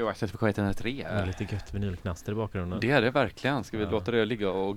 Gbg 0.00 0.06
Waxxed 0.06 0.32
på 0.32 0.38
K103. 0.38 1.14
Med 1.14 1.26
lite 1.26 1.44
gött 1.54 1.74
vinylknaster 1.74 2.32
i 2.32 2.34
bakgrunden. 2.34 2.80
Det 2.80 2.90
är 2.90 3.02
det 3.02 3.10
verkligen. 3.10 3.64
Ska 3.64 3.78
vi 3.78 3.84
Ja. 3.84 3.90
låta 3.90 4.10
det 4.10 4.24
ligga 4.24 4.50
och 4.50 4.76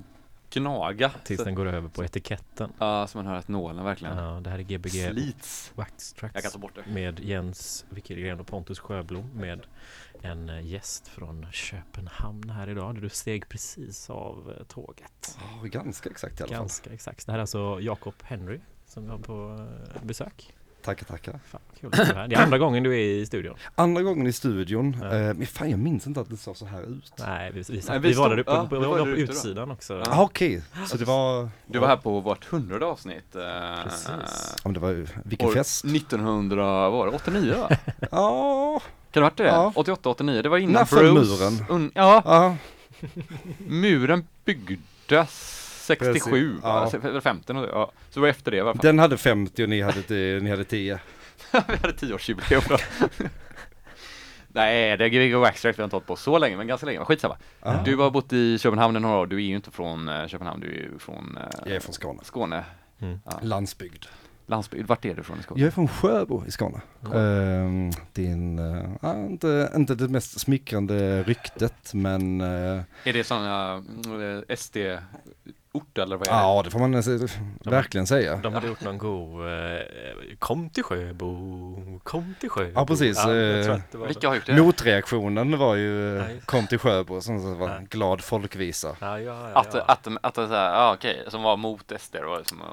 gnaga? 0.49 1.11
Tills 1.23 1.37
Så- 1.39 1.45
den 1.45 1.55
går 1.55 1.65
över 1.65 1.89
på 1.89 2.03
etiketten. 2.03 2.71
Ja, 2.79 3.07
så 3.07 3.17
man 3.17 3.27
hör 3.27 3.35
att 3.35 3.47
nålen 3.47 3.85
verkligen 3.85 4.17
Ja, 4.17 4.39
det 4.43 4.49
här 4.49 4.59
är 4.59 4.63
Gbg 4.63 4.89
slits. 4.91 5.71
Wax 5.75 6.13
Jag 6.13 6.19
kan 6.19 6.29
Tracks 6.41 6.53
ta 6.53 6.59
bort 6.59 6.75
det. 6.75 6.91
med 6.93 7.19
Jens 7.19 7.85
Wickelgren 7.89 8.39
och 8.39 8.47
Pontus 8.47 8.79
Sjöblom 8.79 9.29
med 9.33 9.65
en 10.21 10.49
eh, 10.49 10.67
gäst 10.67 11.07
från 11.07 11.47
Köpenhamn 11.51 12.49
här 12.49 12.69
idag. 12.69 13.01
Du 13.01 13.09
steg 13.09 13.49
precis 13.49 14.09
av 14.09 14.53
eh, 14.59 14.63
tåget. 14.65 15.37
Ja, 15.61 15.67
ganska 15.67 16.09
exakt 16.09 16.39
i 16.39 16.43
alla 16.43 16.49
fall. 16.49 16.57
Ganska 16.59 16.93
exakt. 16.93 17.25
Det 17.25 17.31
här 17.31 17.39
är 17.39 17.41
alltså 17.41 17.79
Jakob 17.81 18.13
Henry 18.23 18.59
som 18.85 19.03
vi 19.03 19.09
har 19.09 19.17
på 19.17 19.67
eh, 19.95 20.03
besök. 20.03 20.53
Tackar, 20.83 21.05
tackar. 21.05 21.39
Fan, 21.51 21.61
kul 21.81 21.89
här. 21.93 22.27
Det 22.27 22.35
är 22.35 22.43
andra 22.43 22.57
gången 22.57 22.83
du 22.83 22.93
är 22.93 22.99
i 22.99 23.25
studion. 23.25 23.55
Andra 23.75 24.01
gången 24.01 24.27
i 24.27 24.33
studion. 24.33 24.97
Ja. 25.01 25.07
Eh, 25.15 25.33
men 25.33 25.47
fan, 25.47 25.69
jag 25.69 25.79
minns 25.79 26.07
inte 26.07 26.19
att 26.19 26.29
det 26.29 26.37
såg 26.37 26.57
så 26.57 26.65
här 26.65 26.81
ut. 26.81 27.13
Nej, 27.19 27.51
vi, 27.53 27.61
vi, 27.69 27.81
Nej, 27.89 27.99
vi, 27.99 28.07
vi 28.07 28.13
var 28.13 28.29
där 28.29 28.39
uppe 28.39 28.51
ja, 28.51 28.67
på, 28.69 28.79
vi 28.79 28.85
var 28.85 28.91
var 28.91 28.99
på 28.99 29.05
där 29.05 29.11
ute 29.13 29.25
då. 29.25 29.37
utsidan 29.37 29.71
också. 29.71 29.93
Ja. 29.93 30.03
Ah, 30.09 30.21
okej. 30.23 30.61
Så 30.87 30.97
det 30.97 31.05
var... 31.05 31.49
Du 31.65 31.79
var 31.79 31.87
här 31.87 31.97
på 31.97 32.19
vårt 32.19 32.45
hundrade 32.45 32.85
avsnitt. 32.85 33.35
eh, 33.35 33.83
Precis. 33.83 34.07
Ja, 34.09 34.61
men 34.63 34.73
det 34.73 34.79
var 34.79 34.89
ju, 34.89 35.07
vilken 35.23 35.47
år 35.47 35.53
fest. 35.53 35.85
1900, 35.85 36.65
vad 36.89 36.91
var 36.91 37.05
det, 37.07 37.11
89 37.15 37.55
va? 37.57 37.69
Ja, 38.11 38.81
Kan 39.11 39.21
det 39.23 39.25
ha 39.25 39.29
varit 39.29 39.37
det? 39.37 39.43
Ja. 39.47 39.71
88, 39.75 40.09
89, 40.09 40.41
det 40.41 40.49
var 40.49 40.57
innan 40.57 40.73
När 40.91 40.99
Bruce. 41.13 41.13
muren? 41.13 41.65
Un, 41.69 41.91
ja, 41.95 42.21
ja, 42.25 42.55
muren 43.67 44.27
byggdes 44.45 45.62
67, 45.83 46.13
Precis, 46.13 46.63
ja. 46.63 46.89
ja. 47.03 47.09
eller 47.09 47.21
50 47.21 47.53
något, 47.53 47.69
ja. 47.71 47.91
Så 48.09 48.19
det 48.19 48.21
var 48.21 48.27
efter 48.27 48.51
det 48.51 48.57
i 48.57 48.59
alla 48.59 48.73
fall. 48.73 48.81
den 48.81 48.99
hade 48.99 49.17
50 49.17 49.63
och 49.63 49.69
ni 49.69 49.81
hade, 49.81 50.39
ni 50.41 50.49
hade 50.49 50.63
10. 50.63 50.99
vi 51.51 51.57
hade 51.57 51.93
10-årsjubileum 51.93 52.63
då. 52.69 52.77
Nej, 54.47 54.97
det 54.97 55.05
är 55.05 55.09
Gbg 55.09 55.35
Waxtrack 55.35 55.77
vi 55.77 55.81
har 55.81 55.83
inte 55.85 55.95
hållit 55.95 56.07
på 56.07 56.15
så 56.15 56.37
länge, 56.37 56.57
men 56.57 56.67
ganska 56.67 56.85
länge. 56.85 56.99
Men 56.99 57.05
Skitsamma. 57.05 57.37
Ja. 57.61 57.81
Du 57.85 57.95
har 57.97 58.11
bott 58.11 58.33
i 58.33 58.57
Köpenhamn 58.59 58.97
i 58.97 58.99
några 58.99 59.17
år, 59.17 59.27
du 59.27 59.35
är 59.35 59.41
ju 59.41 59.55
inte 59.55 59.71
från 59.71 60.09
eh, 60.09 60.27
Köpenhamn, 60.27 60.61
du 60.61 60.67
är 60.67 60.71
ju 60.73 60.99
från 60.99 61.37
eh, 61.37 61.43
Jag 61.65 61.75
är 61.75 61.79
från 61.79 61.93
Skåne. 61.93 62.19
Skåne, 62.23 62.63
Mm. 63.01 63.19
Landsbygd. 63.41 64.05
landsbygd. 64.45 64.87
Vart 64.87 65.05
är 65.05 65.15
du 65.15 65.23
från 65.23 65.39
i 65.39 65.43
Skåne? 65.43 65.61
Jag 65.61 65.67
är 65.67 65.71
från 65.71 65.87
Sjöbo 65.87 66.43
i 66.47 66.51
Skåne. 66.51 66.81
Ja. 67.01 67.19
Ehm, 67.19 67.91
det 68.13 68.27
är 68.27 68.31
en, 68.31 68.57
ja, 69.01 69.15
inte, 69.15 69.71
inte 69.75 69.95
det 69.95 70.07
mest 70.07 70.39
smickrande 70.39 71.23
ryktet 71.23 71.93
men 71.93 72.41
eh, 72.41 72.81
Är 73.03 73.13
det 73.13 73.23
sådana 73.23 73.75
äh, 73.75 74.39
SD-ort 75.73 75.97
eller 75.97 76.17
vad 76.17 76.27
är 76.27 76.31
det? 76.31 76.37
ja 76.37 76.61
det 76.65 76.69
får 76.71 76.79
man 76.79 76.93
eh, 76.93 77.01
verkligen 77.71 78.07
säga. 78.07 78.35
De 78.35 78.53
hade 78.53 78.67
gjort 78.67 78.81
någon 78.81 78.97
god 78.97 79.47
eh, 79.47 79.79
Kom 80.39 80.69
till 80.69 80.83
Sjöbo, 80.83 81.99
kom 82.03 82.35
till 82.39 82.49
Sjöbo. 82.49 82.71
Ja, 82.75 82.85
precis, 82.85 83.17
Ja, 83.17 83.35
eh, 83.35 83.73
att 83.73 83.91
det 83.91 83.97
var 83.97 84.07
Vilka 84.07 84.27
har 84.27 84.35
gjort 84.35 84.45
det? 84.45 84.61
Motreaktionen 84.61 85.57
var 85.57 85.75
ju 85.75 86.17
eh, 86.19 86.31
just. 86.33 86.45
kom 86.45 86.67
till 86.67 86.79
Sjöbo 86.79 87.21
som 87.21 87.59
var 87.59 87.69
en 87.69 87.85
glad 87.85 88.21
folkvisa. 88.23 88.95
Ja, 88.99 89.19
ja, 89.19 89.49
ja, 89.53 89.59
Att, 89.59 89.73
ja. 89.73 89.81
att, 89.81 90.07
att, 90.07 90.17
att 90.21 90.35
det 90.35 90.47
så 90.47 90.53
här, 90.53 90.73
ja 90.73 90.93
okej, 90.93 91.23
som 91.27 91.43
var 91.43 91.57
mot 91.57 91.91
SD 91.99 92.15
då? 92.21 92.41
Som, 92.45 92.59
var- 92.59 92.67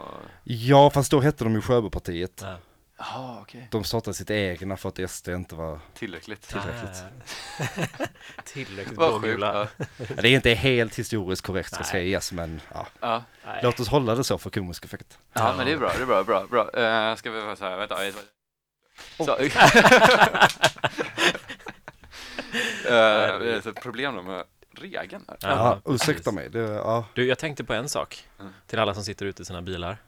Ja 0.45 0.91
fast 0.91 1.11
då 1.11 1.21
hette 1.21 1.45
de 1.45 1.55
ju 1.55 1.61
Sjöbopartiet. 1.61 2.41
Ja. 2.45 2.55
Jaha, 3.01 3.39
okej. 3.41 3.69
De 3.71 3.85
startade 3.85 4.15
sitt 4.15 4.31
egna 4.31 4.77
för 4.77 4.89
att 4.89 5.11
SD 5.11 5.29
inte 5.29 5.55
var, 5.55 5.81
Tillräckligt. 5.95 6.49
Tillräckligt. 6.49 7.05
Ah. 7.59 8.07
Tillräckligt 8.45 8.97
blågula. 8.97 9.69
Ja. 9.79 9.87
ja, 9.97 10.23
det 10.23 10.29
är 10.29 10.35
inte 10.35 10.51
helt 10.51 10.99
historiskt 10.99 11.43
korrekt 11.43 11.75
ska 11.75 11.85
sägas 11.85 12.33
men 12.33 12.61
ja. 12.75 12.87
Ja. 13.01 13.25
Nej. 13.47 13.61
Låt 13.63 13.81
oss 13.81 13.89
hålla 13.89 14.15
det 14.15 14.25
så 14.25 14.39
för 14.39 14.51
komisk 14.51 14.85
effekt. 14.85 15.19
ja, 15.33 15.55
men 15.57 15.67
det 15.67 15.73
är 15.73 15.77
bra, 15.77 15.93
det 15.97 16.03
är 16.03 16.07
bra, 16.07 16.25
bra, 16.25 16.47
bra. 16.47 16.63
Uh, 16.63 17.17
ska 17.17 17.31
vi 17.31 17.41
vara 17.41 17.57
så 17.57 17.65
här, 17.65 17.77
vänta. 17.77 17.97
Så, 19.17 19.37
Eh, 22.85 23.39
det 23.39 23.53
är 23.53 23.69
ett 23.69 23.83
problem 23.83 24.17
då 24.17 24.23
med 24.23 24.45
regeln 24.77 25.25
här. 25.29 25.37
Ja, 25.41 25.81
ursäkta 25.85 26.33
mig. 26.33 26.51
Det, 26.51 26.59
ja. 26.59 27.05
Du, 27.15 27.27
jag 27.27 27.39
tänkte 27.39 27.65
på 27.65 27.75
en 27.75 27.89
sak. 27.89 28.29
Mm. 28.41 28.53
Till 28.67 28.79
alla 28.79 28.95
som 28.95 29.05
sitter 29.05 29.27
ute 29.27 29.43
i 29.43 29.45
sina 29.45 29.63
bilar. 29.63 29.99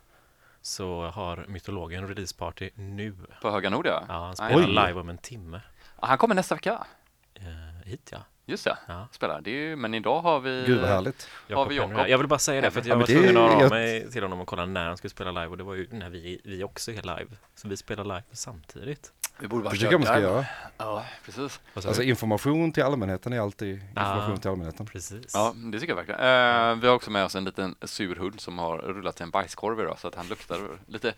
Så 0.62 1.06
har 1.14 1.44
Mytologen 1.48 2.08
releaseparty 2.08 2.70
nu. 2.74 3.14
På 3.42 3.50
Höga 3.50 3.70
Nord 3.70 3.86
ja. 3.86 4.04
Ja, 4.08 4.14
han 4.14 4.30
Oj. 4.30 4.62
spelar 4.62 4.86
live 4.88 5.00
om 5.00 5.08
en 5.08 5.18
timme. 5.18 5.60
Ja, 6.00 6.06
Han 6.06 6.18
kommer 6.18 6.34
nästa 6.34 6.54
vecka. 6.54 6.86
Eh, 7.34 7.44
hit 7.88 8.08
ja. 8.12 8.18
Just 8.46 8.64
det, 8.64 8.78
ja. 8.88 9.08
spelar. 9.12 9.40
Det 9.40 9.50
är 9.50 9.54
ju, 9.68 9.76
men 9.76 9.94
idag 9.94 10.20
har 10.20 10.40
vi... 10.40 10.64
Gud 10.66 10.80
vad 10.80 10.88
härligt. 10.90 11.28
Jakob 11.48 11.68
vi 11.68 11.76
Jakob? 11.76 12.08
Jag 12.08 12.18
vill 12.18 12.26
bara 12.26 12.38
säga 12.38 12.60
det 12.60 12.70
för 12.70 12.80
att 12.80 12.86
Ja, 12.86 12.90
jag 12.90 12.98
men 12.98 13.00
var 13.00 13.06
det- 13.06 13.12
tvungen 13.20 13.36
att 13.36 13.42
höra 13.42 13.54
av 13.56 13.62
jag- 13.62 13.70
mig 13.70 14.10
till 14.10 14.22
honom 14.22 14.40
och 14.40 14.46
kolla 14.46 14.66
när 14.66 14.86
han 14.86 14.96
skulle 14.96 15.10
spela 15.10 15.30
live 15.30 15.46
och 15.46 15.56
det 15.58 15.64
var 15.64 15.74
ju 15.74 15.86
när 15.90 16.10
vi, 16.10 16.40
vi 16.44 16.64
också 16.64 16.90
är 16.92 17.02
live. 17.02 17.26
Så 17.54 17.68
vi 17.68 17.76
spelar 17.76 18.04
live 18.04 18.22
samtidigt. 18.32 19.12
Vi 19.42 19.48
borde 19.48 19.62
bara 19.64 19.70
Det 19.70 19.76
tycker 19.76 19.92
jag 19.92 20.00
man 20.00 20.06
ska 20.06 20.20
göra. 20.20 20.44
Ja, 20.78 21.04
precis. 21.24 21.60
Alltså 21.74 22.00
du? 22.02 22.08
information 22.08 22.72
till 22.72 22.82
allmänheten 22.82 23.32
är 23.32 23.40
alltid 23.40 23.74
information 23.74 24.32
Ah. 24.34 24.36
till 24.36 24.50
allmänheten. 24.50 24.86
Precis. 24.86 25.30
Ja, 25.34 25.54
det 25.72 25.80
tycker 25.80 25.90
jag 25.96 25.96
verkligen. 25.96 26.20
Eh, 26.20 26.76
vi 26.80 26.86
har 26.88 26.94
också 26.94 27.10
med 27.10 27.24
oss 27.24 27.34
en 27.36 27.44
liten 27.44 27.74
sur 27.82 28.16
hund 28.16 28.40
som 28.40 28.58
har 28.58 28.78
rullat 28.78 29.16
till 29.16 29.22
en 29.22 29.30
bajskorv 29.30 29.80
idag 29.80 29.98
så 29.98 30.08
att 30.08 30.14
han 30.14 30.26
luktar 30.28 30.58
lite 30.86 31.14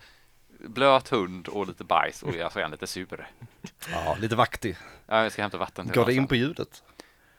blöt 0.59 1.09
hund 1.09 1.47
och 1.47 1.67
lite 1.67 1.83
bajs 1.83 2.23
och 2.23 2.33
så 2.51 2.59
är 2.59 2.61
han 2.61 2.71
lite 2.71 2.87
sur. 2.87 3.27
Ja, 3.91 4.17
lite 4.19 4.35
vaktig. 4.35 4.77
Ja, 5.07 5.23
jag 5.23 5.31
ska 5.31 5.41
hämta 5.41 5.57
vatten 5.57 5.85
till 5.85 5.95
Går 5.95 6.05
det 6.05 6.13
in 6.13 6.27
på 6.27 6.35
ljudet? 6.35 6.83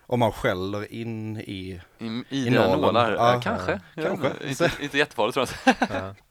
Om 0.09 0.21
man 0.21 0.33
skäller 0.33 0.93
in 0.93 1.37
i... 1.37 1.81
I, 1.99 2.07
i, 2.29 2.47
i 2.47 2.51
nålar? 2.51 3.13
Ja, 3.13 3.33
Ja, 3.35 3.41
kanske. 3.41 3.73
ja. 3.73 3.79
Jag 3.95 4.05
Kanske. 4.07 4.29
Inte, 4.49 4.65
inte, 4.65 4.71
inte 4.85 4.99
jättefarligt 4.99 5.35
tror 5.35 5.49
jag. 5.65 5.75
Ja. 6.03 6.15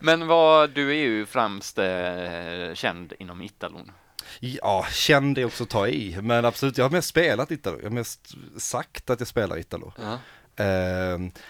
Men 0.00 0.26
vad, 0.26 0.70
du 0.70 0.90
är 0.90 0.94
ju 0.94 1.26
främst 1.26 1.78
eh, 1.78 2.74
känd 2.74 3.12
inom 3.18 3.42
Italon. 3.42 3.92
Ja, 4.40 4.86
känd 4.90 5.38
är 5.38 5.44
också 5.44 5.62
att 5.64 5.70
ta 5.70 5.88
i. 5.88 6.18
Men 6.22 6.44
absolut, 6.44 6.78
jag 6.78 6.84
har 6.84 6.90
mest 6.90 7.08
spelat 7.08 7.50
Italo. 7.50 7.76
Jag 7.78 7.84
har 7.84 7.90
mest 7.94 8.34
sagt 8.56 9.10
att 9.10 9.20
jag 9.20 9.28
spelar 9.28 9.58
Italo. 9.58 9.92
Ja. 9.98 10.18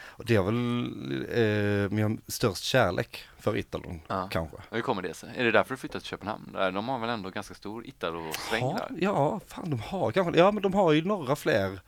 Och 0.07 0.25
det 0.27 0.35
är 0.35 0.43
väl 0.43 1.85
eh, 1.85 1.91
min 1.91 2.21
störst 2.27 2.65
kärlek 2.65 3.25
för 3.41 3.57
Italon, 3.57 4.01
Ja. 4.09 4.29
kanske. 4.33 4.57
Hur 4.71 4.81
kommer 4.81 5.03
det 5.03 5.15
sig? 5.15 5.31
Är 5.37 5.45
det 5.45 5.51
därför 5.51 5.75
du 5.75 5.77
flyttat 5.79 6.03
till 6.03 6.09
Köpenhamn? 6.11 6.53
De 6.75 6.89
har 6.89 6.99
väl 6.99 7.11
ändå 7.11 7.31
ganska 7.31 7.55
stor 7.55 7.87
Italo-sväng 7.87 8.61
Ja, 8.61 8.79
där? 8.91 8.99
ja, 9.01 9.41
fan 9.47 9.71
de 9.71 9.81
har 9.81 10.13
kanske, 10.13 10.39
ja 10.41 10.51
men 10.53 10.63
de 10.63 10.75
har 10.75 10.93
ju 10.93 11.03
några 11.05 11.37
fler, 11.37 11.81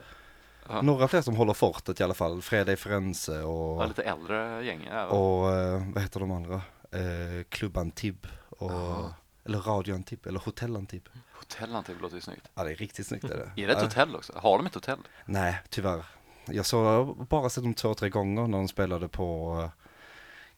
Ja. 0.69 0.83
några 0.83 1.09
fler 1.09 1.23
som 1.23 1.37
håller 1.37 1.53
fortet 1.55 2.01
i 2.01 2.03
alla 2.05 2.15
fall. 2.15 2.43
Freda 2.43 2.73
i 2.73 2.77
Firenze 2.77 3.43
och, 3.43 3.83
Ja, 3.83 3.87
lite 3.87 4.03
äldre 4.03 4.65
gäng. 4.65 4.89
Ja. 4.93 5.07
och 5.07 5.51
eh, 5.53 5.83
vad 5.95 6.03
heter 6.03 6.21
de 6.21 6.31
andra? 6.33 6.55
Eh, 6.93 7.45
Klubb 7.49 7.77
Antib 7.79 8.27
och, 8.49 8.71
Ja. 8.73 9.15
eller 9.45 9.59
Radio 9.59 9.95
Antib, 9.95 10.27
eller 10.27 10.41
Hotell 10.41 10.77
Antib. 10.77 11.09
Hotell 11.33 11.75
Antibes 11.77 12.03
låter 12.03 12.15
ju 12.17 12.21
snyggt. 12.21 12.49
Ja 12.55 12.65
det 12.65 12.71
är 12.71 12.75
riktigt 12.77 13.07
snyggt 13.07 13.25
är 13.25 13.51
det. 13.55 13.63
Är 13.63 13.67
det 13.67 13.73
ett 13.73 13.83
hotell 13.83 14.17
också? 14.17 14.33
Har 14.37 14.57
de 14.59 14.67
ett 14.67 14.75
hotell? 14.75 14.99
Nej, 15.25 15.61
tyvärr. 15.69 16.05
Jag 16.47 16.67
såg 16.67 17.17
bara 17.27 17.51
sett 17.51 17.65
dem 17.65 17.75
två, 17.75 17.95
tre 17.95 18.09
gånger 18.09 18.47
när 18.47 18.59
de 18.59 18.69
spelade 18.69 19.09
på 19.09 19.59
eh, 19.63 19.71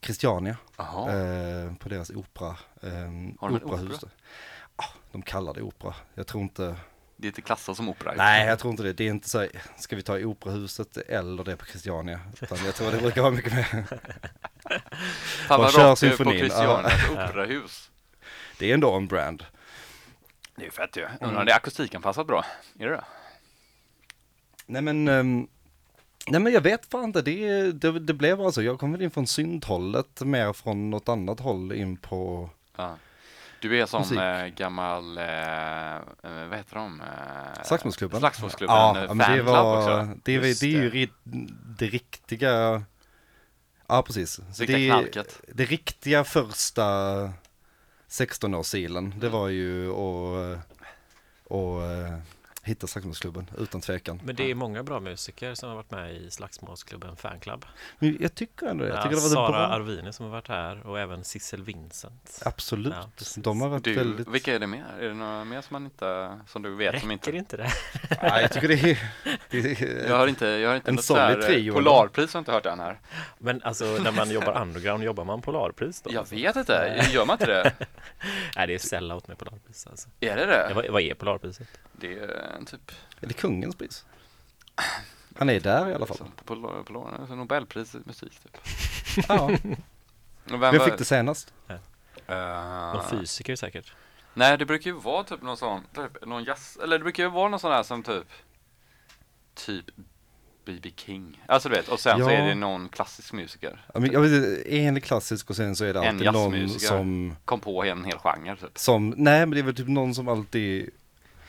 Christiania, 0.00 0.56
eh, 0.78 1.74
på 1.78 1.88
deras 1.88 2.10
opera, 2.10 2.48
eh, 2.82 2.90
Har 3.40 3.48
de 3.48 3.56
operahus. 3.56 3.96
opera? 4.02 4.10
Ja, 4.76 4.84
de 5.12 5.22
kallar 5.22 5.54
det 5.54 5.62
opera. 5.62 5.94
Jag 6.14 6.26
tror 6.26 6.42
inte, 6.42 6.76
Det 7.16 7.26
är 7.26 7.28
inte 7.28 7.42
klassat 7.42 7.76
som 7.76 7.88
opera? 7.88 8.14
nej 8.16 8.46
jag 8.46 8.58
tror 8.58 8.70
inte 8.70 8.82
det. 8.82 8.92
Det 8.92 9.04
är 9.04 9.10
inte 9.10 9.28
så, 9.28 9.46
ska 9.78 9.96
vi 9.96 10.02
ta 10.02 10.18
i 10.18 10.24
operahuset 10.24 10.96
eller 10.96 11.44
det 11.44 11.56
på 11.56 11.66
Christiania? 11.66 12.20
Utan 12.40 12.58
jag 12.64 12.74
tror 12.74 12.90
det 12.90 12.98
brukar 12.98 13.22
vara 13.22 13.32
mycket 13.32 13.54
mer. 13.54 13.64
Fan 15.48 15.60
vad 15.60 15.74
rakt 15.74 16.00
på 16.18 16.30
operahus. 17.12 17.90
Det 18.58 18.70
är 18.70 18.74
ändå 18.74 18.92
en 18.92 19.06
brand. 19.06 19.44
Det 20.56 20.62
är 20.62 20.64
ju 20.64 20.70
fett 20.70 20.96
ju. 20.96 21.02
Mm. 21.02 21.16
Undrar 21.20 21.40
om 21.40 21.46
det 21.46 21.52
är 21.52 21.56
akustikanpassat 21.56 22.26
bra? 22.26 22.44
Är 22.78 22.86
det 22.86 22.92
det? 22.92 23.04
Nej 24.66 24.82
men, 24.82 25.08
ehm, 25.08 25.48
nej 26.28 26.40
men 26.40 26.52
jag 26.52 26.60
vet 26.60 26.86
fan 26.86 27.04
inte. 27.04 27.22
Det, 27.22 27.72
det, 27.72 27.98
det 28.00 28.14
blev 28.14 28.40
alltså, 28.40 28.62
jag 28.62 28.78
kom 28.78 28.92
väl 28.92 29.02
in 29.02 29.10
från 29.10 29.26
syndhållet 29.26 30.20
mer 30.20 30.52
från 30.52 30.90
något 30.90 31.08
annat 31.08 31.40
håll 31.40 31.72
in 31.72 31.96
på, 31.96 32.50
Ja. 32.76 32.96
Du 33.60 33.80
är 33.80 33.86
som 33.86 34.00
Musik. 34.00 34.18
eh, 34.18 34.46
gammal, 34.46 35.18
eh, 35.18 35.94
eh, 35.96 36.00
vad 36.48 36.56
heter 36.58 36.76
de? 36.76 37.00
Eh, 37.00 37.62
Slagsmålsklubben? 37.64 38.20
Slagsmålsklubben, 38.20 38.76
Ja, 38.76 38.96
eh, 38.98 39.04
ja, 39.04 39.14
men 39.14 39.36
det 39.36 39.42
var, 39.42 39.76
också. 39.78 40.14
det, 40.24 40.38
var, 40.38 40.46
Just 40.46 40.60
det 40.60 40.66
är 40.66 40.82
ju 40.94 41.08
det 41.78 41.86
riktiga, 41.86 42.82
ja 43.86 44.02
precis. 44.02 44.40
Riktiga 44.58 44.78
det, 44.78 44.86
knarket. 44.88 45.40
det 45.54 45.64
riktiga 45.64 46.24
första 46.24 46.82
16-årssilen, 48.08 49.12
det 49.20 49.28
var 49.28 49.48
ju 49.48 49.90
att, 49.90 50.58
och, 51.44 51.82
hittar 52.66 52.86
Slagsmålsklubben, 52.88 53.50
utan 53.58 53.80
tvekan. 53.80 54.20
Men 54.24 54.36
det 54.36 54.50
är 54.50 54.54
många 54.54 54.82
bra 54.82 55.00
musiker 55.00 55.54
som 55.54 55.68
har 55.68 55.76
varit 55.76 55.90
med 55.90 56.14
i 56.14 56.30
Slagsmålsklubben 56.30 57.16
Fanclub. 57.16 57.64
Men 57.98 58.16
jag 58.20 58.34
tycker 58.34 58.66
ändå 58.66 58.84
det. 58.84 58.90
Jag 58.90 58.98
Ja, 58.98 59.02
tycker 59.02 59.16
det 59.16 59.22
var 59.22 59.28
Sara 59.28 59.48
bra. 59.50 59.58
Arvini 59.58 60.12
som 60.12 60.24
har 60.26 60.32
varit 60.32 60.48
här 60.48 60.86
och 60.86 60.98
även 61.00 61.24
Sissel 61.24 61.62
Vincent. 61.62 62.42
Absolut. 62.44 62.94
Ja. 62.96 63.26
De 63.36 63.60
har 63.60 63.68
varit 63.68 63.84
Du, 63.84 63.94
väldigt... 63.94 64.28
vilka 64.28 64.54
är 64.54 64.58
det 64.58 64.66
mer? 64.66 64.84
Är 65.00 65.08
det 65.08 65.14
några 65.14 65.44
mer 65.44 65.60
som 65.60 65.74
man 65.74 65.84
inte, 65.84 66.38
som 66.46 66.62
du 66.62 66.74
vet 66.74 67.00
som 67.00 67.10
inte? 67.10 67.28
Räcker 67.30 67.38
inte 67.38 67.56
det? 67.56 67.70
Nej, 68.22 68.42
jag 68.42 68.52
tycker 68.52 68.68
det 68.68 68.74
är... 68.90 68.98
Det 69.50 69.58
är 69.82 70.08
Jag 70.08 70.16
har 70.16 70.26
inte, 70.26 70.46
jag 70.46 70.68
har 70.68 70.76
inte 70.76 70.90
En 70.90 70.94
något 70.94 71.04
så 71.04 71.16
här, 71.16 71.32
solid 71.32 71.46
trio, 71.46 71.72
Polarpris 71.74 72.32
har 72.34 72.38
jag 72.38 72.40
inte 72.40 72.52
hört 72.52 72.66
än 72.66 72.80
här. 72.80 73.00
Men 73.38 73.62
alltså 73.62 73.84
när 73.84 74.12
man 74.12 74.30
jobbar 74.30 74.60
underground, 74.62 75.04
jobbar 75.04 75.24
man 75.24 75.42
Polarpris 75.42 76.02
då? 76.02 76.10
Jag 76.12 76.30
vet 76.30 76.56
inte, 76.56 77.04
gör 77.12 77.26
man 77.26 77.34
inte 77.34 77.46
det? 77.46 77.72
Nej, 78.56 78.66
det 78.66 78.74
är 78.74 78.78
sellout 78.78 79.28
med 79.28 79.38
Polarpris 79.38 79.86
alltså. 79.86 80.08
Är 80.20 80.36
det 80.36 80.42
Ja, 80.42 80.68
det? 80.68 80.74
vad, 80.74 80.86
vad 80.88 81.02
är 81.02 81.14
Polarpriset? 81.14 81.68
Det 81.92 82.18
är 82.18 82.55
typ 82.64 82.92
Är 83.20 83.26
det 83.26 83.34
kungens 83.34 83.76
pris? 83.76 84.04
Han 85.38 85.50
är 85.50 85.60
där 85.60 85.88
i 85.90 85.94
alla 85.94 86.06
fall. 86.06 86.16
Polar, 86.44 86.82
Polar, 86.82 87.14
alltså 87.20 87.34
Nobelpris 87.34 87.94
i 87.94 87.98
musik 88.04 88.32
typ. 88.42 88.58
Ja. 89.28 89.50
Vem, 90.44 90.80
fick 90.84 90.98
det 90.98 91.04
senast? 91.04 91.52
Eh, 91.68 91.76
Någon 92.94 93.10
fysiker 93.10 93.56
säkert? 93.56 93.92
Nej, 94.34 94.58
det 94.58 94.66
brukar 94.66 94.90
ju 94.90 94.96
vara 94.96 95.24
typ 95.24 95.42
någon 95.42 95.56
sån, 95.56 95.80
typ 95.94 96.26
någon 96.26 96.44
jazz, 96.44 96.78
eller 96.82 96.98
det 96.98 97.02
brukar 97.02 97.22
ju 97.22 97.28
vara 97.30 97.48
någon 97.48 97.60
sån 97.60 97.72
här 97.72 97.82
som 97.82 98.02
typ, 98.02 98.26
typ 99.54 99.84
B.B. 100.64 100.90
King. 100.96 101.42
Alltså 101.48 101.68
du 101.68 101.74
vet, 101.74 101.88
och 101.88 102.00
sen 102.00 102.18
så 102.18 102.30
Ja. 102.30 102.30
är 102.30 102.46
det 102.48 102.54
någon 102.54 102.88
klassisk 102.88 103.32
musiker. 103.32 103.84
Ja, 103.94 104.00
men 104.00 104.12
Jag 104.12 104.20
vet, 104.20 104.66
en 104.66 105.00
klassisk 105.00 105.50
och 105.50 105.56
sen 105.56 105.76
så 105.76 105.84
är 105.84 105.94
det 105.94 106.08
alltid 106.08 106.32
någon 106.32 106.68
som, 106.70 107.36
Kom 107.44 107.60
på 107.60 107.84
en 107.84 108.04
hel 108.04 108.18
genre 108.18 108.56
typ. 108.56 108.78
som, 108.78 109.14
nej 109.16 109.38
men 109.40 109.50
det 109.50 109.58
är 109.58 109.62
väl 109.62 109.74
typ 109.74 109.88
någon 109.88 110.14
som 110.14 110.28
alltid 110.28 110.90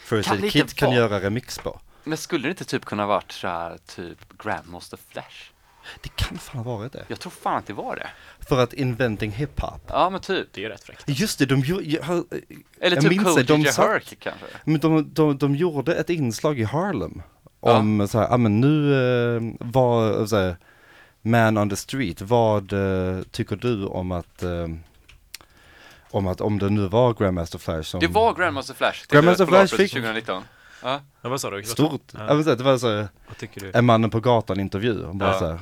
First 0.07 0.27
Kan 0.27 0.35
Aid 0.35 0.43
det 0.43 0.49
Kid 0.49 0.75
kan 0.75 0.91
göra 0.91 1.19
remix 1.19 1.59
på. 1.59 1.79
Men 2.03 2.17
skulle 2.17 2.47
det 2.47 2.49
inte 2.49 2.65
typ 2.65 2.85
kunna 2.85 3.05
varit 3.05 3.31
så 3.31 3.47
här 3.47 3.77
typ 3.95 4.37
Grandmaster 4.43 4.99
Flash? 5.09 5.51
Det 6.01 6.15
kan 6.15 6.37
fan 6.37 6.63
ha 6.63 6.77
varit 6.77 6.93
det. 6.93 7.05
Jag 7.07 7.19
tror 7.19 7.31
fan 7.31 7.57
att 7.57 7.65
det 7.65 7.73
var 7.73 7.95
det. 7.95 8.09
För 8.49 8.63
att 8.63 8.73
Inventing 8.73 9.31
Hip-Hop. 9.31 9.79
Ja 9.87 10.09
men 10.09 10.21
typ. 10.21 10.47
Det 10.53 10.61
är 10.61 10.63
ju 10.63 10.69
rätt 10.69 10.83
fräckt. 10.83 11.03
Just 11.05 11.39
det, 11.39 11.45
de 11.45 11.59
gjorde, 11.59 11.83
Eller 12.81 13.01
typ 13.01 13.23
Cody 13.23 13.43
de 13.43 13.65
Herc 13.65 14.13
kanske. 14.19 14.45
men 14.63 14.79
de, 14.79 15.13
de, 15.13 15.37
de 15.37 15.55
gjorde 15.55 15.95
ett 15.95 16.09
inslag 16.09 16.59
i 16.59 16.63
Harlem. 16.63 17.21
Om 17.59 18.07
så 18.07 18.19
här, 18.19 18.27
ja 18.29 18.37
men 18.37 18.59
nu 18.61 18.93
eh, 18.93 19.41
var, 19.59 20.25
så 20.25 20.35
här, 20.37 20.57
Man 21.21 21.57
on 21.57 21.69
the 21.69 21.75
street, 21.75 22.21
vad 22.21 22.73
eh, 22.73 23.21
tycker 23.31 23.55
du 23.55 23.85
om 23.85 24.11
att, 24.11 24.43
eh, 24.43 24.67
om 26.11 26.27
att, 26.27 26.41
om 26.41 26.59
det 26.59 26.69
nu 26.69 26.87
var 26.87 27.13
Grandmaster 27.13 27.59
Flash 27.59 27.81
som 27.83 27.99
Det 27.99 28.07
var 28.07 28.33
Grandmaster 28.33 28.73
Flash. 28.73 29.05
Grandmaster 29.09 29.45
Flash 29.45 29.75
fick- 29.75 29.91
2019. 29.91 30.43
Ja. 30.83 30.99
Ja, 31.21 31.29
vad 31.29 31.41
sa 31.41 31.49
du? 31.49 31.63
stort. 31.63 32.01
Ja. 32.11 32.19
Ja. 32.27 32.55
Det 32.55 32.63
var 32.63 32.77
så 32.77 32.87
här, 32.95 33.07
Vad 33.27 33.37
tycker 33.37 33.61
du? 33.61 33.71
en 33.73 33.85
mannen 33.85 34.09
på 34.09 34.19
gatan 34.19 34.59
intervju. 34.59 35.05
och 35.05 35.15
Bara 35.15 35.31
Ja. 35.33 35.39
så 35.39 35.45
här, 35.47 35.59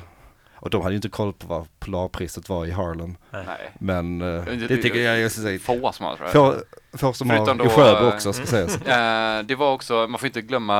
och 0.56 0.70
de 0.70 0.82
hade 0.82 0.92
ju 0.92 0.96
inte 0.96 1.08
koll 1.08 1.32
på 1.32 1.46
vad 1.46 1.66
Polarpriset 1.78 2.48
var 2.48 2.66
i 2.66 2.70
Harlem. 2.70 3.16
Nej. 3.30 3.44
Men 3.80 4.20
eh, 4.20 4.44
Det- 4.44 4.56
det 4.56 4.76
tycker 4.76 5.00
jag, 5.00 5.20
jag 5.20 5.32
ska 5.32 5.40
säga, 5.40 5.58
Få 5.58 5.92
som 5.92 6.06
har 6.06 6.16
tror 6.16 6.28
jag. 6.28 6.32
få, 6.32 6.98
få 6.98 7.12
som 7.12 7.28
Förutom 7.28 7.58
har 7.60 7.66
i 7.66 7.68
Sjöbo 7.68 8.06
eh, 8.06 8.14
också 8.14 8.32
ska 8.32 8.46
sägas. 8.46 8.76
Eh, 8.86 9.42
det 9.46 9.54
var 9.54 9.72
också, 9.72 10.06
man 10.08 10.18
får 10.18 10.26
inte 10.26 10.40
glömma 10.40 10.74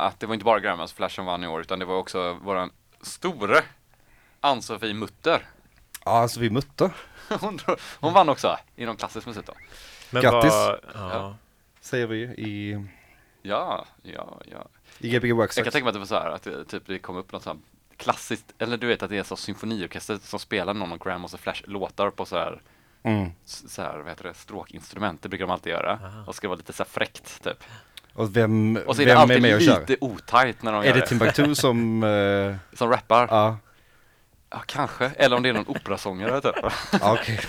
eh, 0.00 0.06
att 0.06 0.20
det 0.20 0.26
var 0.26 0.34
inte 0.34 0.44
bara 0.44 0.60
Grandmaster 0.60 0.96
Flash 0.96 1.14
som 1.14 1.24
vann 1.26 1.44
i 1.44 1.46
år 1.46 1.60
utan 1.60 1.78
det 1.78 1.84
var 1.84 1.96
också 1.96 2.32
våran 2.34 2.70
store 3.02 3.60
Ann-Sofie 4.40 4.94
Mutter. 4.94 5.42
Ja, 6.04 6.10
alltså 6.10 6.40
vi 6.40 6.50
Hon, 7.40 7.58
hon 8.00 8.12
vann 8.12 8.28
också 8.28 8.58
inom 8.76 8.96
klassisk 8.96 9.26
musik 9.26 9.46
då. 9.46 9.52
Men 10.10 10.22
Grattis. 10.22 10.52
Vad, 10.52 10.78
Ja. 10.94 11.10
ja. 11.12 11.36
Säger 11.80 12.06
vi 12.06 12.20
i, 12.22 12.84
Ja, 13.42 13.86
ja, 14.02 14.40
ja. 14.52 14.66
i 14.98 15.08
Gbg 15.10 15.32
Wax. 15.32 15.56
Jag 15.56 15.64
kan 15.64 15.72
tänka 15.72 15.84
mig 15.84 15.88
att 15.88 15.94
det 15.94 15.98
var 15.98 16.06
så 16.06 16.14
här 16.14 16.30
att 16.30 16.42
det, 16.42 16.64
typ, 16.64 16.82
det 16.86 16.98
kom 16.98 17.16
upp 17.16 17.32
något 17.32 17.42
sånt 17.42 17.60
här 17.90 17.96
klassiskt, 17.96 18.52
eller 18.58 18.76
du 18.76 18.86
vet 18.86 19.02
att 19.02 19.10
det 19.10 19.18
är 19.18 19.22
så 19.22 19.36
symfoniorkester 19.36 20.18
som 20.22 20.38
spelar 20.38 20.74
någon 20.74 20.92
av 20.92 20.98
Grandmaster 20.98 21.38
Flash 21.38 21.62
låtar 21.66 22.10
på 22.10 22.24
så 22.24 22.36
här, 22.36 22.60
Mm. 23.04 23.30
så 23.44 23.82
här 23.82 23.98
vad 23.98 24.08
heter 24.08 24.24
det, 24.24 24.34
stråkinstrument, 24.34 25.22
det 25.22 25.28
brukar 25.28 25.46
de 25.46 25.52
alltid 25.52 25.72
göra. 25.72 25.92
Aha. 26.04 26.24
Och 26.26 26.34
ska 26.34 26.48
vara 26.48 26.56
lite 26.56 26.72
så 26.72 26.82
här 26.82 26.90
fräckt 26.90 27.42
typ. 27.44 27.64
Och 28.14 28.36
vem, 28.36 28.78
Och 28.86 28.96
så 28.96 29.02
är 29.02 29.06
vem 29.06 29.14
det 29.14 29.18
är 29.18 29.22
alltid 29.22 29.42
med 29.42 29.54
och 29.54 29.60
kör? 29.62 29.80
lite 29.80 29.96
otajt 30.00 30.62
när 30.62 30.72
de 30.72 30.80
Är 30.80 30.84
gör 30.86 30.94
det 30.94 31.00
det. 31.00 31.06
Timbuktu 31.06 31.54
som, 31.54 32.02
eh, 32.72 32.76
Som 32.78 32.90
rappar. 32.90 33.28
ja, 33.30 33.56
Ja, 34.52 34.62
kanske. 34.66 35.10
Eller 35.16 35.36
om 35.36 35.42
det 35.42 35.48
är 35.48 35.52
någon 35.52 35.68
operasångare 35.68 36.40
typ. 36.40 36.54
ja, 37.00 37.12
okej. 37.12 37.40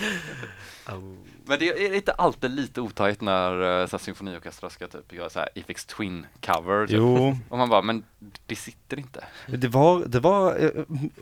Men 1.46 1.58
det 1.58 1.68
är 1.86 1.94
inte 1.94 2.12
alltid 2.12 2.50
lite 2.50 2.80
otajt 2.80 3.20
när 3.20 3.52
uh, 3.62 3.86
så 3.86 3.96
här, 3.96 4.04
symfoniorkestrar 4.04 4.68
ska 4.68 4.86
typ 4.86 5.12
göra 5.12 5.30
så 5.30 5.38
här 5.38 5.48
Ifix 5.54 5.84
Twin 5.86 6.26
cover 6.46 6.86
typ. 6.86 6.96
Jo, 6.96 7.38
Och 7.48 7.58
man 7.58 7.68
bara, 7.68 7.82
men 7.82 8.04
det 8.46 8.56
sitter 8.56 8.98
inte. 8.98 9.24
det 9.46 9.68
var, 9.68 10.04
det 10.06 10.20
var, 10.20 10.56
eh, 10.64 10.70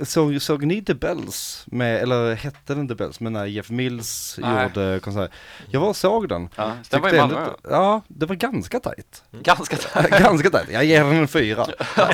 såg, 0.05 0.43
såg 0.43 0.65
ni 0.65 0.83
The 0.85 0.95
Bells 0.95 1.65
med, 1.67 2.03
eller 2.03 2.35
hette 2.35 2.75
den 2.75 2.89
The 2.89 2.95
Bells, 2.95 3.21
men 3.21 3.33
när 3.33 3.47
Jeff 3.47 3.71
Mills 3.71 4.37
Nej. 4.43 4.63
gjorde 4.63 5.01
konsert. 5.01 5.31
Jag 5.71 5.81
var 5.81 5.89
och 5.89 5.97
såg 5.97 6.29
den. 6.29 6.49
Ja, 6.57 6.73
den 6.91 7.01
var 7.03 7.15
i 7.15 7.19
Malmö. 7.19 7.39
ändå- 7.39 7.57
Ja, 7.63 8.03
det 8.09 8.27
var 8.27 8.35
ganska 8.35 8.81
tajt. 8.81 9.23
Ganska 9.31 9.77
tajt. 9.77 10.11
ganska 10.23 10.51
tajt. 10.51 10.69
Jag 10.73 10.85
ger 10.85 11.05
den 11.05 11.13
en 11.17 11.29
fyra. 11.29 11.67
Ja, 11.97 12.13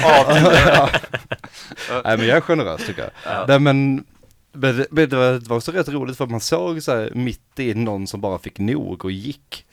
ja. 0.69 0.89
Nej 2.05 2.17
men 2.19 2.27
jag 2.27 2.37
är 2.37 2.41
generös 2.41 2.87
tycker 2.87 3.03
jag. 3.03 3.11
Ja. 3.25 3.45
Nej 3.49 3.59
men, 3.61 4.05
men 4.59 4.77
det, 4.77 4.87
men 4.91 5.09
det 5.09 5.17
var, 5.49 5.57
också 5.57 5.73
rätt 5.73 5.89
roligt 5.89 6.17
för 6.17 6.27
man 6.27 6.41
såg 6.41 6.83
så 6.83 6.93
här 6.97 7.11
mitt 7.15 7.59
i 7.59 7.75
någon 7.75 8.07
som 8.07 8.21
bara 8.21 8.39
fick 8.39 8.59
nog 8.59 9.05
och 9.05 9.11
gick. 9.13 9.65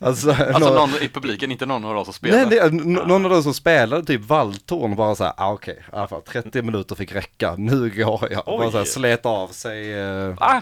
Alltså, 0.00 0.30
Alltså 0.32 0.74
någon 0.74 0.90
i 1.00 1.08
publiken, 1.08 1.50
inte 1.52 1.66
någon 1.66 1.84
av 1.84 1.96
oss 1.96 2.04
som 2.06 2.14
spelar. 2.14 2.36
Nej, 2.38 2.46
det, 2.50 2.60
n- 2.60 2.98
någon 3.06 3.24
av 3.24 3.30
de 3.30 3.42
som 3.42 3.54
spelade 3.54 4.04
typ 4.04 4.20
valthorn 4.20 4.96
bara 4.96 5.14
så 5.14 5.24
här, 5.24 5.32
ah, 5.36 5.52
okej, 5.52 5.78
i 5.92 5.96
alla 5.96 6.08
fall 6.08 6.22
30 6.22 6.62
minuter 6.62 6.94
fick 6.94 7.12
räcka, 7.12 7.54
nu 7.58 7.90
går 7.90 8.28
jag. 8.32 8.48
Och 8.48 8.58
bara 8.58 8.70
så 8.70 8.76
här 8.76 8.84
Oj. 8.84 8.88
slet 8.88 9.26
av 9.26 9.48
sig, 9.48 9.92
eh, 10.00 10.34
Ah, 10.38 10.60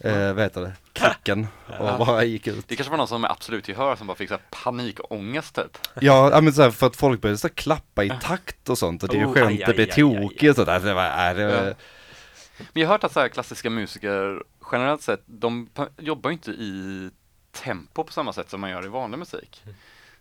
eh, 0.00 0.32
vad 0.32 0.42
heter 0.42 0.60
det, 0.60 0.72
kicken 0.94 1.46
och 1.78 2.06
bara 2.06 2.24
gick 2.24 2.46
ut. 2.46 2.64
det 2.68 2.76
kanske 2.76 2.90
var 2.90 2.98
någon 2.98 3.08
som 3.08 3.20
med 3.20 3.30
absolut 3.30 3.68
gehör 3.68 3.96
som 3.96 4.06
bara 4.06 4.16
fick 4.16 4.28
så 4.28 4.34
här 4.34 4.42
panikångest 4.64 5.54
typ. 5.54 5.78
Ja, 6.00 6.40
men 6.40 6.52
så 6.52 6.62
här, 6.62 6.70
för 6.70 6.86
att 6.86 6.96
folk 6.96 7.20
började 7.20 7.38
så 7.38 7.48
klappa 7.48 8.04
i 8.04 8.12
takt 8.22 8.68
och 8.68 8.78
sånt 8.78 9.02
och 9.02 9.08
det 9.08 9.16
är 9.16 9.20
ju 9.20 9.26
Oh, 9.26 9.32
skönt, 9.34 9.60
det 9.66 9.78
aj, 9.78 9.86
tokigt 9.90 10.50
och 10.50 10.56
sådär. 10.56 10.80
Det 10.80 10.94
var, 10.94 11.28
äh, 11.30 11.36
det 11.36 11.46
var, 11.46 11.66
Ja. 11.66 11.74
Men 12.58 12.80
jag 12.80 12.88
har 12.88 12.94
hört 12.94 13.04
att 13.04 13.12
så 13.12 13.20
här 13.20 13.28
klassiska 13.28 13.70
musiker 13.70 14.42
generellt 14.72 15.02
sett, 15.02 15.22
de 15.26 15.68
jobbar 15.98 16.30
ju 16.30 16.34
inte 16.34 16.50
i 16.50 17.10
tempo 17.52 18.04
på 18.04 18.12
samma 18.12 18.32
sätt 18.32 18.50
som 18.50 18.60
man 18.60 18.70
gör 18.70 18.84
i 18.84 18.88
vanlig 18.88 19.18
musik. 19.18 19.62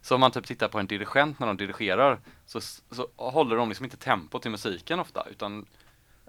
Så 0.01 0.15
om 0.15 0.21
man 0.21 0.31
typ 0.31 0.45
tittar 0.45 0.67
på 0.67 0.79
en 0.79 0.87
dirigent 0.87 1.39
när 1.39 1.47
de 1.47 1.57
dirigerar 1.57 2.19
så, 2.45 2.61
så 2.61 3.07
håller 3.15 3.55
de 3.55 3.69
liksom 3.69 3.83
inte 3.85 3.97
tempo 3.97 4.39
till 4.39 4.51
musiken 4.51 4.99
ofta 4.99 5.27
utan 5.31 5.65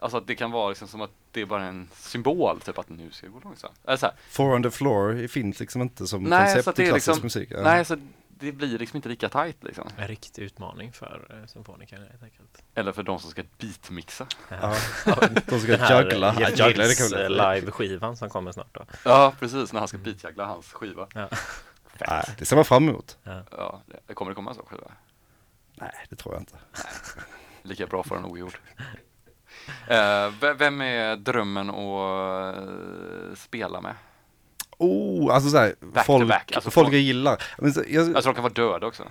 Alltså 0.00 0.18
att 0.18 0.26
det 0.26 0.34
kan 0.34 0.50
vara 0.50 0.68
liksom 0.68 0.88
som 0.88 1.00
att 1.00 1.10
det 1.32 1.40
är 1.40 1.46
bara 1.46 1.64
en 1.64 1.88
symbol, 1.94 2.60
typ 2.60 2.78
att 2.78 2.88
nu 2.88 3.10
ska 3.10 3.26
det 3.26 3.32
gå 3.32 3.40
långsamt. 3.44 3.80
Eller 3.84 3.96
så 3.96 4.06
här, 4.06 4.14
Four 4.30 4.54
on 4.54 4.62
the 4.62 4.70
floor 4.70 5.26
finns 5.26 5.60
liksom 5.60 5.82
inte 5.82 6.06
som 6.06 6.22
Nej, 6.24 6.54
koncept 6.54 6.76
det 6.76 6.82
i 6.82 6.86
är 6.86 6.90
klassisk 6.90 7.08
liksom- 7.08 7.22
musik. 7.26 7.48
Ja. 7.52 7.62
Nej, 7.62 7.84
så 7.84 7.96
det 8.40 8.52
blir 8.52 8.78
liksom 8.78 8.96
inte 8.96 9.08
lika 9.08 9.28
tight 9.28 9.56
liksom. 9.64 9.88
En 9.96 10.08
riktig 10.08 10.42
utmaning 10.42 10.92
för 10.92 11.26
uh, 11.40 11.46
symfonikerna 11.46 12.04
helt 12.10 12.22
enkelt. 12.22 12.62
Eller 12.74 12.92
för 12.92 13.02
de 13.02 13.18
som 13.18 13.30
ska 13.30 13.42
beatmixa. 13.58 14.26
Ja. 14.48 14.74
De 15.46 15.60
ska 15.60 15.72
juggla. 15.72 16.34
Ja, 16.40 16.48
juggla 16.48 16.66
det 16.66 16.78
Mills, 16.78 17.10
kan 17.12 17.20
eh, 17.20 17.30
live-skivan 17.30 18.16
som 18.16 18.30
kommer 18.30 18.52
snart 18.52 18.74
då. 18.74 18.84
Ja, 19.04 19.32
precis, 19.40 19.72
när 19.72 19.80
han 19.80 19.88
ska 19.88 19.98
beatjagla 19.98 20.44
hans 20.46 20.72
skiva. 20.72 21.06
Ja. 21.14 21.28
Nej, 22.08 22.24
det 22.38 22.44
ser 22.44 22.56
man 22.56 22.64
fram 22.64 22.88
emot. 22.88 23.18
Ja, 23.50 23.82
det 24.06 24.14
kommer 24.14 24.30
det 24.30 24.34
komma 24.34 24.50
en 24.50 24.56
sån 24.56 24.66
skiva? 24.66 24.90
Nej, 25.74 26.06
det 26.10 26.16
tror 26.16 26.34
jag 26.34 26.42
inte. 26.42 26.56
Lika 27.62 27.86
bra 27.86 28.02
för 28.02 28.16
en 28.16 28.24
ogjord. 28.24 28.58
Eh, 29.88 30.30
ve- 30.40 30.52
vem 30.58 30.80
är 30.80 31.16
drömmen 31.16 31.70
att 31.70 32.56
eh, 32.56 33.34
spela 33.36 33.80
med? 33.80 33.94
Oh, 34.78 35.34
alltså 35.34 35.50
såhär, 35.50 35.74
folk, 36.06 36.28
back, 36.28 36.52
alltså 36.54 36.70
folk 36.70 36.92
jag 36.92 37.00
gillar. 37.00 37.42
Men 37.58 37.72
så, 37.72 37.82
jag, 37.88 38.04
tror 38.04 38.22
de 38.22 38.34
kan 38.34 38.42
vara 38.42 38.52
döda 38.52 38.86
också. 38.86 39.02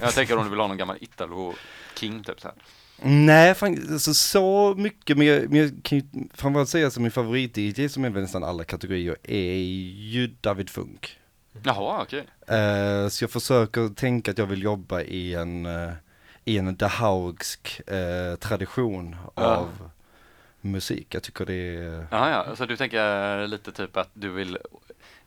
Jag 0.00 0.14
tänker 0.14 0.36
om 0.36 0.44
du 0.44 0.50
vill 0.50 0.60
ha 0.60 0.66
någon 0.66 0.76
gammal 0.76 0.96
Italo-king 1.00 2.22
typ 2.24 2.40
så 2.40 2.48
här. 2.48 2.56
Nej, 3.02 3.54
fan, 3.54 3.88
alltså, 3.92 4.14
så 4.14 4.74
mycket, 4.74 5.18
men 5.18 5.26
jag, 5.26 5.50
men 5.50 5.60
jag 5.60 5.70
kan 5.82 5.98
ju 5.98 6.04
framförallt 6.34 6.68
säga 6.68 6.90
som 6.90 7.02
min 7.02 7.12
favorit-DJ 7.12 7.88
som 7.88 8.04
är 8.04 8.10
väl 8.10 8.22
nästan 8.22 8.44
alla 8.44 8.64
kategorier 8.64 9.16
är 9.22 9.56
ju 10.10 10.26
David 10.40 10.70
Funk. 10.70 11.18
Jaha, 11.62 12.02
okej. 12.02 12.26
Eh, 12.58 13.08
så 13.08 13.24
jag 13.24 13.30
försöker 13.30 13.94
tänka 13.94 14.30
att 14.30 14.38
jag 14.38 14.46
vill 14.46 14.62
jobba 14.62 15.00
i 15.00 15.34
en, 15.34 15.66
eh, 15.66 15.92
i 16.44 16.58
en 16.58 16.76
dahaugsk 16.76 17.80
eh, 17.86 18.36
tradition 18.36 19.16
av 19.34 19.87
musik. 20.60 21.14
Jag 21.14 21.22
tycker 21.22 21.44
det 21.46 21.54
är, 21.54 22.06
Jaha, 22.10 22.30
ja. 22.30 22.56
Så 22.56 22.66
du 22.66 22.76
tänker 22.76 23.46
lite 23.46 23.72
typ 23.72 23.96
att 23.96 24.10
du 24.12 24.28
vill, 24.28 24.58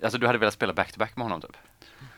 alltså 0.03 0.17
du 0.17 0.27
hade 0.27 0.39
velat 0.39 0.53
spela 0.53 0.73
back-to-back 0.73 1.15
med 1.15 1.23
honom 1.25 1.41
typ? 1.41 1.57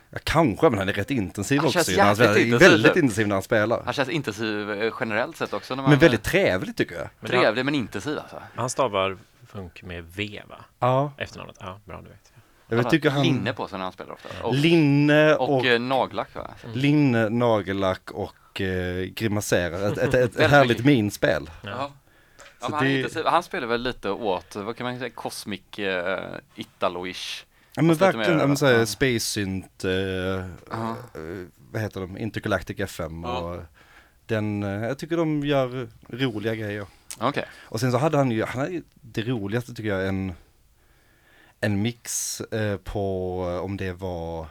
ja, 0.09 0.19
kanske, 0.23 0.69
men 0.69 0.79
han 0.79 0.89
är 0.89 0.93
rätt 0.93 1.11
intensiv 1.11 1.57
Han 1.59 1.67
också. 1.67 1.77
han 2.01 2.15
spelar. 2.15 2.37
intensiv, 2.37 2.69
Väldigt 2.69 2.93
typ. 2.93 3.03
intensiv 3.03 3.27
när 3.27 3.35
han 3.35 3.43
spelar. 3.43 3.81
Han 3.85 3.93
känns 3.93 4.09
intensiv 4.09 4.71
eh, 4.71 4.93
generellt 4.99 5.37
sett 5.37 5.53
också 5.53 5.75
när 5.75 5.83
man 5.83 5.89
Men 5.89 5.99
väldigt 5.99 6.23
trevlig 6.23 6.75
tycker 6.75 6.95
jag. 6.95 7.09
Men 7.19 7.29
trevlig 7.29 7.65
men 7.65 7.75
intensiv 7.75 8.17
alltså. 8.19 8.41
Han 8.55 8.69
stavar 8.69 9.17
funk 9.47 9.83
med 9.83 10.03
V 10.15 10.41
va? 10.49 10.55
Ja, 10.79 11.11
Efternamnet? 11.17 11.57
Ja, 11.59 11.79
bra 11.85 12.01
du 12.01 12.09
vet. 12.09 12.33
Jag 12.67 12.83
har 12.83 12.89
tycker 12.89 13.09
han... 13.09 13.23
linne 13.23 13.53
på 13.53 13.67
sig 13.67 13.77
när 13.77 13.83
han 13.83 13.93
spelar 13.93 14.13
ofta. 14.13 14.29
Och, 14.43 14.55
Linne 14.55 15.35
och, 15.35 15.57
och, 15.57 15.65
eh, 15.65 15.79
nagellack 15.79 16.35
va? 16.35 16.47
linne, 16.73 17.29
nagellack 17.29 18.11
och 18.11 18.61
eh, 18.61 19.03
grimaserar. 19.05 19.91
Ett, 19.91 19.97
ett, 19.97 20.35
ett 20.35 20.51
härligt 20.51 20.85
minspel. 20.85 21.49
Ja. 21.61 21.91
Ja. 22.71 22.75
Han, 22.75 22.85
det- 22.85 22.95
intensiv. 22.97 23.25
han 23.25 23.43
spelar 23.43 23.67
väl 23.67 23.81
lite 23.81 24.09
åt, 24.09 24.55
vad 24.55 24.75
kan 24.77 24.85
man 24.85 24.99
säga, 24.99 25.09
cosmic 25.09 25.61
uh, 25.79 25.85
italo-ish. 26.55 27.45
Ja 27.75 27.81
men 27.81 27.95
verkligen, 27.95 28.37
mer, 28.37 28.47
ja, 28.47 28.55
såhär. 28.55 28.85
Space 28.85 29.19
Synt, 29.19 29.83
eh, 29.83 29.91
Ja. 29.91 30.95
eh, 31.13 31.47
vad 31.71 31.81
heter 31.81 32.01
de, 32.01 32.17
Intergalactic 32.17 32.79
FM 32.79 33.25
och 33.25 33.61
den, 34.25 34.63
eh, 34.63 34.69
jag 34.87 34.97
tycker 34.99 35.17
de 35.17 35.45
gör 35.45 35.89
roliga 36.09 36.55
grejer. 36.55 36.85
Okej. 37.19 37.45
Och 37.61 37.79
sen 37.79 37.91
så 37.91 37.97
hade 37.97 38.17
han 38.17 38.31
ju, 38.31 38.43
han 38.43 38.61
hade 38.61 38.81
det 39.01 39.21
roligaste 39.21 39.73
tycker 39.73 39.89
jag, 39.89 40.07
en, 40.07 40.33
en 41.61 41.81
mix 41.81 42.41
eh, 42.41 42.77
på, 42.77 43.37
eh, 43.49 43.63
om 43.65 43.77
det 43.77 43.93
var 43.93 44.47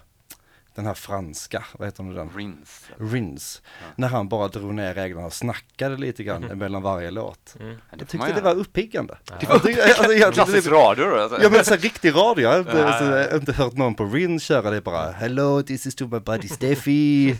den 0.75 0.87
här 0.87 0.95
franska, 0.95 1.64
vad 1.79 1.88
heter 1.88 2.02
nu 2.02 2.14
den? 2.14 2.31
Rins. 2.37 2.87
Rins. 2.99 3.62
Ja. 3.64 3.87
När 3.97 4.09
han 4.09 4.29
bara 4.29 4.49
drog 4.49 4.75
ner 4.75 4.95
reglerna 4.95 5.26
och 5.26 5.33
snackade 5.33 5.97
lite 5.97 6.25
grann 6.25 6.43
mellan 6.43 6.83
varje 6.83 7.11
låt. 7.11 7.55
Mm. 7.61 7.73
Ja, 7.91 7.97
Jag 7.99 8.09
tyckte 8.09 8.33
det 8.33 8.41
var 8.41 8.55
uppiggande. 8.55 9.19
Ja. 9.31 9.35
Jag 9.49 9.62
tyckte- 9.62 9.85
alltså, 9.85 10.02
jag 10.12 10.12
tyckte 10.12 10.33
Klassisk 10.45 10.69
det- 10.71 10.75
radio 10.76 11.05
då 11.11 11.17
alltså. 11.23 11.43
Ja 11.43 11.50
men 11.50 11.64
så 11.64 11.76
riktig 11.76 12.14
radio, 12.14 12.43
jag 12.43 12.50
har 12.52 12.59
inte, 12.59 12.79
Ja, 12.79 12.99
så, 12.99 13.05
ja. 13.05 13.19
jag 13.19 13.31
har 13.31 13.38
inte 13.38 13.52
hört 13.52 13.73
någon 13.76 13.95
på 13.95 14.05
Rins 14.05 14.43
köra 14.43 14.71
det 14.71 14.81
bara 14.81 15.11
Hello, 15.12 15.62
this 15.62 15.87
is 15.87 15.95
to 15.95 16.07
my 16.07 16.19
buddy 16.21 16.49
Steffi, 16.49 17.37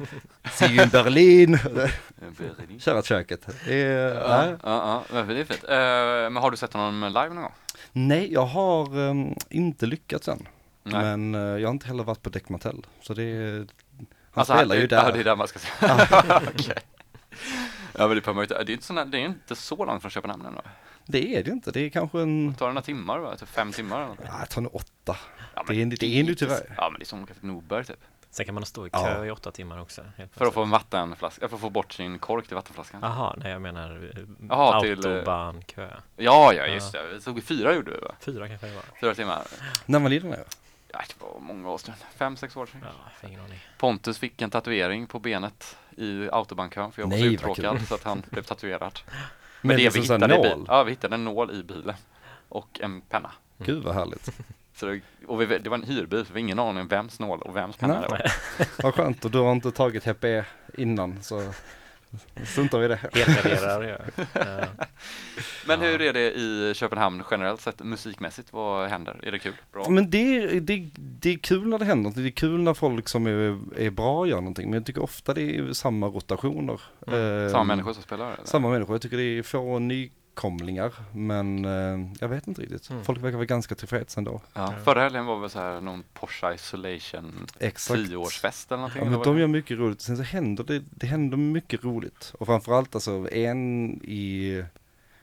see 0.53 0.67
you 0.73 0.83
in 0.83 0.89
Berlin. 0.89 1.59
Köra 2.79 3.03
köket. 3.03 3.47
Det 3.67 3.75
Ja, 3.79 4.47
ja, 4.47 4.57
ja, 4.63 5.03
men 5.13 5.29
det 5.29 5.41
är 5.41 5.45
fint. 5.45 5.65
Eh, 5.65 5.77
men 6.33 6.37
har 6.37 6.51
du 6.51 6.57
sett 6.57 6.73
honom 6.73 7.05
live 7.09 7.29
någon 7.29 7.43
gång? 7.43 7.53
Nej, 7.93 8.33
jag 8.33 8.45
har 8.47 8.99
um, 8.99 9.35
inte 9.51 9.87
lyckats 9.87 10.29
än. 10.29 10.49
Nej. 10.83 11.03
Men 11.03 11.35
eh, 11.35 11.41
jag 11.41 11.69
har 11.69 11.73
inte 11.73 11.87
heller 11.87 12.05
varit 12.05 12.23
på 12.23 12.31
Dec 12.31 12.49
Martell. 12.49 12.87
Så 13.01 13.15
det 13.15 13.23
är, 13.23 13.57
han 13.59 13.67
Alltså, 14.35 14.55
spelar 14.55 14.75
ju 14.75 14.81
Ja, 14.83 14.87
där. 14.87 15.13
det 15.13 15.21
är 15.21 15.25
där 15.25 15.37
man 15.37 15.49
ska 15.49 15.59
säga. 15.59 16.09
Ja, 17.99 18.09
men 18.09 18.17
det, 18.17 18.29
är 18.29 18.65
det 18.65 18.73
är 18.73 18.75
inte 18.75 18.85
så, 18.87 18.93
det 19.05 19.19
är 19.19 19.25
inte 19.25 19.57
så 19.57 19.85
långt 19.85 20.03
från 20.03 20.11
Köpenhamn 20.11 20.47
ändå. 20.47 20.63
Det 21.07 21.37
är 21.37 21.43
det 21.45 21.51
inte, 21.51 21.71
det 21.71 21.81
är 21.81 21.89
kanske 21.91 22.21
en, 22.21 22.53
Det 22.53 22.59
tar 22.59 22.67
några 22.69 22.83
timmar, 22.83 23.19
va? 23.19 23.37
Typ 23.37 23.49
fem 23.49 23.73
timmar 23.73 23.97
eller 23.97 24.09
något. 24.09 24.19
ja, 24.27 24.37
jag 24.39 24.49
tar 24.51 24.61
nog 24.61 24.75
åtta. 24.75 25.17
Ja, 25.55 25.65
Det 25.69 25.83
är, 25.83 25.87
det 25.87 26.21
är 26.21 26.25
nu 26.25 26.35
tyvärr. 26.35 26.75
Ja, 26.77 26.89
men 26.91 26.99
det 26.99 27.03
är 27.03 27.07
som 27.07 27.27
till 27.27 27.35
Norberg 27.41 27.85
typ. 27.85 27.97
Sen 28.31 28.47
kan 28.47 28.55
man 28.55 28.65
stå 28.65 28.87
i 28.87 28.91
Ja. 28.93 29.05
kö 29.05 29.25
i 29.25 29.31
åtta 29.31 29.51
timmar 29.51 29.81
också. 29.81 30.05
helt 30.17 30.35
För 30.35 30.47
att 30.47 30.55
få 30.55 30.63
en 30.63 30.71
vattenflaska, 30.71 31.49
för 31.49 31.57
att 31.57 31.61
få 31.61 31.71
bort 31.71 31.93
sin 31.93 32.19
kork 32.19 32.47
till 32.47 32.55
vattenflaskan. 32.55 33.01
Jaha, 33.03 33.35
nej 33.39 33.53
jag 33.53 33.63
menar 33.63 34.11
eh, 34.17 34.23
Jaha, 34.49 34.81
till, 34.81 35.07
eh, 35.07 35.13
autobahnkö. 35.13 35.89
Ja, 36.17 36.53
ja, 36.55 36.67
just 36.67 36.93
det. 36.93 37.03
Vi 37.15 37.21
tog 37.21 37.43
fyra 37.43 37.75
gjorde 37.75 37.91
vi 37.91 37.99
va? 37.99 38.15
Fyra 38.21 38.49
kanske 38.49 38.67
det 38.67 38.75
var. 38.75 38.83
Fyra 39.01 39.15
timmar. 39.15 39.43
När 39.87 39.99
var 40.01 40.09
nere? 40.09 40.37
Ja, 40.39 40.45
det 40.93 41.15
var 41.25 41.41
många 41.41 41.71
år 41.71 41.79
sedan. 41.79 41.95
Fem, 42.17 42.37
sex 42.37 42.57
år 42.57 42.67
sedan. 42.67 42.81
Ja. 43.23 43.29
Pontus 43.79 44.19
fick 44.19 44.43
en 44.43 44.51
tatuering 44.51 45.07
på 45.07 45.19
benet 45.19 45.77
i 45.97 46.29
autobahnkön 46.33 46.93
för 46.93 47.03
jag 47.03 47.07
var 47.07 47.17
så 47.17 47.25
Nej, 47.25 47.37
vad 47.37 47.51
uttråkad 47.51 47.89
så 47.89 47.95
att 47.95 48.03
han 48.03 48.23
blev 48.31 48.43
tatuerad. 48.43 49.01
Men 49.07 49.69
Men 49.69 49.77
det 49.77 49.85
vi 49.85 49.91
så 49.91 50.15
hittade 50.15 50.35
i 50.35 50.39
nål? 50.39 50.43
bilen. 50.43 50.65
Ja, 50.69 50.83
vi 50.83 50.91
hittade 50.91 51.15
en 51.15 51.25
nål 51.25 51.51
i 51.51 51.63
bilen. 51.63 51.95
Och 52.49 52.81
en 52.83 53.01
penna. 53.01 53.33
Gud 53.59 53.83
vad 53.83 53.95
härligt. 53.95 54.31
Så 54.75 54.87
det, 54.87 55.01
och 55.27 55.41
vi, 55.41 55.59
det 55.59 55.71
var 55.71 55.79
en 55.79 55.83
hyrbil, 55.85 56.27
så 56.27 56.33
vi 56.33 56.33
har 56.33 56.39
ingen 56.39 56.59
aning 56.59 56.83
om 56.83 56.89
vems 56.89 57.21
nål 57.21 57.43
och 57.43 57.57
vems 57.57 57.77
penna 57.77 57.95
Nej. 57.95 58.03
det 58.03 58.09
var. 58.09 58.23
Vad 58.83 58.95
skönt, 58.95 59.25
och 59.25 59.31
du 59.31 59.39
har 59.39 59.53
inte 59.53 59.71
tagit 59.71 60.05
HPE 60.05 60.45
innan 60.79 61.23
så 61.23 61.53
struntar 62.45 62.79
vi 62.79 62.85
i 62.85 62.89
det. 62.89 62.99
Helgarderar 63.13 63.83
jag. 63.83 64.27
Ja. 64.33 64.67
Men 65.67 65.81
hur 65.81 66.01
är 66.03 66.13
det 66.13 66.33
i 66.33 66.73
Köpenhamn 66.75 67.23
generellt 67.31 67.61
sett 67.61 67.85
musikmässigt? 67.85 68.53
Vad 68.53 68.89
händer? 68.91 69.21
Är 69.23 69.33
det 69.33 69.39
kul? 69.39 69.53
Bra? 69.73 69.89
Men 69.89 70.11
det, 70.11 70.37
är- 70.37 70.61
det, 70.61 70.91
det 70.97 71.31
är 71.31 71.39
kul 71.39 71.67
när 71.69 71.79
det 71.79 71.85
händer 71.85 72.11
något, 72.11 72.17
det 72.17 72.29
är 72.29 72.31
kul 72.31 72.61
när 72.61 72.75
folk 72.75 73.09
som 73.09 73.27
är, 73.27 73.59
är 73.77 73.91
bra 73.91 74.27
gör 74.27 74.37
någonting. 74.37 74.71
Men 74.71 74.75
jag 74.79 74.87
tycker 74.87 75.03
ofta 75.03 75.35
det 75.35 75.57
är 75.57 75.73
samma 75.73 76.07
rotationer. 76.07 76.81
Mm. 77.07 77.45
Eh, 77.45 77.51
Samma 77.51 77.65
människor 77.65 77.93
som 77.93 78.03
spelar? 78.03 78.27
Eller? 78.27 78.45
Samma 78.45 78.69
människor, 78.71 78.95
jag 78.95 79.03
tycker 79.03 79.17
det 79.17 79.39
är 79.39 79.43
få 79.43 79.79
nykomlingar. 80.37 80.93
Men 81.13 81.65
eh, 81.65 82.09
jag 82.21 82.29
vet 82.29 82.47
inte 82.49 82.63
riktigt. 82.63 82.91
Mm. 82.91 83.05
Folk 83.05 83.23
verkar 83.23 83.37
vara 83.37 83.47
ganska 83.47 83.75
tillfreds 83.75 84.17
ändå. 84.19 84.41
Ja, 84.55 84.75
förra 84.85 85.01
helgen 85.03 85.27
var 85.27 85.41
väl 85.41 85.51
så 85.51 85.59
här 85.59 85.81
någon 85.81 86.05
Porsche 86.15 86.55
Isolation 86.55 87.47
Exakt. 87.59 88.09
tioårsfest 88.09 88.71
eller 88.73 88.77
någonting? 88.81 89.03
Ja, 89.05 89.11
men 89.11 89.23
de 89.23 89.39
gör 89.39 89.47
mycket 89.47 89.79
roligt. 89.79 90.01
Sen 90.01 90.17
så 90.17 90.23
händer 90.23 90.65
det, 90.65 90.83
det 90.91 91.07
händer 91.07 91.37
mycket 91.37 91.85
roligt. 91.85 92.33
Och 92.39 92.47
framförallt 92.47 92.95
alltså 92.95 93.29
en 93.33 93.91
i 94.05 94.65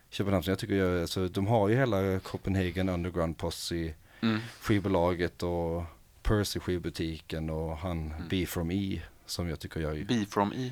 Köpenhamn 0.10 0.44
som 0.44 0.51
jag 0.51 0.60
tycker 0.60 0.75
gör, 0.75 1.01
alltså 1.01 1.28
de 1.28 1.48
har 1.48 1.70
ju 1.70 1.75
hela 1.75 2.20
Copenhagen 2.20 2.89
Underground 2.89 3.38
Posse, 3.38 3.94
Mm. 4.22 4.39
skivbolaget 4.62 5.44
och 5.44 5.84
Percy 6.24 6.60
skivbutiken 6.60 7.50
och 7.50 7.78
han 7.78 7.98
Mm. 8.12 8.28
B 8.30 8.46
from 8.46 8.72
E 8.72 9.01
som 9.25 9.50
jag 9.50 9.60
tycker 9.60 9.80
gör 9.80 9.94
ju. 9.94 10.06
Be 10.06 10.25
from 10.30 10.54
E. 10.54 10.72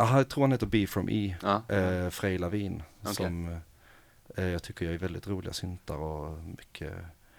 Aha, 0.00 0.16
jag 0.16 0.28
tror 0.28 0.44
han 0.44 0.52
heter 0.52 0.66
B 0.66 0.86
from 0.86 1.08
E, 1.10 1.36
Ja. 1.42 1.62
eh, 1.74 2.10
Frej 2.10 2.38
Lavin. 2.38 2.82
Okej. 3.02 3.14
Som 3.14 3.60
eh, 4.36 4.44
jag 4.44 4.62
tycker 4.62 4.84
gör 4.90 4.98
väldigt 4.98 5.26
roliga 5.28 5.52
syntar 5.52 5.96
och 5.98 6.38
mycket, 6.44 6.92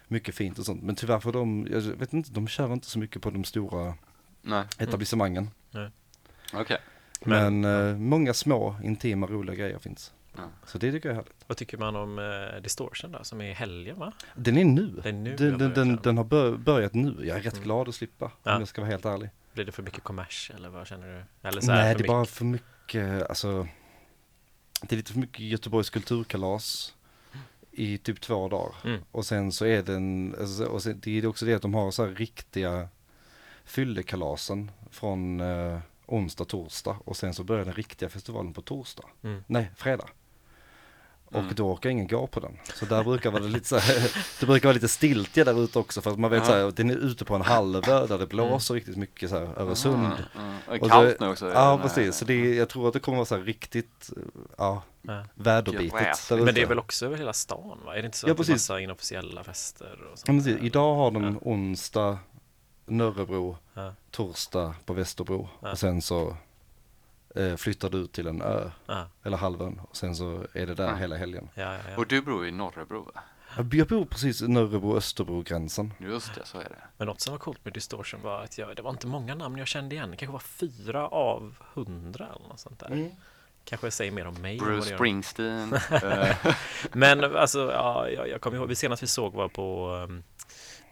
mycket 0.08 0.34
fint 0.34 0.58
och 0.58 0.64
sånt. 0.66 0.82
Men 0.82 0.94
tyvärr 0.94 1.20
för 1.20 1.32
de, 1.32 1.68
jag 1.70 1.80
vet 1.80 2.12
inte, 2.12 2.30
de 2.32 2.48
kör 2.48 2.72
inte 2.72 2.86
så 2.86 2.98
mycket 2.98 3.22
på 3.22 3.30
de 3.30 3.44
stora 3.44 3.94
Nej, 4.42 4.64
etablissemangen. 4.78 5.50
okej. 6.54 6.78
Men, 7.24 7.64
eh, 7.64 7.96
många 7.96 8.34
små, 8.34 8.76
intima, 8.84 9.26
roliga 9.26 9.56
grejer 9.56 9.78
finns. 9.78 10.12
Ja. 10.36 10.42
Så 10.66 10.78
det 10.78 10.92
tycker 10.92 11.08
jag 11.08 11.14
är 11.16 11.20
härligt. 11.20 11.44
Vad 11.46 11.56
tycker 11.56 11.78
man 11.78 11.96
om 11.96 12.18
eh, 12.18 12.62
Distortion 12.62 13.12
då, 13.12 13.24
som 13.24 13.40
är 13.40 13.50
i 13.50 13.52
helgen 13.52 13.98
va? 13.98 14.12
Den 14.34 14.56
är 14.56 14.64
nu. 14.64 15.00
Det 15.02 15.08
är 15.08 15.12
nu 15.12 15.36
den, 15.36 15.58
den, 15.58 15.74
den, 15.74 15.98
den 16.02 16.16
har 16.16 16.24
bör, 16.24 16.56
börjat 16.56 16.94
nu. 16.94 17.16
Jag 17.22 17.36
är 17.36 17.42
rätt 17.42 17.52
Mm. 17.52 17.64
glad 17.64 17.88
att 17.88 17.94
slippa, 17.94 18.30
Ja. 18.42 18.54
om 18.54 18.60
jag 18.60 18.68
ska 18.68 18.80
vara 18.80 18.90
helt 18.90 19.04
ärlig. 19.04 19.30
Blir 19.58 19.66
det 19.66 19.72
för 19.72 19.82
mycket 19.82 20.04
kommers 20.04 20.50
eller 20.54 20.68
vad 20.68 20.86
känner 20.86 21.06
du? 21.42 21.48
Eller 21.48 21.60
så 21.60 21.66
Nej, 21.72 21.94
det 21.94 22.04
är 22.04 22.08
bara 22.08 22.24
för 22.24 22.44
mycket, 22.44 23.30
alltså. 23.30 23.68
Det 24.80 24.94
är 24.94 24.96
lite 24.96 25.12
för 25.12 25.18
mycket 25.18 25.40
Göteborgs 25.40 25.90
kulturkalas 25.90 26.94
i 27.70 27.98
typ 27.98 28.20
två 28.20 28.48
dagar. 28.48 28.74
Mm. 28.84 29.00
Och 29.10 29.26
sen 29.26 29.52
så 29.52 29.64
är 29.64 29.82
den, 29.82 30.34
alltså, 30.40 30.64
och 30.64 30.82
sen, 30.82 31.00
det 31.00 31.18
är 31.18 31.26
också 31.26 31.44
det 31.44 31.54
att 31.54 31.62
de 31.62 31.74
har 31.74 31.90
så 31.90 32.04
här 32.04 32.14
riktiga 32.14 32.88
fyllekalasen 33.64 34.70
från 34.90 35.40
eh, 35.40 35.78
onsdag, 36.06 36.44
torsdag 36.44 36.96
och 37.04 37.16
sen 37.16 37.34
så 37.34 37.44
börjar 37.44 37.64
den 37.64 37.74
riktiga 37.74 38.08
festivalen 38.08 38.52
på 38.52 38.62
torsdag. 38.62 39.04
Mm. 39.22 39.44
Nej, 39.46 39.70
fredag. 39.76 40.08
Och 41.30 41.38
Mm. 41.40 41.54
då 41.54 41.72
orkar 41.72 41.90
ingen 41.90 42.06
gå 42.06 42.26
på 42.26 42.40
den. 42.40 42.58
Så 42.74 42.84
där 42.84 43.04
brukar 43.04 43.30
vara 43.30 43.42
lite 43.42 43.68
så 43.68 43.78
här, 43.78 44.10
det 44.40 44.46
brukar 44.46 44.68
vara 44.68 44.74
lite 44.74 44.88
stiltje 44.88 45.44
där 45.44 45.64
ute 45.64 45.78
också 45.78 46.00
för 46.00 46.10
att 46.10 46.18
man 46.18 46.30
vet 46.30 46.40
Ja. 46.40 46.46
så 46.46 46.52
här, 46.52 46.70
den 46.70 46.90
är 46.90 46.94
ute 46.94 47.24
på 47.24 47.34
en 47.34 47.42
halvö 47.42 48.06
där 48.06 48.18
det 48.18 48.26
blåser 48.26 48.74
riktigt 48.74 48.96
mycket 48.96 49.30
så 49.30 49.38
här 49.38 49.46
Öresund. 49.60 49.96
Mm, 50.06 50.12
mm. 50.38 50.56
Och 50.66 50.74
Och 50.82 50.90
kallt 50.90 51.16
så- 51.18 51.24
nu 51.24 51.30
också. 51.30 51.48
Ja 51.52 51.76
här- 51.76 51.78
precis, 51.82 52.16
så 52.16 52.24
det 52.24 52.34
är, 52.34 52.54
jag 52.58 52.68
tror 52.68 52.86
att 52.88 52.92
det 52.94 53.00
kommer 53.00 53.16
vara 53.16 53.26
så 53.26 53.36
här 53.36 53.42
riktigt, 53.42 54.10
ja, 54.58 54.82
Ja. 55.02 55.24
Men 55.34 55.64
det 56.54 56.62
är 56.62 56.66
väl 56.66 56.78
också 56.78 57.06
över 57.06 57.16
hela 57.16 57.32
stan 57.32 57.78
va? 57.86 57.96
Är 57.96 58.00
det 58.02 58.06
inte 58.06 58.18
så 58.18 58.28
Ja, 58.28 58.32
att 58.32 58.38
det 58.38 58.48
är 58.48 58.52
massa 58.52 58.80
inofficiella 58.80 59.44
fester 59.44 59.98
och 60.12 60.18
sånt? 60.18 60.46
Ja? 60.46 60.52
Idag 60.60 60.94
har 60.94 61.10
de 61.10 61.24
Ja. 61.24 61.34
onsdag 61.42 62.18
Nörrebro, 62.86 63.56
Ja, 63.74 63.92
torsdag 64.10 64.74
på 64.86 64.92
Västerbro 64.92 65.48
Ja. 65.62 65.70
och 65.72 65.78
sen 65.78 66.02
så 66.02 66.36
eh, 67.38 67.56
flyttar 67.56 67.90
du 67.90 67.98
ut 67.98 68.12
till 68.12 68.26
en 68.26 68.42
ö 68.42 68.70
ja, 68.86 69.06
eller 69.22 69.36
halvön 69.36 69.80
och 69.90 69.96
sen 69.96 70.16
så 70.16 70.46
är 70.52 70.66
det 70.66 70.74
där 70.74 70.88
Ja. 70.88 70.94
hela 70.94 71.16
helgen. 71.16 71.48
ja, 71.54 71.62
ja, 71.74 71.78
ja. 71.90 71.96
Och 71.96 72.06
du 72.06 72.22
bor 72.22 72.46
i 72.46 72.50
Norrebro 72.50 73.02
va? 73.14 73.20
Jag 73.72 73.86
bor 73.88 74.04
precis 74.04 74.40
Nörrebro 74.42 74.96
Österbro 74.96 75.42
gränsen. 75.42 75.92
Just 76.00 76.34
det, 76.34 76.40
så 76.44 76.58
är 76.58 76.64
det. 76.64 76.76
Men 76.96 77.06
något 77.06 77.20
som 77.20 77.32
var 77.32 77.38
coolt 77.38 77.64
med 77.64 77.74
Distortion 77.74 78.20
var 78.22 78.42
att 78.44 78.58
jag, 78.58 78.76
det 78.76 78.82
var 78.82 78.90
inte 78.90 79.06
många 79.06 79.34
namn 79.34 79.58
jag 79.58 79.66
kände 79.68 79.94
igen. 79.94 80.10
Det 80.10 80.16
kanske 80.16 80.32
var 80.32 80.40
fyra 80.40 81.08
av 81.08 81.54
hundra 81.74 82.26
eller 82.36 82.48
något 82.48 82.60
sånt 82.60 82.78
där. 82.80 83.10
Kanske 83.64 83.90
säger 83.90 84.12
mer 84.12 84.26
om 84.26 84.34
mig. 84.34 84.58
Bruce. 84.58 84.94
Springsteen. 84.94 85.74
Men 86.92 87.36
alltså, 87.36 87.70
ja, 87.72 88.08
jag, 88.08 88.28
jag 88.28 88.40
kommer 88.40 88.56
ihåg, 88.56 88.68
det 88.68 88.76
senaste 88.76 89.04
vi 89.04 89.08
såg 89.08 89.32
var 89.32 89.48
på, 89.48 89.90
um, 90.08 90.22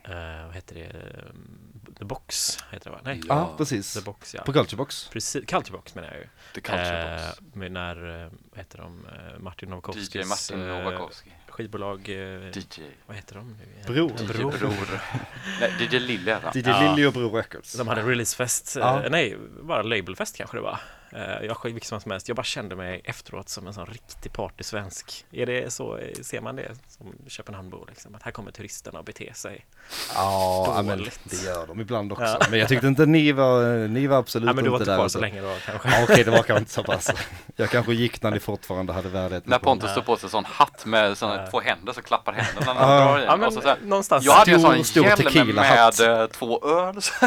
eh, 0.07 0.47
vad 0.47 0.55
heter 0.55 0.75
det, 0.75 0.93
Um, 1.31 1.63
The 1.99 2.05
Box, 2.05 2.59
heter 2.73 2.91
det 2.91 2.97
va? 2.97 3.01
Nej, 3.05 3.21
Ja, 3.29 3.35
Ja. 3.35 3.55
precis. 3.59 3.95
The 3.95 4.01
Box 4.01 4.35
ja. 4.35 4.43
På 4.43 4.53
Culturebox. 4.53 5.09
Precis, 5.09 5.45
Culturebox 5.47 5.95
menar 5.95 6.09
jag 6.09 6.17
ju. 6.19 6.27
The 6.55 6.61
Culture 6.61 7.15
Eh, 7.15 7.27
Box. 7.29 7.41
med 7.55 7.73
när, 7.73 8.23
eh, 8.25 8.31
vad 8.51 8.59
heter 8.59 8.79
de, 8.79 9.07
eh, 9.07 9.39
Martin 9.39 9.69
Novakovskis 9.71 10.15
DJ 10.15 10.25
Martin 10.25 10.61
eh, 10.61 10.67
Novakovsky. 10.85 11.31
skivbolag, 11.49 12.09
eh, 12.09 12.51
DJ. 12.51 12.83
vad 13.07 13.17
heter 13.17 13.35
de 13.35 13.49
nu? 13.49 13.65
igen? 13.75 13.87
Bror. 13.87 14.11
Eh, 14.21 14.27
DJ 14.27 14.59
Bror. 14.59 15.01
Nej, 15.61 15.73
DJ 15.81 15.99
Lille 15.99 16.35
heter 16.35 16.45
han. 16.47 16.53
DJ 16.55 16.69
Ja. 16.69 16.95
Lilly 16.95 17.07
och 17.09 17.13
Bro 17.13 17.37
Records. 17.37 17.73
De 17.73 17.89
hade 17.89 18.03
releasefest, 18.03 18.77
Ja. 18.77 19.05
eh, 19.05 19.11
nej, 19.11 19.37
bara 19.63 19.83
labelfest 19.83 20.37
kanske 20.37 20.57
det 20.57 20.61
var. 20.61 20.79
Eh, 21.13 21.47
Jag 21.47 21.57
sjöng 21.57 21.73
vilket 21.75 21.89
som 22.03 22.11
helst. 22.11 22.29
Jag 22.29 22.37
bara 22.37 22.43
kände 22.45 22.77
mig 22.77 23.01
efteråt 23.05 23.49
som 23.49 23.67
en 23.67 23.75
sån 23.75 23.87
riktig 23.87 24.33
partysvensk. 24.33 25.25
Är 25.33 25.47
det 25.47 25.73
så, 25.73 25.99
ser 26.23 26.41
man 26.41 26.57
det 26.57 26.71
som 26.89 27.07
Köpenhamnbo 27.29 27.85
liksom? 27.89 28.15
Att 28.15 28.23
här 28.23 28.31
kommer 28.31 28.51
turisterna 28.51 28.99
och 28.99 29.05
beter 29.05 29.33
sig? 29.35 29.65
Ja, 30.15 30.73
ja, 30.77 30.83
men 30.83 31.07
det 31.25 31.37
gör 31.45 31.67
de 31.67 31.81
ibland 31.81 32.13
också. 32.13 32.25
Ja. 32.25 32.39
Men 32.51 32.59
jag 32.59 32.69
tyckte 32.69 32.87
inte 32.87 33.07
ni 33.07 33.33
var, 33.33 33.89
ni 33.89 34.07
var 34.07 34.19
absolut 34.19 34.47
Nej 34.47 34.55
men 34.55 34.65
du 34.65 34.71
var 34.71 34.77
inte 34.77 34.83
inte 34.83 34.91
där. 34.93 34.97
kvar 34.97 35.05
ute. 35.07 35.13
så 35.13 35.19
länge 35.21 35.41
då 35.41 35.55
kanske? 35.67 35.89
Ja, 35.91 36.03
okej, 36.05 36.25
det 36.25 36.31
var 36.31 36.37
kanske 36.43 36.59
inte 36.59 36.73
så 36.73 36.83
pass. 36.83 37.11
Jag 37.57 37.71
kanske 37.71 37.95
gick 37.95 38.23
när 38.23 38.31
ni 38.31 38.41
fortfarande 38.41 38.93
hade 38.93 39.09
värdigheten 39.09 39.51
När. 39.51 39.59
Pontus 39.59 39.95
tog 39.95 40.05
på 40.07 40.17
sig 40.17 40.31
sån 40.31 40.45
hatt 40.45 40.87
med 40.87 41.19
såna 41.19 41.37
Ja. 41.37 41.51
två 41.51 41.61
händer 41.61 41.93
så 41.93 42.03
klappar 42.03 42.33
händerna 42.33 42.75
när 42.75 42.81
Ja. 42.81 42.87
han 42.99 43.07
drar 43.13 43.21
i 43.21 43.25
Ja 43.25 43.37
men 43.37 43.47
Och 43.47 43.53
så, 43.53 43.61
så 43.61 43.69
här, 43.69 43.79
någonstans. 43.83 44.25
jag 44.25 44.33
hade 44.33 44.51
ju 44.51 44.55
en 44.55 44.61
sån 44.61 44.85
stor 44.85 45.05
hjälm 45.05 45.47
med, 45.47 45.55
med 46.01 46.21
eh, 46.21 46.27
två 46.27 46.65
öl. 46.69 47.03
så- 47.03 47.13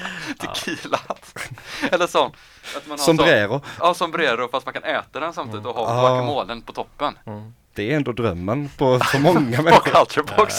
Tequila-hatt. 0.38 1.34
Eller 1.92 2.06
sån. 2.06 2.32
Att 2.76 2.86
man 2.86 2.98
har 2.98 3.04
Sombrero. 3.04 3.48
Sån, 3.60 3.62
ja, 3.80 3.94
sombrero 3.94 4.48
fast 4.48 4.66
man 4.66 4.72
kan 4.72 4.84
äta 4.84 5.20
den 5.20 5.32
samtidigt 5.32 5.66
och 5.66 5.74
ha 5.74 5.86
Ah. 5.86 6.00
guacamolen 6.00 6.62
på 6.62 6.72
toppen. 6.72 7.18
Mm. 7.26 7.54
Det 7.74 7.92
är 7.92 7.96
ändå 7.96 8.12
drömmen 8.12 8.68
på, 8.78 8.98
för 8.98 9.18
många 9.18 9.40
människor. 9.62 9.90
culture 10.04 10.36
box. 10.36 10.54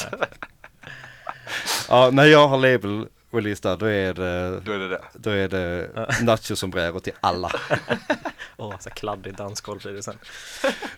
Ja, 1.90 2.10
när 2.12 2.26
jag 2.26 2.48
har 2.48 2.58
label 2.58 3.08
release 3.32 3.62
där, 3.70 3.78
då 3.78 3.86
är 3.86 4.14
det, 4.14 4.60
Då 4.60 4.72
är 4.72 4.80
det 4.80 4.88
det. 4.90 5.02
då 5.14 5.30
är 5.30 5.48
det 5.48 5.90
nacho 6.24 6.56
sombrero 6.56 7.00
till 7.00 7.14
alla. 7.20 7.52
Åh, 8.58 8.80
så 8.80 8.90
här 8.90 8.96
kladdigt 8.96 9.38
dansgolv 9.38 9.82
blir 9.82 9.94
det 9.94 10.04
sen. 10.04 10.18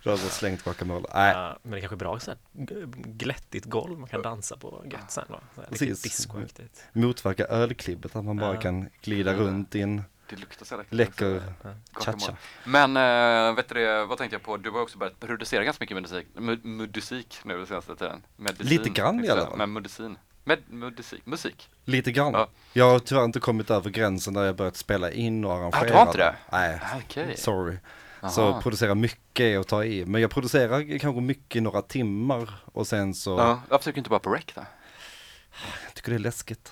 Då 0.03 0.09
har 0.09 0.17
jag 0.17 0.19
slängt 0.19 0.63
guacamole. 0.63 1.07
Nej, 1.13 1.31
Ja, 1.33 1.57
men 1.61 1.71
det 1.71 1.77
är 1.77 1.79
kanske 1.81 1.95
är 1.95 1.97
bra 1.97 2.19
så 2.19 2.31
här 2.31 2.39
glättigt 2.95 3.65
golv 3.65 3.99
man 3.99 4.09
kan 4.09 4.21
dansa 4.21 4.57
på 4.57 4.83
gött 4.91 5.11
sen 5.11 5.25
då. 5.27 5.39
Så 5.55 5.61
här, 5.61 5.69
Precis. 5.69 6.27
motverka 6.93 7.45
ölklibbet, 7.45 8.15
att 8.15 8.25
man 8.25 8.37
bara 8.37 8.53
Ja. 8.55 8.61
kan 8.61 8.89
glida 9.01 9.33
runt 9.33 9.75
i 9.75 9.81
en 9.81 10.03
Det 10.29 10.35
luktar 10.35 10.65
så 10.65 10.83
läcker 10.89 11.41
Ja. 11.63 11.69
Cha-cha. 11.93 12.35
Men 12.65 12.97
äh, 13.49 13.55
vet 13.55 13.69
du 13.69 13.75
det, 13.75 14.05
vad 14.05 14.17
tänkte 14.17 14.35
jag 14.35 14.43
på? 14.43 14.57
Du 14.57 14.71
har 14.71 14.81
också 14.81 14.97
börjat 14.97 15.19
producera 15.19 15.63
ganska 15.63 15.83
mycket 15.83 16.01
musik, 16.01 16.27
mu- 16.35 16.65
musik 16.65 17.37
nu 17.43 17.57
den 17.57 17.67
senaste 17.67 17.95
tiden. 17.95 18.21
Medicin, 18.37 18.67
Lite 18.67 18.89
grann 18.89 19.25
i 19.25 19.29
alla 19.29 19.45
fall. 19.45 19.57
Men 19.57 19.73
medicin. 19.73 20.17
Med 20.43 20.59
musik, 20.69 21.25
musik. 21.25 21.69
Lite 21.85 22.11
grann. 22.11 22.33
Ja. 22.33 22.47
Jag 22.73 22.89
har 22.91 22.99
tyvärr 22.99 23.25
inte 23.25 23.39
kommit 23.39 23.69
över 23.69 23.89
gränsen 23.89 24.33
där 24.33 24.43
jag 24.43 24.55
börjat 24.55 24.77
spela 24.77 25.11
in 25.11 25.45
och 25.45 25.53
arrangera. 25.53 25.81
Ah, 25.81 25.85
du 25.87 25.93
har 25.93 26.05
inte 26.05 26.17
det? 26.17 26.35
Nej, 26.51 26.79
Okej. 27.03 27.37
sorry. 27.37 27.77
Jaha. 28.21 28.31
Så 28.31 28.61
producera 28.61 28.95
mycket 28.95 29.43
är 29.43 29.59
att 29.59 29.67
ta 29.67 29.83
i. 29.83 30.05
Men 30.05 30.21
jag 30.21 30.31
producerar 30.31 30.99
kanske 30.99 31.21
mycket 31.21 31.55
i 31.55 31.61
några 31.61 31.81
timmar 31.81 32.49
och 32.65 32.87
sen 32.87 33.13
så, 33.13 33.29
Ja, 33.37 33.61
varför 33.69 33.83
trycker 33.83 33.95
du 33.95 33.99
inte 33.99 34.09
bara 34.09 34.19
på 34.19 34.29
rec 34.33 34.45
då? 34.55 34.61
jag 35.85 35.93
tycker 35.93 36.11
det 36.11 36.17
är 36.17 36.19
läskigt. 36.19 36.71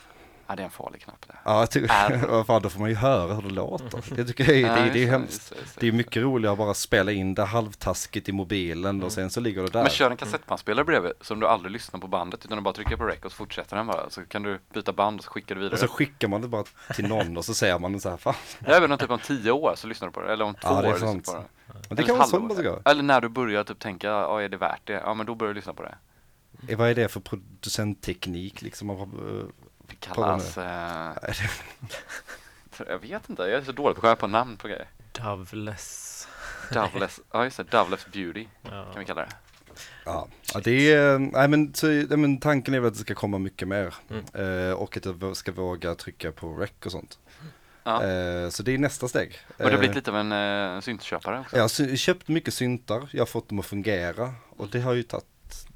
Ja, 0.52 0.56
det 0.56 0.64
är 0.64 0.66
en 0.66 0.72
farlig 0.72 1.02
knapp 1.02 1.28
det. 1.28 1.36
Ja, 1.44 1.60
jag 1.60 1.72
tycker, 1.72 2.28
vad 2.30 2.46
fan, 2.48 2.62
då 2.62 2.70
får 2.70 2.80
man 2.80 2.90
ju 2.90 2.96
höra 2.96 3.34
hur 3.34 3.42
det 3.42 3.50
låter. 3.50 4.04
Jag 4.18 4.28
tycker 4.28 4.44
det 4.48 4.64
är, 4.64 4.76
det, 4.76 4.88
Ja, 4.88 4.94
det 4.94 5.04
är 5.04 5.08
hemskt. 5.08 5.50
det, 5.50 5.80
Det 5.80 5.88
är 5.88 5.92
mycket 5.92 6.24
roligare 6.24 6.52
att 6.54 6.58
bara 6.58 6.74
spela 6.74 7.12
in 7.12 7.34
det 7.36 7.44
halvtaskigt 7.44 8.30
i 8.30 8.32
mobilen 8.32 9.04
och 9.04 9.12
sen 9.12 9.30
så 9.30 9.40
ligger 9.40 9.62
det 9.64 9.70
där. 9.70 9.82
Men 9.82 9.92
kör 9.92 10.12
en 10.12 10.18
kassettbandspelare 10.18 10.86
bredvid 10.86 11.12
som 11.22 11.40
du 11.40 11.48
aldrig 11.48 11.72
lyssnar 11.72 12.00
på 12.00 12.08
bandet 12.08 12.46
utan 12.46 12.58
du 12.58 12.62
bara 12.64 12.74
trycker 12.74 12.98
på 12.98 13.04
rec 13.06 13.20
och 13.26 13.32
så 13.32 13.36
fortsätter 13.36 13.76
den 13.76 13.88
bara. 13.88 14.10
Så 14.10 14.26
kan 14.26 14.44
du 14.44 14.60
byta 14.74 14.94
band 14.94 15.20
och 15.20 15.24
så 15.24 15.32
skickar 15.32 15.56
du 15.56 15.62
vidare. 15.62 15.74
Och 15.74 15.80
så 15.80 15.88
skickar 15.88 16.28
man 16.28 16.42
det 16.42 16.48
bara 16.48 16.64
till 16.96 17.08
någon 17.08 17.38
och 17.38 17.46
så 17.46 17.54
ser 17.54 17.80
man 17.80 17.94
det 17.94 18.00
så 18.00 18.10
här, 18.10 18.18
fan. 18.18 18.34
Även 18.66 18.92
om 18.92 18.98
typ 18.98 19.10
om 19.12 19.20
tio 19.20 19.52
år 19.52 19.74
så 19.76 19.88
lyssnar 19.88 20.08
du 20.08 20.12
på 20.12 20.22
det, 20.22 20.34
eller 20.34 20.46
om 20.46 20.54
två 20.54 20.60
Ja, 20.64 20.82
det 20.82 20.88
är 20.88 20.90
år 20.90 20.94
lyssnar 20.94 21.08
du 21.16 21.24
sant. 21.24 21.26
på 21.26 21.34
det. 21.34 21.44
Men 21.68 21.96
det 21.96 22.04
Eller 22.04 22.04
kan 22.04 22.18
vara 22.32 22.40
man 22.42 22.56
ska 22.56 22.64
göra. 22.64 22.80
Eller 22.86 23.04
när 23.04 23.22
du 23.22 23.30
börjar 23.30 23.64
typ 23.64 23.80
tänka, 23.80 24.08
ja 24.08 24.42
är 24.42 24.50
det 24.50 24.58
värt 24.58 24.82
det? 24.84 25.02
Ja 25.06 25.14
men 25.14 25.26
då 25.26 25.36
börjar 25.36 25.54
du 25.54 25.56
lyssna 25.60 25.74
på 25.74 25.84
det. 25.84 25.96
Eh, 26.68 26.78
Vad 26.78 26.90
är 26.90 26.96
det 26.96 27.08
för 27.08 27.20
producentteknik 27.20 28.62
liksom? 28.62 28.90
Eh, 30.08 30.10
Det 30.10 30.16
kallas, 30.16 30.58
eh, 30.58 31.14
jag 32.88 33.00
vet 33.00 33.30
inte, 33.30 33.44
jag 33.44 33.52
är 33.52 33.62
så 33.64 33.72
dålig 33.72 33.96
på 33.96 34.00
att 34.00 34.02
komma 34.02 34.16
på 34.16 34.28
namn 34.28 34.58
på 34.58 34.68
grejer. 34.68 34.88
Doveless. 35.12 36.28
Doveless, 36.74 37.20
ja 37.32 37.44
just 37.44 37.58
det, 37.58 37.64
Doveless 37.64 38.06
Beauty 38.14 38.48
Ja. 38.62 38.86
kan 38.92 39.00
vi 39.00 39.06
kalla 39.06 39.22
det. 39.22 39.32
Ja, 40.06 40.28
ja 40.54 40.60
det 40.64 40.94
är, 40.94 41.20
nej 41.20 41.48
men, 41.48 41.74
så, 41.74 41.88
nej, 41.88 42.18
men 42.18 42.40
tanken 42.40 42.74
är 42.74 42.80
väl 42.80 42.88
att 42.88 42.94
det 42.94 43.00
ska 43.00 43.16
komma 43.16 43.38
mycket 43.38 43.68
mer. 43.68 43.96
Mm. 44.10 44.68
Eh, 44.70 44.74
och 44.74 44.98
att 44.98 45.06
jag 45.06 45.38
ska 45.38 45.52
våga 45.52 45.96
trycka 45.96 46.32
på 46.32 46.54
rec 46.56 46.72
och 46.86 46.92
sånt. 46.92 47.20
Ja. 47.84 48.04
Eh, 48.04 48.50
så 48.50 48.64
det 48.64 48.74
är 48.74 48.78
nästa 48.78 49.08
steg. 49.08 49.40
Och 49.48 49.54
du 49.58 49.64
har 49.64 49.72
Eh, 49.72 49.80
blivit 49.80 49.96
lite 49.96 50.12
av 50.12 50.18
en 50.18 50.32
uh, 50.32 50.82
syntköpare 50.82 51.40
också. 51.40 51.56
Jag 51.56 51.64
har 51.64 51.96
köpt 51.96 52.28
mycket 52.28 52.54
syntar, 52.54 53.10
jag 53.12 53.22
har 53.22 53.26
fått 53.26 53.50
dem 53.50 53.60
att 53.60 53.66
fungera 53.66 54.34
och 54.58 54.68
det 54.68 54.82
har 54.82 54.94
ju 54.94 55.04
tagit, 55.04 55.26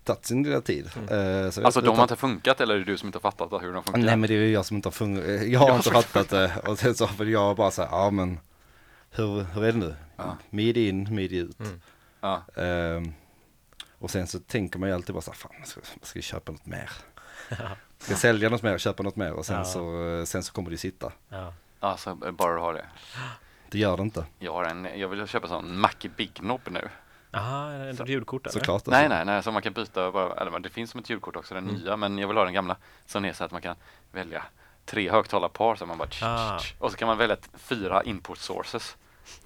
tagit 0.06 0.26
sin 0.26 0.44
lilla 0.44 0.62
tid. 0.62 0.90
Mm. 0.98 1.04
Eh, 1.46 1.50
så 1.52 1.60
jag 1.62 1.66
Alltså 1.66 1.82
de 1.82 1.96
har 1.96 2.04
inte 2.04 2.16
funkat 2.16 2.62
eller 2.62 2.76
är 2.76 2.80
det 2.80 2.86
du 2.86 2.98
som 2.98 3.08
inte 3.08 3.16
har 3.18 3.32
fattat 3.32 3.64
hur 3.64 3.74
de 3.74 3.84
funkar? 3.84 4.02
Nej 4.02 4.18
men 4.18 4.28
det 4.30 4.34
är 4.36 4.40
ju 4.40 4.52
jag 4.52 4.66
som 4.66 4.76
inte 4.76 4.88
har 4.88 4.92
fungerat, 4.92 5.48
jag 5.48 5.60
har 5.60 5.70
Ja, 5.70 5.76
inte 5.76 5.90
fattat 5.92 6.30
det 6.30 6.52
och 6.68 6.80
sen 6.80 6.96
så 6.96 7.06
har 7.06 7.26
jag 7.26 7.56
bara 7.56 7.72
så 7.72 7.82
här, 7.82 7.90
ja 7.92 8.10
men 8.10 8.40
hur, 9.12 9.42
hur 9.54 9.64
är 9.64 9.72
det 9.72 9.78
nu? 9.78 9.96
Ja. 10.16 10.38
Midi 10.50 10.90
in, 10.90 11.16
midi 11.16 11.38
ut. 11.38 11.60
Mm. 11.60 11.82
Ja. 12.22 12.42
Ehm, 12.56 13.14
och 14.00 14.12
sen 14.12 14.28
så 14.28 14.40
tänker 14.40 14.80
man 14.80 14.90
ju 14.90 14.96
alltid 14.96 15.16
bara 15.16 15.22
så 15.22 15.32
här, 15.32 15.38
fan 15.38 15.52
jag 15.60 15.68
ska, 15.68 15.80
jag 16.00 16.08
ska 16.08 16.22
köpa 16.22 16.52
något 16.52 16.66
mer. 16.66 16.90
Ska 17.98 18.12
jag 18.12 18.20
sälja 18.20 18.50
något 18.50 18.64
mer, 18.64 18.78
köpa 18.78 19.04
något 19.04 19.16
mer 19.16 19.34
och 19.34 19.46
sen, 19.46 19.58
Ja. 19.58 19.64
så, 19.64 20.08
eh, 20.08 20.24
sen 20.24 20.44
så 20.44 20.54
kommer 20.54 20.70
det 20.70 20.74
ju 20.74 20.78
sitta. 20.78 21.12
Ja. 21.30 21.54
Alltså 21.80 22.16
bara 22.16 22.54
du 22.56 22.60
har 22.60 22.74
det. 22.74 22.86
Det 23.72 23.78
gör 23.80 23.98
det 23.98 24.04
inte, 24.04 24.26
Jag 24.40 24.54
har 24.54 24.64
en, 24.64 24.88
jag 25.00 25.08
vill 25.08 25.28
köpa 25.28 25.48
sån 25.48 25.80
Mackie 25.80 26.12
Big 26.18 26.34
Knob 26.34 26.62
nu. 26.72 26.90
Det 27.36 28.04
ett 28.04 28.10
ljudkort 28.10 28.42
eller? 28.46 28.54
såklart. 28.54 28.74
alltså. 28.76 28.92
Nej 28.92 29.10
nej 29.10 29.26
nej, 29.26 29.44
så 29.44 29.52
man 29.52 29.62
kan 29.62 29.74
byta 29.74 30.12
bara, 30.12 30.34
eller 30.34 30.60
det 30.60 30.70
finns 30.70 30.92
som 30.92 31.00
ett 31.00 31.10
ljudkort 31.10 31.36
också, 31.36 31.54
den 31.54 31.64
Mm. 31.70 31.76
nya, 31.82 31.98
men 31.98 32.18
jag 32.18 32.28
vill 32.28 32.38
ha 32.38 32.44
den 32.44 32.54
gamla. 32.54 32.76
Som 33.08 33.26
är 33.26 33.34
så 33.34 33.44
att 33.44 33.52
man 33.52 33.62
kan 33.62 33.76
välja 34.12 34.44
tre 34.86 35.12
högtalarpar 35.12 35.76
så 35.76 35.86
man 35.86 35.98
bara 35.98 36.08
Ah. 36.22 36.60
och 36.80 36.92
så 36.92 36.98
kan 36.98 37.08
man 37.08 37.18
välja 37.18 37.38
fyra 37.58 38.04
input 38.04 38.38
sources. 38.40 38.96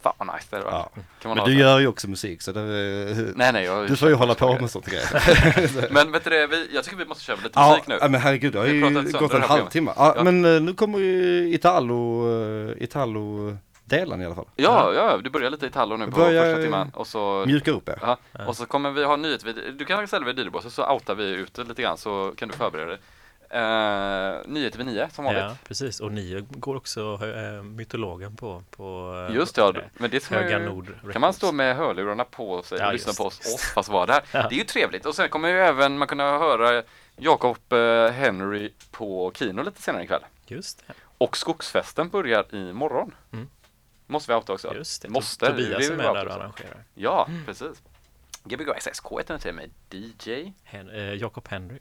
Fan 0.01 0.13
vad 0.17 0.27
nice 0.35 0.47
det 0.49 0.57
är. 0.57 0.61
Ja. 0.61 0.89
Kan 1.21 1.29
man 1.29 1.37
Men 1.37 1.45
du 1.45 1.53
så? 1.53 1.59
gör 1.59 1.79
ju 1.79 1.87
också 1.87 2.09
musik 2.09 2.41
så 2.41 2.51
det, 2.51 2.61
Nej 3.35 3.53
nej, 3.53 3.65
jag 3.65 3.87
du 3.87 3.95
får 3.95 4.09
ju 4.09 4.15
hålla 4.15 4.35
på 4.35 4.59
med 4.59 4.69
sånt 4.71 4.85
grejer. 4.85 5.91
Men 5.93 6.11
vet 6.11 6.23
du 6.23 6.29
det, 6.29 6.47
vi, 6.47 6.69
jag 6.73 6.83
tycker 6.83 6.97
vi 6.97 7.05
måste 7.05 7.23
köra 7.23 7.35
lite 7.35 7.49
Ja, 7.55 7.69
musik 7.71 7.87
nu. 7.87 7.97
ja, 8.01 8.07
men 8.07 8.21
herregud, 8.21 8.53
det 8.53 8.59
har 8.59 8.65
ju 8.65 9.11
gått 9.19 9.33
en 9.33 9.41
halvtimme. 9.41 9.91
Ja, 9.95 10.13
Ja. 10.17 10.23
Men 10.23 10.45
eh, 10.55 10.61
nu 10.61 10.73
kommer 10.73 10.99
ju 10.99 11.49
Italo, 11.53 12.27
uh, 12.27 12.71
Italo-delen 13.97 14.21
i 14.21 14.25
alla 14.25 14.35
fall. 14.35 14.47
Ja, 14.55 14.93
ja, 14.93 15.17
du 15.17 15.29
börjar 15.29 15.49
lite 15.49 15.65
i 15.65 15.69
Tallo 15.69 15.97
nu 15.97 16.05
på 16.05 16.11
Börjar- 16.11 16.43
första 16.43 16.61
timmen 16.61 16.91
och 16.95 17.07
så 17.07 17.43
Mjuka 17.47 17.71
upp 17.71 17.89
er. 17.89 17.99
Ja, 18.01 18.17
och 18.47 18.55
så 18.57 18.65
kommer 18.65 18.91
vi 18.91 19.03
ha 19.03 19.15
nyhetsvideo. 19.15 19.71
Du 19.71 19.85
kan 19.85 20.07
ställa 20.07 20.25
vid 20.25 20.39
DJ-båset 20.39 20.73
så 20.73 20.93
outar 20.93 21.15
vi 21.15 21.23
ut 21.23 21.53
det 21.53 21.63
lite 21.63 21.81
grann 21.81 21.97
så 21.97 22.33
kan 22.37 22.49
du 22.49 22.55
förbereda 22.55 22.85
dig. 22.85 22.99
Uh, 23.55 24.37
nyheter 24.45 24.77
vid 24.77 24.87
nio 24.87 25.09
som 25.11 25.25
vanligt. 25.25 25.43
Ja, 25.43 25.55
precis. 25.67 25.99
Och 25.99 26.11
ni 26.11 26.45
går 26.49 26.75
också 26.75 27.19
äh, 27.23 27.63
mytologen 27.63 28.35
på, 28.35 28.63
på 28.77 29.15
äh, 29.29 29.35
Just 29.35 29.55
det, 29.55 29.61
ja, 29.61 29.73
men 29.93 30.09
det 30.09 30.25
Höga 30.29 30.59
ju- 30.59 30.65
Nord 30.65 30.87
kan 31.11 31.21
man 31.21 31.33
stå 31.33 31.51
med 31.51 31.75
hörlurarna 31.75 32.23
på 32.23 32.61
sig 32.63 32.75
och 32.75 32.81
Ja, 32.81 32.91
lyssna 32.91 33.09
just 33.09 33.17
på 33.19 33.25
oss, 33.25 33.39
det. 33.39 33.53
oss 33.53 33.61
fast 33.75 33.89
vara 33.89 34.05
där. 34.05 34.21
Ja. 34.31 34.47
Det 34.49 34.55
är 34.55 34.59
ju 34.59 34.63
trevligt 34.63 35.05
och 35.05 35.15
sen 35.15 35.29
kommer 35.29 35.49
ju 35.49 35.59
även 35.59 35.97
man 35.97 36.07
kunna 36.07 36.23
höra 36.37 36.83
Jakob 37.17 37.57
eh, 37.73 38.07
Henry 38.11 38.71
på 38.91 39.31
Kino 39.35 39.63
lite 39.63 39.81
senare 39.81 40.03
ikväll. 40.03 40.21
Just 40.47 40.83
det. 40.87 40.93
Och 41.17 41.37
Skogsfesten 41.37 42.09
börjar 42.09 42.55
imorgon. 42.55 43.15
Mm. 43.33 43.49
Måste 44.09 44.31
vi 44.31 44.35
outa 44.35 44.53
också? 44.53 44.75
Just 44.75 45.01
det. 45.01 45.09
Måste. 45.09 45.45
Tobias 45.47 45.87
det 45.87 45.93
är 45.93 45.97
med 45.97 46.07
vi 46.07 46.13
där 46.13 46.25
och 46.25 46.33
arrangerar. 46.33 46.83
Ja, 46.93 47.27
precis. 47.45 47.81
Gbg 48.43 48.69
SSK 48.81 49.05
heter 49.17 49.37
till 49.37 49.53
mig. 49.53 49.69
DJ. 49.89 50.53
Hen, 50.63 50.89
äh, 50.89 51.13
Jakob 51.13 51.47
Henry. 51.47 51.79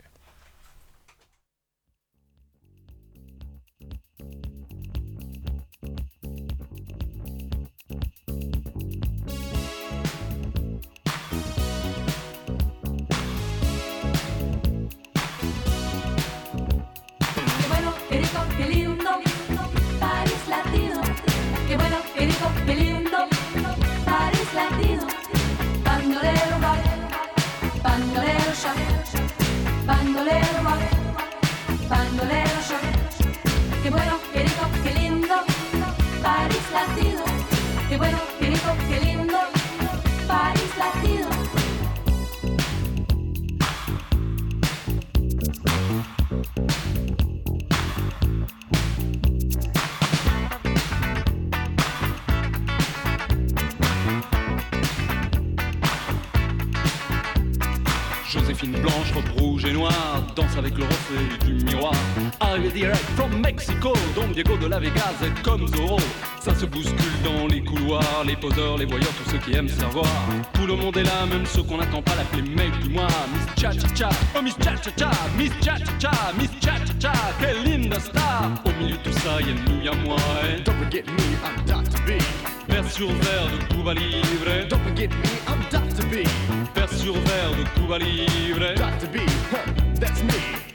Reflet 61.09 61.47
du 61.47 61.65
miroir. 61.65 61.93
Arrivé 62.41 62.71
direct 62.71 63.05
from 63.17 63.41
Mexico, 63.41 63.93
Don 64.15 64.29
Diego 64.33 64.57
de 64.57 64.67
la 64.67 64.79
Vegas 64.79 65.15
est 65.23 65.43
comme 65.43 65.67
Zorro. 65.69 65.99
Ça 66.41 66.55
se 66.55 66.67
bouscule 66.67 66.97
dans 67.25 67.47
les 67.47 67.63
couloirs, 67.63 68.25
les 68.27 68.37
poseurs, 68.37 68.79
les 68.79 68.87
voyeurs, 68.87 69.13
tous 69.23 69.31
ceux 69.31 69.39
qui 69.39 69.57
aiment 69.57 69.69
savoir. 69.69 70.07
Tout 70.55 70.67
le 70.67 70.77
monde 70.77 70.97
est 70.97 71.03
là, 71.03 71.27
même 71.31 71.47
ceux 71.47 71.63
qu'on 71.63 71.79
n'attend 71.79 72.03
pas 72.03 72.15
l'appeler 72.17 72.43
mec 72.43 72.71
du 72.83 72.89
mois. 72.91 73.07
Miss 73.33 73.63
Cha 73.63 73.73
Cha 73.73 73.95
Cha, 73.95 74.09
oh 74.37 74.43
Miss 74.43 74.55
Cha 74.63 74.77
Cha 74.77 74.91
Cha, 74.97 75.11
Miss 75.37 75.53
Cha 75.63 75.77
Cha 75.79 75.93
Cha, 75.99 76.33
Miss 76.39 76.51
Cha 76.61 76.75
Cha 76.79 76.95
Cha, 77.01 77.13
quelle 77.41 77.63
linda 77.65 78.01
star. 78.01 78.51
Au 78.65 78.83
milieu 78.83 78.97
de 78.97 79.03
tout 79.03 79.19
ça, 79.19 79.41
y'a 79.41 79.55
nous, 79.67 79.83
y'a 79.83 79.95
moi. 80.05 80.17
et 80.49 80.63
Don't 80.63 80.75
forget 80.77 81.05
me, 81.07 81.23
I'm 81.45 81.65
Dr. 81.67 82.01
B. 82.07 82.21
Vers 82.69 82.91
sur 82.91 83.09
verre 83.09 83.49
de 83.51 83.75
Cuba 83.75 83.95
Libre. 83.95 84.69
Don't 84.69 84.81
forget 84.83 85.09
me, 85.09 85.31
I'm 85.49 85.61
Dr. 85.71 86.07
B. 86.07 86.27
Vers 86.75 86.93
sur 86.93 87.15
verre 87.15 87.53
de 87.59 87.81
Cuba 87.81 87.99
Libre. 87.99 88.75
Dr. 88.77 89.09
B, 89.13 89.19
huh, 89.53 89.99
that's 90.01 90.23
me. 90.23 90.68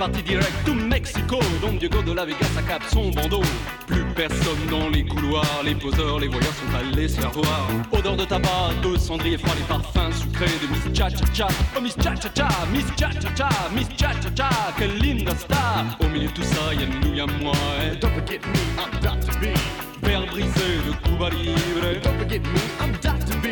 Reparti 0.00 0.22
direct 0.22 0.64
to 0.64 0.72
Mexico, 0.72 1.38
Don 1.60 1.76
Diego 1.76 2.00
de 2.00 2.14
la 2.14 2.24
Vegas 2.24 2.56
accap 2.56 2.82
son 2.90 3.10
bandeau. 3.10 3.42
Plus 3.86 4.02
personne 4.16 4.66
dans 4.70 4.88
les 4.88 5.04
couloirs, 5.04 5.60
les 5.62 5.74
poseurs, 5.74 6.18
les 6.18 6.28
voyeurs 6.28 6.54
sont 6.54 6.74
allés 6.74 7.06
se 7.06 7.20
faire 7.20 7.30
voir. 7.32 7.68
Odeur 7.92 8.16
de 8.16 8.24
tabac, 8.24 8.72
de 8.82 8.96
cendrier 8.96 9.36
froid, 9.36 9.52
les 9.54 9.64
parfums 9.64 10.10
sucrés 10.18 10.46
de 10.62 10.68
Miss 10.68 10.96
Cha 10.96 11.10
Cha 11.10 11.26
Cha. 11.34 11.48
Oh 11.76 11.82
Miss 11.82 11.94
Cha 12.02 12.14
Cha 12.16 12.30
Cha, 12.34 12.48
Miss 12.72 12.86
Cha 12.96 13.10
Cha 13.12 13.28
Cha, 13.36 13.48
Miss 13.74 13.88
Cha 13.94 14.12
Cha 14.22 14.30
Cha, 14.34 14.48
quelle 14.78 14.96
linda 15.00 15.34
star. 15.34 15.84
Au 16.00 16.08
milieu 16.08 16.28
de 16.28 16.32
tout 16.32 16.44
ça, 16.44 16.72
y'a 16.72 16.86
nous, 16.86 17.14
y'a 17.14 17.26
moi. 17.26 17.52
Don't 18.00 18.14
forget 18.14 18.40
me, 18.40 18.58
I'm 18.78 19.00
Dr. 19.02 19.38
B. 19.38 19.48
Verre 20.02 20.24
brisé 20.30 20.78
de 20.86 20.92
Cuba 21.06 21.28
Libre. 21.28 22.00
Don't 22.02 22.18
forget 22.18 22.38
me, 22.38 22.60
I'm 22.80 22.92
Dr. 23.02 23.36
B. 23.42 23.48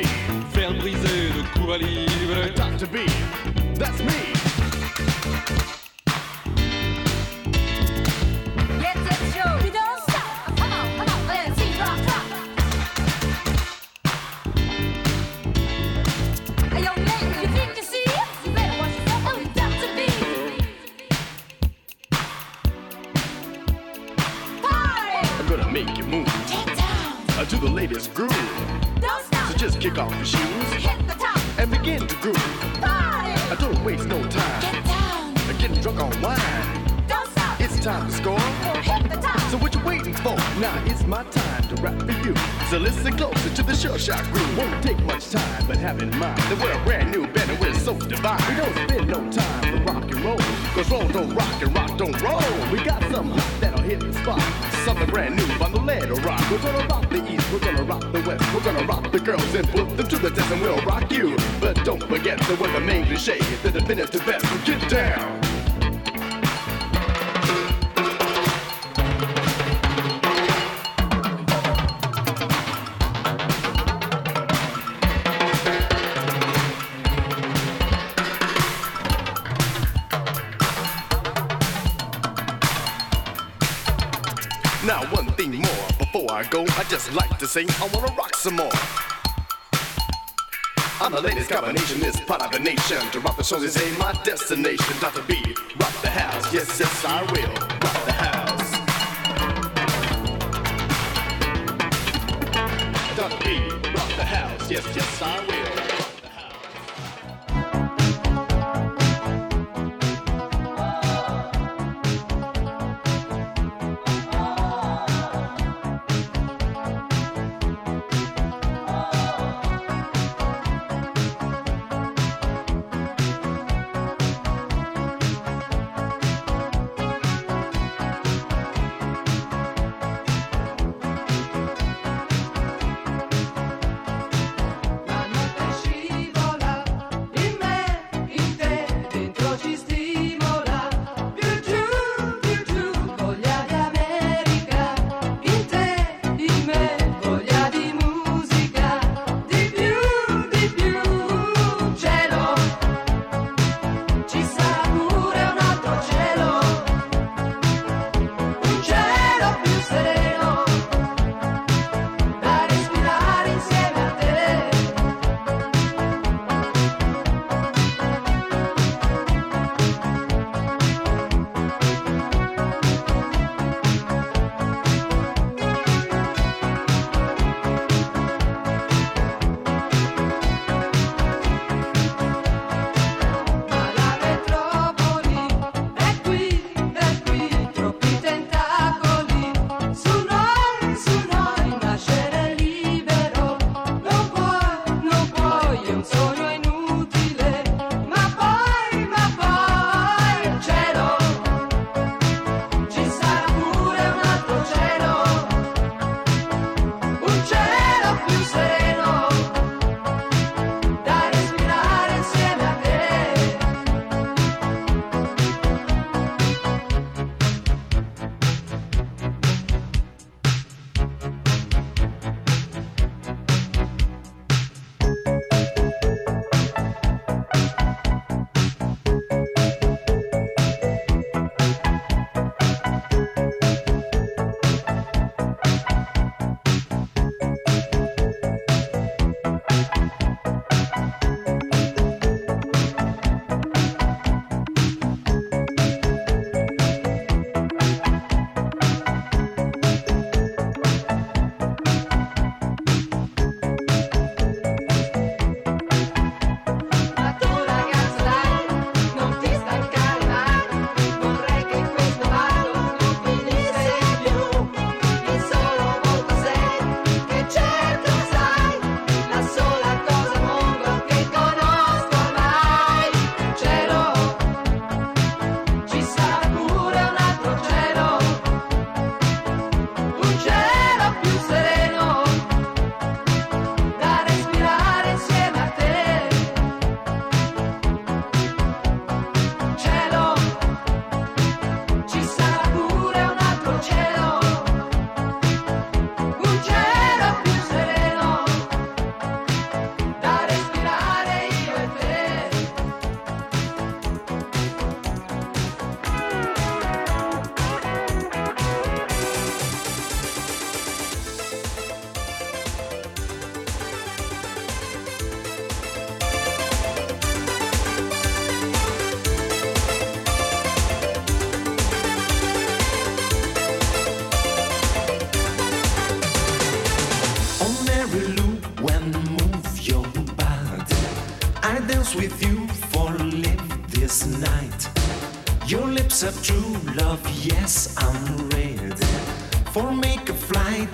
Verre 0.55 0.73
brisé 0.79 1.29
de 1.29 1.43
Cuba 1.53 1.77
Libre. 1.77 2.55
Dr. 2.57 2.87
B, 2.87 3.05
that's 3.79 4.01
me. 4.03 4.48
Now 40.61 40.83
it's 40.87 41.07
my 41.07 41.23
time 41.23 41.69
to 41.69 41.81
rap 41.81 42.01
for 42.01 42.11
you. 42.27 42.35
So 42.69 42.79
listen 42.79 43.17
closer 43.17 43.49
to 43.55 43.63
the 43.63 43.77
sure 43.77 43.97
shot 43.97 44.25
groove. 44.33 44.59
Won't 44.59 44.83
take 44.83 44.99
much 45.05 45.31
time, 45.31 45.67
but 45.69 45.77
have 45.77 46.03
in 46.03 46.11
mind 46.19 46.37
that 46.37 46.59
we're 46.61 46.73
a 46.73 46.85
brand 46.85 47.13
new 47.13 47.29
band 47.29 47.53
and 47.53 47.61
we're 47.61 47.75
so 47.75 47.97
divine. 47.97 48.43
We 48.49 48.57
don't 48.57 48.75
spend 48.75 49.07
no 49.07 49.31
time 49.31 49.63
for 49.63 49.93
rock 49.93 50.03
and 50.11 50.21
roll. 50.25 50.39
Cause 50.75 50.91
roll 50.91 51.07
don't 51.09 51.33
rock 51.33 51.63
and 51.63 51.73
rock 51.77 51.97
don't 51.97 52.21
roll. 52.21 52.73
We 52.73 52.83
got 52.83 53.01
something 53.03 53.39
hot 53.39 53.61
that'll 53.61 53.83
hit 53.83 54.01
the 54.01 54.13
spot. 54.13 54.43
Something 54.85 55.09
brand 55.11 55.37
new 55.37 55.47
on 55.65 55.71
the 55.71 55.81
lead 55.81 56.11
rock. 56.25 56.51
We're 56.51 56.59
gonna 56.59 56.89
rock 56.89 57.09
the 57.09 57.33
east, 57.33 57.53
we're 57.53 57.61
gonna 57.61 57.85
rock 57.85 58.01
the 58.01 58.21
west. 58.27 58.53
We're 58.53 58.65
gonna 58.65 58.85
rock 58.85 59.13
the 59.13 59.21
girls 59.21 59.55
and 59.55 59.69
put 59.69 59.97
them 59.97 60.09
to 60.09 60.19
the 60.19 60.31
test 60.31 60.51
and 60.51 60.61
we'll 60.61 60.83
rock 60.83 61.13
you. 61.13 61.37
But 61.61 61.85
don't 61.85 62.03
forget 62.03 62.37
that 62.37 62.59
we're 62.59 62.73
the 62.73 62.81
main 62.81 63.07
cliche, 63.07 63.39
the 63.63 63.71
definitive 63.71 64.27
best. 64.27 64.45
Get 64.67 64.91
down. 64.91 65.48
I 86.79 86.85
just 86.85 87.13
like 87.13 87.37
to 87.39 87.47
sing, 87.49 87.69
I 87.83 87.89
wanna 87.93 88.15
rock 88.15 88.37
some 88.37 88.55
more. 88.55 88.71
I'm 91.01 91.11
the 91.11 91.21
latest 91.21 91.51
combination, 91.51 91.99
this 91.99 92.21
part 92.21 92.41
of 92.41 92.53
the 92.53 92.61
nation. 92.61 92.99
To 93.11 93.19
rock 93.19 93.37
the 93.37 93.43
shows 93.43 93.65
is 93.65 93.77
a 93.77 93.99
my 93.99 94.13
destination. 94.23 94.95
Dr. 95.01 95.23
B, 95.23 95.57
rock 95.81 95.93
the 96.03 96.09
house. 96.09 96.55
Yes, 96.55 96.79
yes, 96.79 97.05
I 97.05 97.23
will 97.33 97.49
rock 97.83 98.05
the 98.07 98.13
house. 98.13 98.39
Rock 103.19 104.17
the 104.17 104.25
house. 104.25 104.71
Yes, 104.71 104.87
yes, 104.95 105.23
I 105.23 105.45
will 105.47 105.58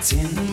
flight 0.05 0.39
in 0.39 0.44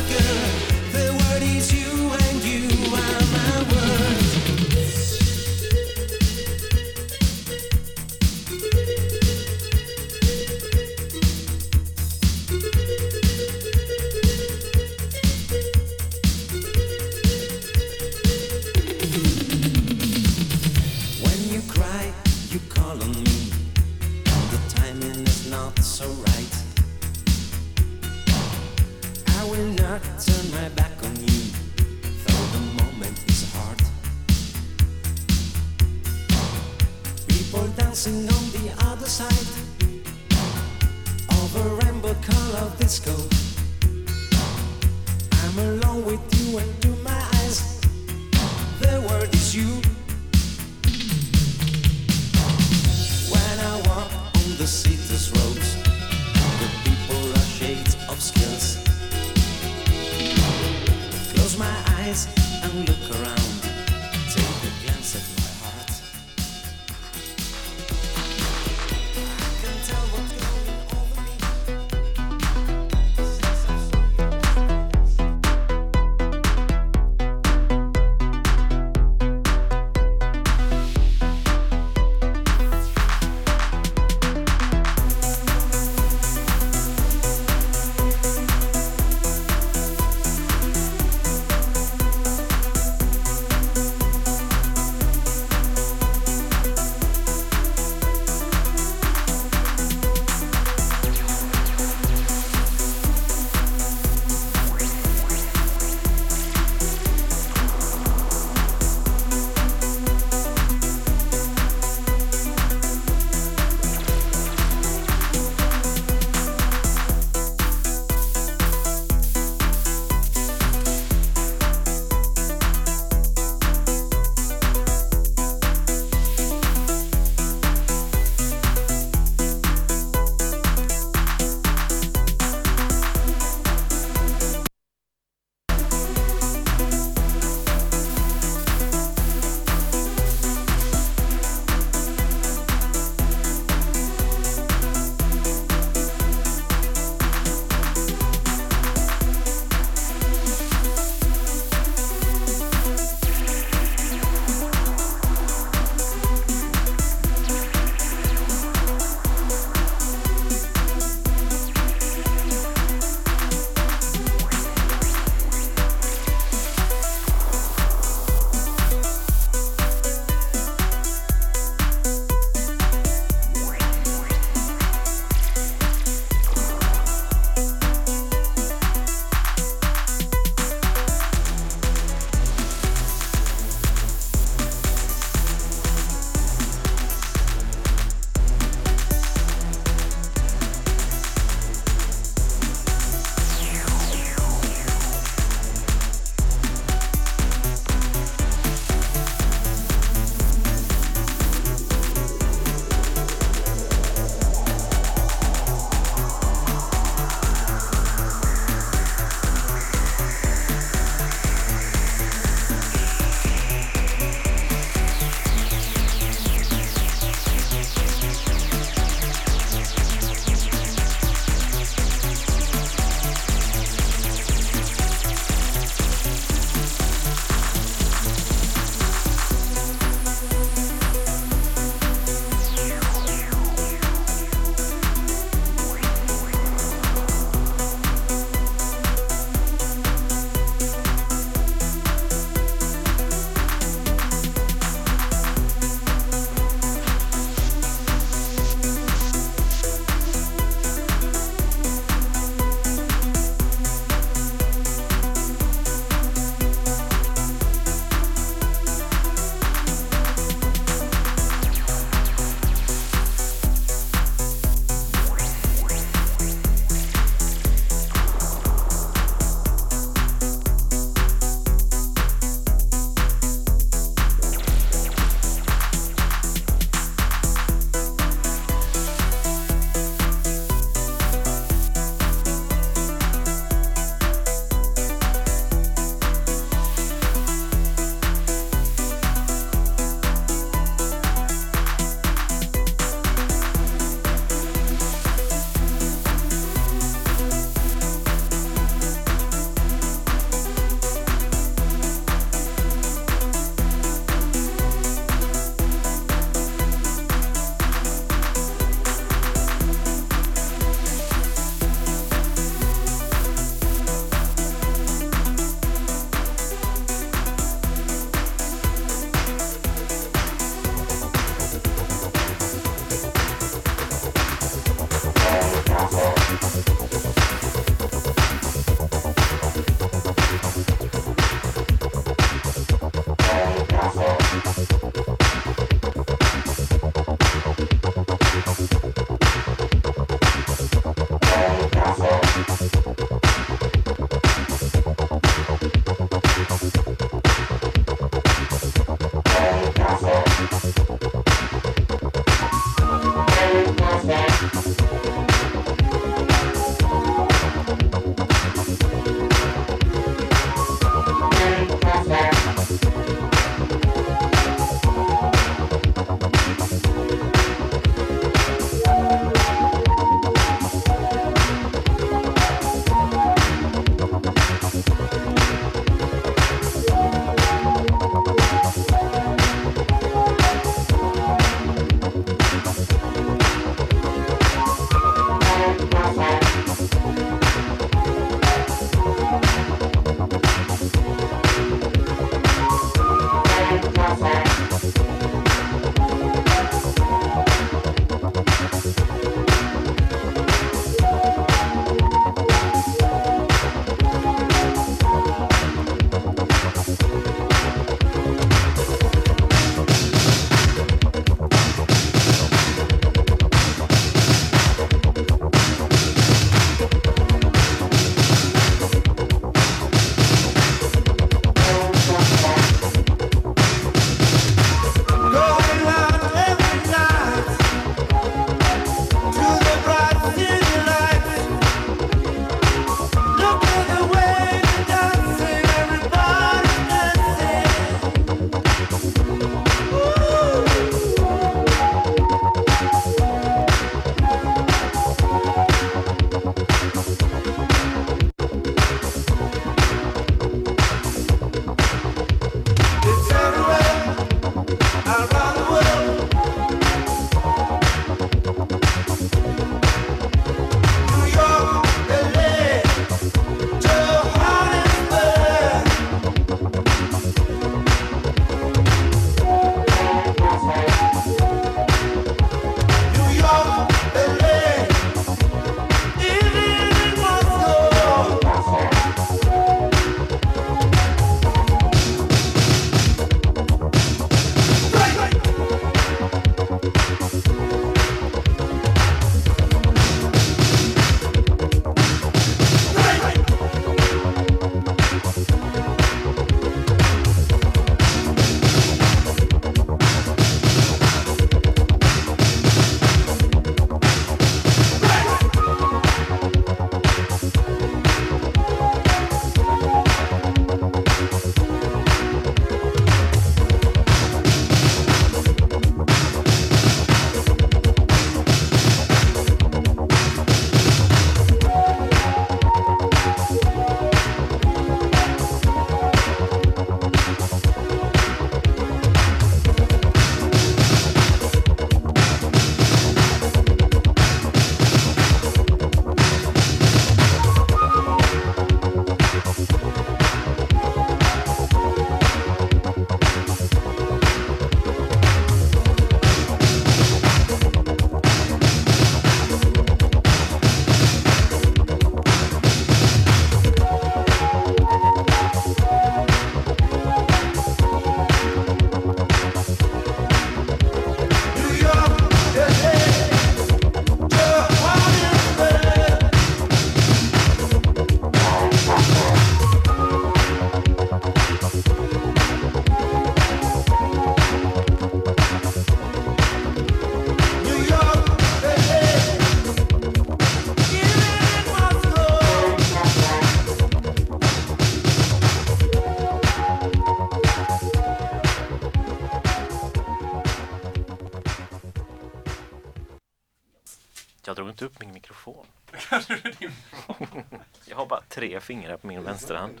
tre 598.64 598.80
fingrar 598.80 599.16
på 599.16 599.26
min 599.26 599.44
vänsterhand. 599.44 600.00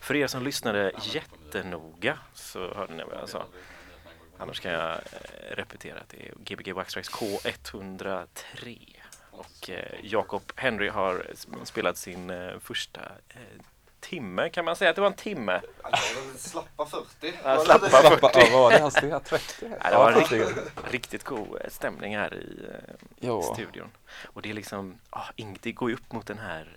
För 0.00 0.16
er 0.16 0.26
som 0.26 0.42
lyssnade 0.42 0.92
jättenoga 1.02 2.18
så 2.34 2.74
hörde 2.74 2.94
ni 2.94 3.04
vad 3.04 3.16
jag 3.20 3.28
sa. 3.28 3.44
Annars 4.38 4.60
kan 4.60 4.72
jag 4.72 4.90
eh, 4.90 4.98
repetera 5.50 6.00
att 6.00 6.08
det 6.08 6.28
är 6.28 6.34
Gbg 6.44 6.72
Waxtrax 6.72 7.10
K103. 7.10 8.96
Och 9.30 9.70
eh, 9.70 9.94
Jakob 10.02 10.42
Henry 10.56 10.88
har 10.88 11.26
spelat 11.64 11.96
sin 11.96 12.30
eh, 12.30 12.58
första 12.58 13.00
eh, 13.28 13.36
timme, 14.00 14.48
kan 14.48 14.64
man 14.64 14.76
säga 14.76 14.90
att 14.90 14.96
det 14.96 15.02
var 15.02 15.08
en 15.08 15.14
timme? 15.14 15.60
Slappa 16.36 16.86
40. 16.86 17.34
Ja, 17.44 17.64
slappa 17.64 17.88
40. 17.88 18.38
Ja, 18.38 18.48
vad 18.52 18.62
var 18.62 18.70
det? 18.70 18.78
Hastighet 18.78 19.24
30? 19.60 19.70
Ja, 19.80 19.90
det 19.90 19.96
var 19.96 20.12
riktigt, 20.12 20.72
riktigt 20.90 21.24
god 21.24 21.58
stämning 21.68 22.16
här 22.16 22.34
i 23.20 23.42
studion. 23.54 23.90
Och 24.24 24.42
det 24.42 24.50
är 24.50 24.54
liksom, 24.54 24.98
ah, 25.10 25.28
det 25.60 25.72
går 25.72 25.90
ju 25.90 25.94
upp 25.96 26.12
mot 26.12 26.26
den 26.26 26.38
här... 26.38 26.76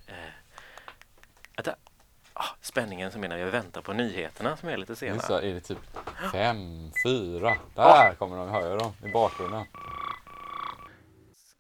Vänta. 1.57 1.75
ah, 2.33 2.45
spänningen 2.61 3.11
som 3.11 3.23
är 3.23 3.27
när 3.27 3.37
vi 3.37 3.51
väntar 3.51 3.81
på 3.81 3.93
nyheterna 3.93 4.57
som 4.57 4.69
är 4.69 4.77
lite 4.77 4.93
Det 4.93 5.07
är, 5.07 5.11
sena. 5.11 5.21
så, 5.21 5.33
är 5.37 5.53
det 5.53 5.59
typ 5.61 5.77
fem, 6.31 6.91
fyra, 7.05 7.55
där 7.75 8.15
kommer 8.15 8.37
de, 8.37 8.49
hör 8.49 8.69
jag 8.69 8.79
dem 8.79 8.93
i 9.05 9.11
bakgrunden. 9.11 9.65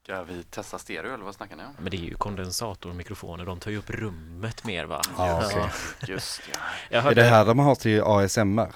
Ska 0.03 0.23
vi 0.23 0.43
testa 0.43 0.79
stereo 0.79 1.13
eller 1.13 1.23
vad 1.23 1.35
snackar 1.35 1.55
ni 1.55 1.63
om? 1.63 1.75
Men 1.79 1.91
det 1.91 1.97
är 1.97 1.99
ju 2.01 2.15
kondensatormikrofoner, 2.15 3.45
de 3.45 3.59
tar 3.59 3.71
ju 3.71 3.77
upp 3.77 3.89
rummet 3.89 4.63
mer 4.63 4.85
va? 4.85 5.01
Ja, 5.17 5.41
okej. 5.45 5.69
Just 6.07 6.41
ja. 6.53 6.59
Jag 6.89 6.97
Är 6.99 7.01
hörde, 7.03 7.21
det 7.21 7.27
här 7.27 7.45
de 7.45 7.59
har 7.59 7.75
till 7.75 8.01
ASMR? 8.03 8.73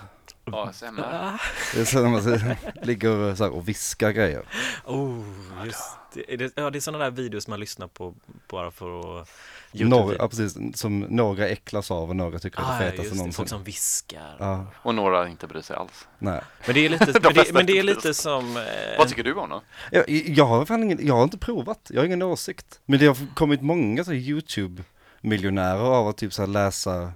ASMR. 0.53 1.41
Det 1.75 1.81
är 1.81 1.85
så 1.85 2.01
de 2.03 2.15
alltså, 2.15 2.39
ligger 2.81 3.35
så 3.35 3.43
här 3.43 3.51
och 3.51 3.67
viskar 3.69 4.11
grejer. 4.11 4.43
Oh, 4.85 5.23
just 5.65 5.79
det. 6.13 6.33
Är 6.33 6.37
det, 6.37 6.51
ja, 6.55 6.69
det 6.69 6.77
är 6.77 6.79
sådana 6.79 7.03
där 7.03 7.11
videos 7.11 7.47
man 7.47 7.59
lyssnar 7.59 7.87
på 7.87 8.13
bara 8.49 8.71
för 8.71 9.21
att... 9.21 9.29
Några, 9.71 10.15
ja, 10.19 10.27
precis, 10.27 10.57
som 10.79 10.99
några 10.99 11.47
äcklas 11.47 11.91
av 11.91 12.09
och 12.09 12.15
några 12.15 12.39
tycker 12.39 12.61
Ah, 12.61 12.73
är 12.75 12.79
det 12.79 12.85
ja, 12.85 12.91
fetaste 12.91 13.15
någonsin. 13.15 13.33
Folk 13.33 13.49
som 13.49 13.63
viskar. 13.63 14.35
Ja, 14.39 14.65
Och 14.81 14.95
några 14.95 15.27
inte 15.29 15.47
bryr 15.47 15.61
sig 15.61 15.75
alls. 15.75 16.07
nej. 16.19 16.41
Men 16.65 16.75
det 16.75 16.85
är 16.85 16.89
lite, 16.89 17.05
De 17.11 17.19
men 17.23 17.33
det, 17.33 17.53
men 17.53 17.65
det 17.65 17.79
är 17.79 17.83
lite 17.83 18.13
som... 18.13 18.57
Eh, 18.57 18.63
Vad 18.97 19.07
tycker 19.09 19.23
du 19.23 19.33
om 19.33 19.49
då? 19.49 19.61
Jag, 19.91 20.09
jag 20.09 20.45
har 20.45 20.65
fan 20.65 20.83
ingen, 20.83 21.05
jag 21.07 21.15
har 21.15 21.23
inte 21.23 21.37
provat, 21.37 21.79
jag 21.89 22.01
har 22.01 22.05
ingen 22.05 22.21
åsikt. 22.21 22.79
Men 22.85 22.99
det 22.99 23.07
har 23.07 23.17
kommit 23.35 23.61
många 23.61 24.03
så 24.03 24.11
YouTube-miljonärer 24.13 25.79
av 25.95 26.07
att 26.07 26.17
typ 26.17 26.33
så 26.33 26.41
här 26.41 26.47
läsa 26.47 27.11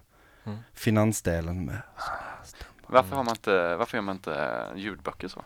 Mm. 0.46 0.58
finansdelen 0.74 1.66
med. 1.66 1.82
Varför, 2.92 3.16
har 3.16 3.24
man 3.24 3.32
inte, 3.34 3.76
varför 3.76 3.98
gör 3.98 4.02
man 4.02 4.16
inte 4.16 4.66
ljudböcker 4.76 5.28
så? 5.28 5.44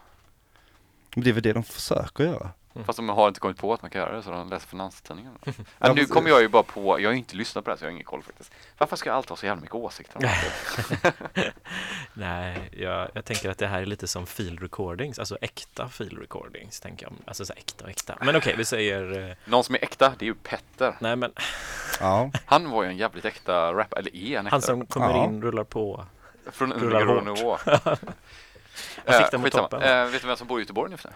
Men 1.16 1.24
det 1.24 1.30
är 1.30 1.34
väl 1.34 1.44
det 1.44 1.54
de 1.54 1.64
försöker 1.64 2.24
göra. 2.24 2.50
Fast 2.86 2.98
de 2.98 3.10
har 3.10 3.28
inte 3.28 3.40
kommit 3.40 3.58
på 3.58 3.74
att 3.74 3.82
man 3.82 3.92
kan 3.92 4.02
göra 4.02 4.16
det 4.16 4.24
så 4.24 4.32
de 4.32 4.50
läser 4.50 4.68
Finanstidningen. 4.68 5.32
Ja, 5.46 5.54
Ja, 5.80 5.94
nu 5.94 6.06
kommer 6.06 6.30
jag 6.30 6.42
ju 6.42 6.48
bara 6.48 6.64
på, 6.64 7.00
jag 7.00 7.10
har 7.10 7.14
ju 7.14 7.18
inte 7.20 7.36
lyssnat 7.36 7.64
på 7.66 7.70
det 7.70 7.74
här 7.74 7.78
så 7.78 7.84
jag 7.86 7.88
har 7.90 7.92
ingen 7.94 8.04
koll 8.06 8.24
faktiskt. 8.24 8.52
Varför 8.78 8.96
ska 8.96 9.10
jag 9.10 9.18
alltid 9.18 9.30
ha 9.30 9.38
så 9.38 9.46
jävla 9.46 9.62
mycket 9.62 9.76
åsikter 9.76 10.18
om 10.18 10.22
det? 10.22 11.54
nej, 12.14 12.70
jag, 12.78 13.10
jag 13.14 13.26
tänker 13.26 13.50
att 13.50 13.58
det 13.58 13.68
här 13.68 13.82
är 13.82 13.86
lite 13.86 14.08
som 14.08 14.26
field 14.26 14.62
recordings, 14.62 15.20
alltså 15.20 15.38
äkta 15.42 15.90
field 15.90 16.20
recordings, 16.20 16.80
tänker 16.80 17.06
jag. 17.06 17.14
Alltså 17.26 17.46
så 17.46 17.54
här 17.54 17.60
äkta 17.60 17.84
och 17.84 17.90
äkta. 17.90 18.18
Men 18.22 18.36
okej, 18.36 18.56
vi 18.58 18.66
säger... 18.66 19.30
Eh, 19.30 19.36
Någon 19.46 19.64
som 19.64 19.76
är 19.76 19.84
äkta, 19.84 20.14
det 20.20 20.26
är 20.26 20.28
ju 20.28 20.36
Petter. 20.36 20.96
nej, 21.00 21.16
men 21.16 21.32
Ja, 22.00 22.32
Han 22.46 22.70
var 22.70 22.84
ju 22.84 22.90
en 22.90 22.98
jävligt 22.98 23.26
äkta 23.26 23.74
rappare, 23.74 24.00
eller 24.00 24.16
är 24.16 24.40
en 24.40 24.46
äkta 24.48 24.54
han 24.56 24.62
som 24.62 24.86
kommer 24.86 25.10
Ja. 25.10 25.26
in, 25.26 25.42
rullar 25.42 25.64
på. 25.64 26.06
Från 26.52 26.72
en 26.72 27.08
hårt. 27.08 27.26
nivå. 27.26 27.58
Han 29.06 29.18
siktar 29.22 29.38
mot 29.38 29.52
toppen. 29.52 29.82
Eh, 29.82 30.06
vet 30.06 30.22
du 30.22 30.28
vem 30.28 30.38
som 30.38 30.48
bor 30.48 30.60
i 30.60 30.62
Göteborg 30.64 30.92
nu 30.92 30.98
för 30.98 31.10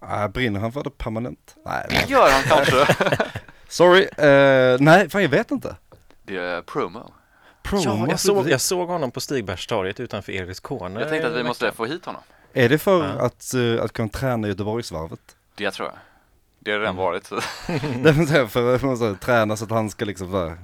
tiden? 0.00 0.22
äh, 0.22 0.28
brinner 0.28 0.60
han 0.60 0.72
för 0.72 0.82
det 0.84 0.90
permanent? 0.90 1.56
Nej, 1.64 1.86
men- 1.90 2.08
Gör 2.08 2.30
han 2.30 2.42
kanske? 2.42 2.86
sorry, 3.68 4.02
eh, 4.02 4.76
nej 4.80 5.10
fan 5.10 5.22
jag 5.22 5.28
vet 5.28 5.50
inte. 5.50 5.76
det 6.22 6.36
är 6.36 6.62
promo. 6.62 7.12
Promo, 7.62 7.82
Ja, 7.84 8.06
jag 8.10 8.20
såg, 8.20 8.48
jag 8.50 8.60
såg 8.60 8.88
honom 8.88 9.10
på 9.10 9.20
Stigbergstorget 9.20 10.00
utanför 10.00 10.32
Erikskone. 10.32 11.00
Jag 11.00 11.08
tänkte 11.08 11.28
att 11.28 11.34
vi 11.34 11.40
i 11.40 11.42
måste 11.42 11.72
få 11.72 11.84
hit 11.84 12.04
honom. 12.04 12.22
Är 12.52 12.68
det 12.68 12.78
för 12.78 13.04
Ja. 13.04 13.10
att, 13.26 13.54
eh, 13.54 13.84
att 13.84 13.92
kunna 13.92 14.08
träna 14.08 14.48
Göteborgsvarvet? 14.48 15.20
Det 15.54 15.70
tror 15.70 15.88
jag. 15.88 15.98
Det 16.58 16.70
har 16.72 16.78
redan 16.78 16.94
Mm. 16.94 17.04
varit. 17.04 17.30
Det 18.02 18.26
säga 18.26 18.48
för 18.48 18.74
att 18.74 18.82
man 18.82 18.96
träna 19.16 19.56
så 19.56 19.64
att 19.64 19.70
han 19.70 19.90
ska 19.90 20.04
liksom 20.04 20.30
så 20.30 20.48
här, 20.48 20.58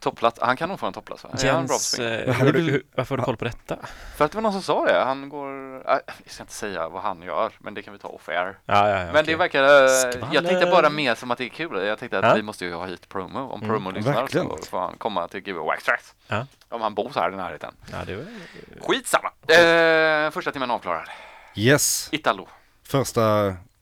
topplats. 0.00 0.38
Han 0.42 0.56
kan 0.56 0.68
nog 0.68 0.80
få 0.80 0.86
en 0.86 0.92
toppplats 0.92 1.24
va? 1.24 1.30
Jens, 1.38 1.94
eh, 1.98 2.34
Han 2.34 2.46
hur, 2.46 2.52
hur, 2.52 2.82
varför 2.94 3.10
har 3.12 3.16
du 3.16 3.22
koll 3.24 3.36
på 3.36 3.44
detta? 3.44 3.76
För 4.16 4.24
att 4.24 4.30
det 4.32 4.36
var 4.36 4.42
någon 4.42 4.52
som 4.52 4.62
sa 4.62 4.84
det, 4.84 5.00
han 5.04 5.28
går, 5.28 5.76
äh, 5.90 5.98
jag 6.24 6.32
ska 6.32 6.42
inte 6.42 6.52
säga 6.52 6.88
vad 6.88 7.02
han 7.02 7.22
gör, 7.22 7.52
men 7.58 7.74
det 7.74 7.82
kan 7.82 7.92
vi 7.92 7.98
ta 7.98 8.08
off 8.08 8.28
air. 8.28 8.36
Ja, 8.36 8.88
ja, 8.88 8.88
ja, 8.88 8.96
Men 8.98 9.10
okej. 9.10 9.22
det 9.22 9.36
verkar, 9.36 9.62
eh, 9.64 9.68
jag 9.70 9.90
Skvaller. 10.14 10.48
tänkte 10.48 10.66
bara 10.70 10.90
mer 10.90 11.14
som 11.14 11.30
att 11.30 11.38
det 11.38 11.44
är 11.44 11.48
kul. 11.48 11.86
Jag 11.86 11.98
tänkte 11.98 12.18
att 12.18 12.24
Ja. 12.24 12.34
vi 12.34 12.42
måste 12.42 12.64
ju 12.64 12.74
ha 12.74 12.86
hit 12.86 13.08
promo. 13.08 13.38
Om 13.40 13.60
Mm, 13.62 13.74
promo 13.74 13.90
lyssnar 13.90 14.12
verkligen. 14.12 14.48
så 14.48 14.56
får 14.70 14.78
han 14.80 14.94
komma 14.98 15.28
till 15.28 15.40
GB 15.40 15.58
Wax 15.58 15.84
Tracks. 15.84 16.14
Ja. 16.26 16.46
Om 16.68 16.80
han 16.80 16.94
bor 16.94 17.10
så 17.10 17.20
här 17.20 17.32
i 17.32 17.36
närheten. 17.36 17.74
Ja, 17.92 17.96
det 18.06 18.16
var... 18.16 18.24
Skitsamma! 18.80 19.30
Eh, 19.48 20.30
första 20.30 20.52
timmen 20.52 20.70
avklarad. 20.70 21.08
Yes, 21.54 22.08
Italo, 22.12 22.48
första 22.88 23.20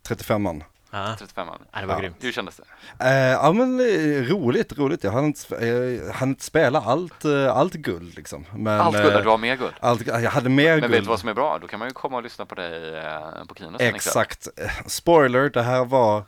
35an. 0.08 0.62
Ja, 0.90 1.16
35 1.18 1.48
ja, 1.72 1.80
det 1.80 1.86
var 1.86 1.94
Ja. 1.94 2.00
grymt. 2.00 2.16
Hur 2.20 2.32
kändes 2.32 2.56
det? 2.98 3.04
Eh, 3.04 3.14
ja 3.32 3.52
men 3.52 3.80
eh, 3.80 4.22
roligt, 4.22 4.78
roligt. 4.78 5.04
Jag 5.04 5.10
hann 5.12 5.24
inte, 5.24 5.56
eh, 5.68 6.14
hann 6.14 6.28
inte 6.28 6.44
spela 6.44 6.80
allt, 6.80 7.24
eh, 7.24 7.56
allt 7.56 7.72
guld 7.72 8.14
liksom. 8.16 8.44
Men, 8.56 8.80
Allt 8.80 8.96
guld, 8.96 9.14
eh, 9.16 9.22
du 9.22 9.28
har 9.28 9.38
mer 9.38 9.56
guld. 9.56 9.74
allt, 9.80 10.06
jag 10.06 10.30
hade 10.30 10.48
mer 10.48 10.70
Men 10.72 10.80
guld. 10.80 10.92
vet 10.92 11.02
du 11.02 11.08
vad 11.08 11.20
som 11.20 11.28
är 11.28 11.34
bra? 11.34 11.58
Då 11.58 11.66
kan 11.66 11.78
man 11.78 11.88
ju 11.88 11.94
komma 11.94 12.16
och 12.16 12.22
lyssna 12.22 12.46
på 12.46 12.54
dig 12.54 12.94
eh, 12.98 13.44
på 13.48 13.54
Kino 13.54 13.66
sen 13.68 13.74
ikväll. 13.74 13.94
Exakt. 13.94 14.48
Spoiler, 14.86 15.50
det 15.50 15.62
här 15.62 15.84
var 15.84 16.22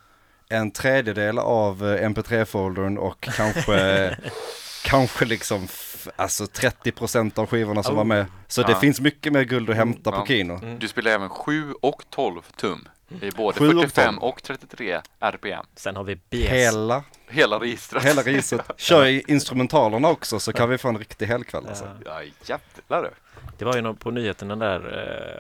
en 0.49 0.71
tredjedel 0.71 1.39
av 1.39 1.87
eh, 1.95 2.09
mp3-foldern 2.09 2.99
och 2.99 3.21
kanske, 3.21 4.17
kanske 4.85 5.25
liksom 5.25 5.69
alltså 6.17 6.45
30% 6.45 7.39
av 7.39 7.47
skivorna 7.47 7.83
som 7.83 7.93
Oh. 7.95 7.97
var 7.97 8.05
med. 8.05 8.27
Så 8.49 8.63
det 8.63 8.73
Ja. 8.73 8.81
finns 8.81 9.01
mycket 9.01 9.33
mer 9.33 9.43
guld 9.43 9.71
att 9.71 9.77
hämta 9.77 10.11
Ja. 10.11 10.21
på 10.21 10.27
Kino. 10.27 10.55
Mm. 10.55 10.79
Du 10.79 10.89
spelar 10.89 11.11
även 11.11 11.29
7 11.29 11.73
och 11.83 12.03
12 12.11 12.41
tum 12.57 12.89
i 13.23 13.31
både 13.31 13.59
7 13.59 13.69
och 13.69 13.75
45 13.83 14.15
12. 14.15 14.19
och 14.19 14.43
33 14.43 15.01
RPM. 15.21 15.67
Sen 15.77 15.97
har 15.97 16.05
vi 16.05 16.17
BS. 16.17 16.51
Hela, 16.51 17.05
Hela 17.29 17.61
registret. 17.61 18.05
hela 18.05 18.23
registret. 18.23 18.71
Kör 18.77 19.07
i 19.07 19.25
instrumentalerna 19.29 20.09
också 20.09 20.41
så 20.41 20.53
kan 20.53 20.71
vi 20.71 20.79
få 20.79 20.89
en 20.89 20.99
riktig 20.99 21.27
helkväll 21.27 21.67
alltså. 21.69 21.91
Ja. 22.05 22.23
Jävlar 22.47 23.03
du. 23.03 23.11
Det 23.59 23.65
var 23.65 23.75
ju 23.77 23.81
någon 23.81 23.97
på 23.97 24.11
nyheterna 24.11 24.57
där 24.57 24.81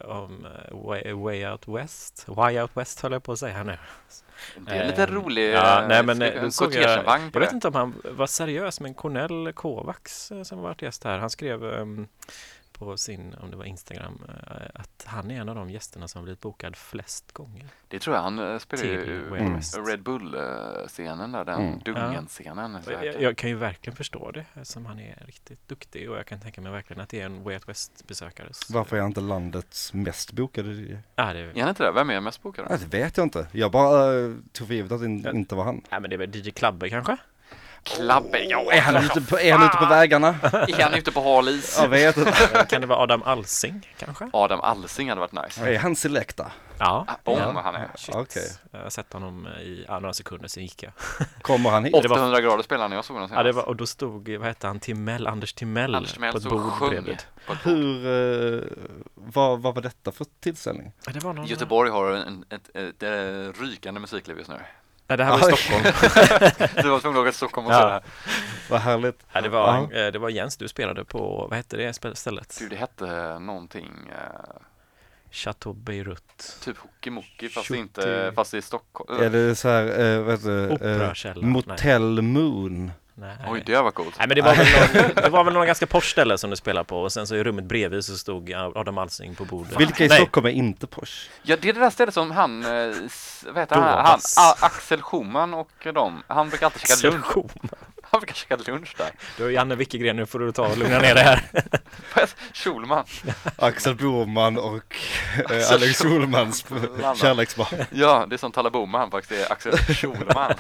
eh, 0.04 0.10
om 0.16 0.46
eh, 0.70 0.86
way, 0.86 1.12
way 1.12 1.46
Out 1.46 1.68
West. 1.68 2.24
Why 2.28 2.60
Out 2.60 2.70
West 2.74 3.00
höll 3.00 3.12
jag 3.12 3.22
på 3.22 3.32
att 3.32 3.38
säga 3.38 3.54
här 3.54 3.64
nu. 3.64 3.78
Det 4.56 4.72
är 4.72 4.80
en 4.80 4.86
lite 4.86 5.02
Eh, 5.02 5.06
rolig 5.06 5.52
Ja, 5.52 5.82
eh, 5.82 5.88
nej 5.88 6.02
men 6.02 6.22
eh, 6.22 6.42
en 6.42 6.52
såg 6.52 6.74
jag, 6.74 7.04
jag 7.34 7.40
vet 7.40 7.52
inte 7.52 7.68
om 7.68 7.74
han 7.74 7.94
var 8.04 8.26
seriös 8.26 8.80
men 8.80 8.94
Cornell 8.94 9.52
Kovacs 9.52 10.32
som 10.44 10.60
varit 10.60 10.82
gäst 10.82 11.04
här, 11.04 11.18
han 11.18 11.30
skrev 11.30 11.64
ehm, 11.74 12.06
på 12.78 12.96
sin, 12.96 13.34
om 13.40 13.50
det 13.50 13.56
var 13.56 13.64
Instagram, 13.64 14.22
eh, 14.28 14.66
att 14.74 15.04
han 15.06 15.30
är 15.30 15.40
en 15.40 15.48
av 15.48 15.54
de 15.54 15.70
gästerna 15.70 16.08
som 16.08 16.18
har 16.18 16.24
blivit 16.24 16.40
bokad 16.40 16.76
flest 16.76 17.32
gånger. 17.32 17.66
Det 17.88 17.98
tror 17.98 18.16
jag, 18.16 18.22
han 18.22 18.38
eh, 18.52 18.58
spelar 18.58 18.84
ju 18.84 19.26
Mm. 19.28 19.60
Red 19.86 20.02
Bull-scenen 20.02 21.32
där, 21.32 21.44
den 21.44 21.60
Mm. 21.60 21.78
Dungen-scenen. 21.84 22.82
så 22.82 22.92
Jag, 22.92 23.22
jag 23.22 23.36
kan 23.36 23.50
ju 23.50 23.56
verkligen 23.56 23.96
förstå 23.96 24.30
det 24.30 24.44
eftersom 24.54 24.86
han 24.86 24.98
är 25.00 25.22
riktigt 25.26 25.68
duktig 25.68 26.10
och 26.10 26.16
jag 26.16 26.26
kan 26.26 26.40
tänka 26.40 26.60
mig 26.60 26.72
verkligen 26.72 27.02
att 27.02 27.08
det 27.08 27.20
är 27.20 27.26
en 27.26 27.42
Way 27.44 27.54
Out 27.54 27.68
West-besökare. 27.68 28.48
Varför 28.70 28.96
är 28.96 29.00
han 29.00 29.10
inte 29.10 29.20
landets 29.20 29.92
mest 29.92 30.32
bokade? 30.32 30.68
Ja, 31.14 31.32
det, 31.32 31.38
Är 31.40 31.60
han 31.60 31.68
inte 31.68 31.82
det? 31.84 31.92
Vem 31.92 32.10
är 32.10 32.20
mest 32.20 32.42
bokad? 32.42 32.66
Ja, 32.70 32.76
det 32.76 32.98
vet 32.98 33.16
jag 33.16 33.26
inte. 33.26 33.46
Jag 33.52 33.70
bara 33.72 34.18
eh, 34.20 34.34
tog 34.52 34.66
för 34.66 34.74
givet 34.74 34.92
att 34.92 35.00
det 35.00 35.06
in, 35.06 35.26
inte 35.28 35.54
var 35.54 35.64
han. 35.64 35.82
ja, 35.90 36.00
men 36.00 36.10
det 36.10 36.16
är 36.16 36.18
väl 36.18 36.36
DJ 36.46 36.50
Klabbe 36.50 36.88
kanske? 36.90 37.16
Klabbe, 37.96 38.38
ja, 38.44 38.72
Är 38.72 38.80
han 38.80 38.96
ute 39.04 39.20
på, 39.20 39.38
är 39.38 39.52
han 39.52 39.66
ute 39.66 39.76
på 39.76 39.86
vägarna? 39.86 40.28
Är 40.42 40.82
han 40.82 40.94
ute 40.94 41.12
på 41.12 41.20
hal 41.22 41.48
is? 41.48 41.78
Jag 41.80 41.88
vet 41.88 42.16
inte. 42.16 42.66
kan 42.68 42.80
det 42.80 42.86
vara 42.86 42.98
Adam 42.98 43.22
Alsing 43.22 43.88
kanske? 43.98 44.30
Adam 44.32 44.60
Alsing 44.60 45.08
hade 45.08 45.20
varit 45.20 45.32
nice. 45.32 45.70
Är 45.74 45.78
han 45.78 45.96
Selecta? 45.96 46.52
Ja, 46.80 47.06
Ah, 47.08 47.30
Om 47.32 47.38
ja. 47.38 47.60
han 47.64 47.74
är. 47.74 47.88
Shit. 47.96 48.14
Okej. 48.14 48.50
Jag 48.72 48.80
har 48.80 48.90
sett 48.90 49.12
honom 49.12 49.46
i 49.46 49.84
ja, 49.88 49.98
några 50.00 50.12
sekunder, 50.12 50.48
sen 50.48 50.62
gick 50.62 50.82
jag. 50.82 50.92
Kommer 51.42 51.70
han 51.70 51.84
hit? 51.84 51.94
det 52.02 52.08
var- 52.08 52.16
800 52.16 52.40
grader 52.40 52.62
spelade 52.62 52.82
han 52.84 52.90
när 52.90 52.96
jag 52.96 53.04
såg 53.04 53.16
honom 53.16 53.30
Ja, 53.32 53.42
det 53.42 53.52
senast. 53.52 53.56
var, 53.66 53.68
och 53.68 53.76
då 53.76 53.86
stod, 53.86 54.28
vad 54.28 54.46
hette 54.48 54.66
han, 54.66 54.80
Timell, 54.80 55.26
Anders 55.26 55.52
Timell, 55.54 55.94
Anders 55.94 56.12
Timell 56.12 56.32
på 56.32 56.38
ett 56.38 56.44
bord 56.44 56.88
bredvid. 56.90 57.14
ett. 57.14 57.26
Hur, 57.62 58.06
eh, 58.06 58.62
vad, 59.14 59.60
vad 59.62 59.74
var 59.74 59.82
detta 59.82 60.12
för 60.12 60.26
tillställning? 60.40 60.92
Ja, 61.06 61.12
det 61.12 61.20
var 61.24 61.32
någon... 61.32 61.46
Göteborg 61.46 61.90
har 61.90 62.10
en, 62.12 62.44
ett, 62.50 62.76
ett, 62.76 63.02
ett 63.02 63.60
rykande 63.60 64.00
musikliv 64.00 64.38
just 64.38 64.50
nu. 64.50 64.56
Nej, 65.08 65.18
det 65.18 65.24
här 65.24 65.38
var 65.38 65.50
i. 65.50 65.56
Stockholm. 65.56 65.82
Du 66.82 66.88
var 66.88 67.00
tvungen 67.00 67.18
att 67.18 67.22
åka 67.22 67.30
till 67.30 67.36
Stockholm 67.36 67.66
och 67.66 67.72
Ja. 67.72 67.84
det 67.84 67.90
här. 67.92 68.02
Vad 68.70 68.80
härligt. 68.80 69.20
Ja, 69.32 69.40
det, 69.40 69.48
var, 69.48 69.88
Ja. 69.90 69.98
eh, 70.06 70.12
det 70.12 70.18
var 70.18 70.28
Jens, 70.28 70.56
du 70.56 70.68
spelade 70.68 71.04
på, 71.04 71.46
vad 71.50 71.56
hette 71.56 71.76
det 71.76 71.92
stället? 72.16 72.56
Du, 72.60 72.68
det 72.68 72.76
hette 72.76 73.38
någonting, 73.38 73.90
eh, 74.10 74.56
Chateau 75.30 75.72
Beirut. 75.72 76.58
typ 76.64 76.78
Hockeymocky 76.78 77.48
fast 77.48 77.66
Tjutti. 77.66 77.80
inte, 77.80 78.32
fast 78.34 78.54
i 78.54 78.62
Stockholm. 78.62 79.22
Är 79.22 79.30
det 79.30 79.54
så 79.54 79.68
här, 79.68 80.00
eh, 80.00 80.20
vad 80.22 80.32
heter 80.34 80.50
det? 80.50 80.66
Eh, 80.68 80.72
Operakällaren. 80.96 81.48
Motel 81.50 82.22
Moon. 82.22 82.92
Nej. 83.20 83.36
Oj, 83.48 83.62
det 83.66 83.82
var 83.82 83.90
coolt. 83.90 84.14
Nej 84.18 84.28
men 84.28 84.34
det 84.36 84.42
var, 84.42 84.54
väl 84.54 84.66
någon, 84.72 85.14
det 85.14 85.28
var 85.28 85.44
väl 85.44 85.54
någon 85.54 85.66
ganska 85.66 85.86
posh 85.86 86.00
ställe 86.10 86.38
som 86.38 86.50
du 86.50 86.56
spelade 86.56 86.84
på 86.84 87.02
och 87.02 87.12
sen 87.12 87.26
så 87.26 87.34
i 87.36 87.44
rummet 87.44 87.64
bredvid 87.64 88.04
så 88.04 88.18
stod 88.18 88.52
Adam 88.52 88.98
Alsing 88.98 89.34
på 89.34 89.44
bordet. 89.44 89.80
Vilka 89.80 90.04
i 90.04 90.08
Nej, 90.08 90.18
Stockholm 90.18 90.46
är 90.46 90.50
inte 90.50 90.86
Porsche? 90.86 91.30
Ja, 91.42 91.56
det 91.60 91.68
är 91.68 91.72
det 91.72 91.80
där 91.80 91.90
stället 91.90 92.14
som 92.14 92.30
han, 92.30 92.64
eh, 92.64 92.94
vad 93.46 93.58
heter 93.58 93.76
han, 93.76 94.06
han. 94.06 94.20
A- 94.38 94.54
Axel 94.60 95.02
Schumann 95.02 95.54
och 95.54 95.70
de, 95.94 96.22
han 96.26 96.48
brukar 96.48 96.66
alltid 96.66 96.80
käka 96.88 97.10
lunch, 97.10 97.26
Session. 97.26 97.48
han 98.10 98.20
brukar 98.20 98.34
käka 98.34 98.56
lunch 98.72 98.94
där. 98.98 99.10
Du 99.36 99.52
Janne 99.52 99.74
Wickegren, 99.74 100.16
nu 100.16 100.26
får 100.26 100.38
du 100.38 100.52
ta 100.52 100.66
och 100.68 100.78
lugna 100.78 100.98
ner 100.98 101.14
dig 101.14 101.24
här. 101.24 101.42
Schulman. 102.54 103.04
Axel 103.56 103.94
Broman 103.94 104.58
och 104.58 104.96
eh, 105.50 105.72
Alex 105.72 105.98
Schulmans 106.02 106.62
Schulman. 106.62 107.16
kärleksbarn. 107.16 107.84
Ja, 107.90 108.26
det 108.28 108.36
är 108.36 108.38
som 108.38 108.52
Talla 108.52 108.70
Boman 108.70 109.10
faktiskt, 109.10 109.30
det 109.30 109.44
är 109.46 109.52
Axel 109.52 109.78
Schulman. 109.78 110.54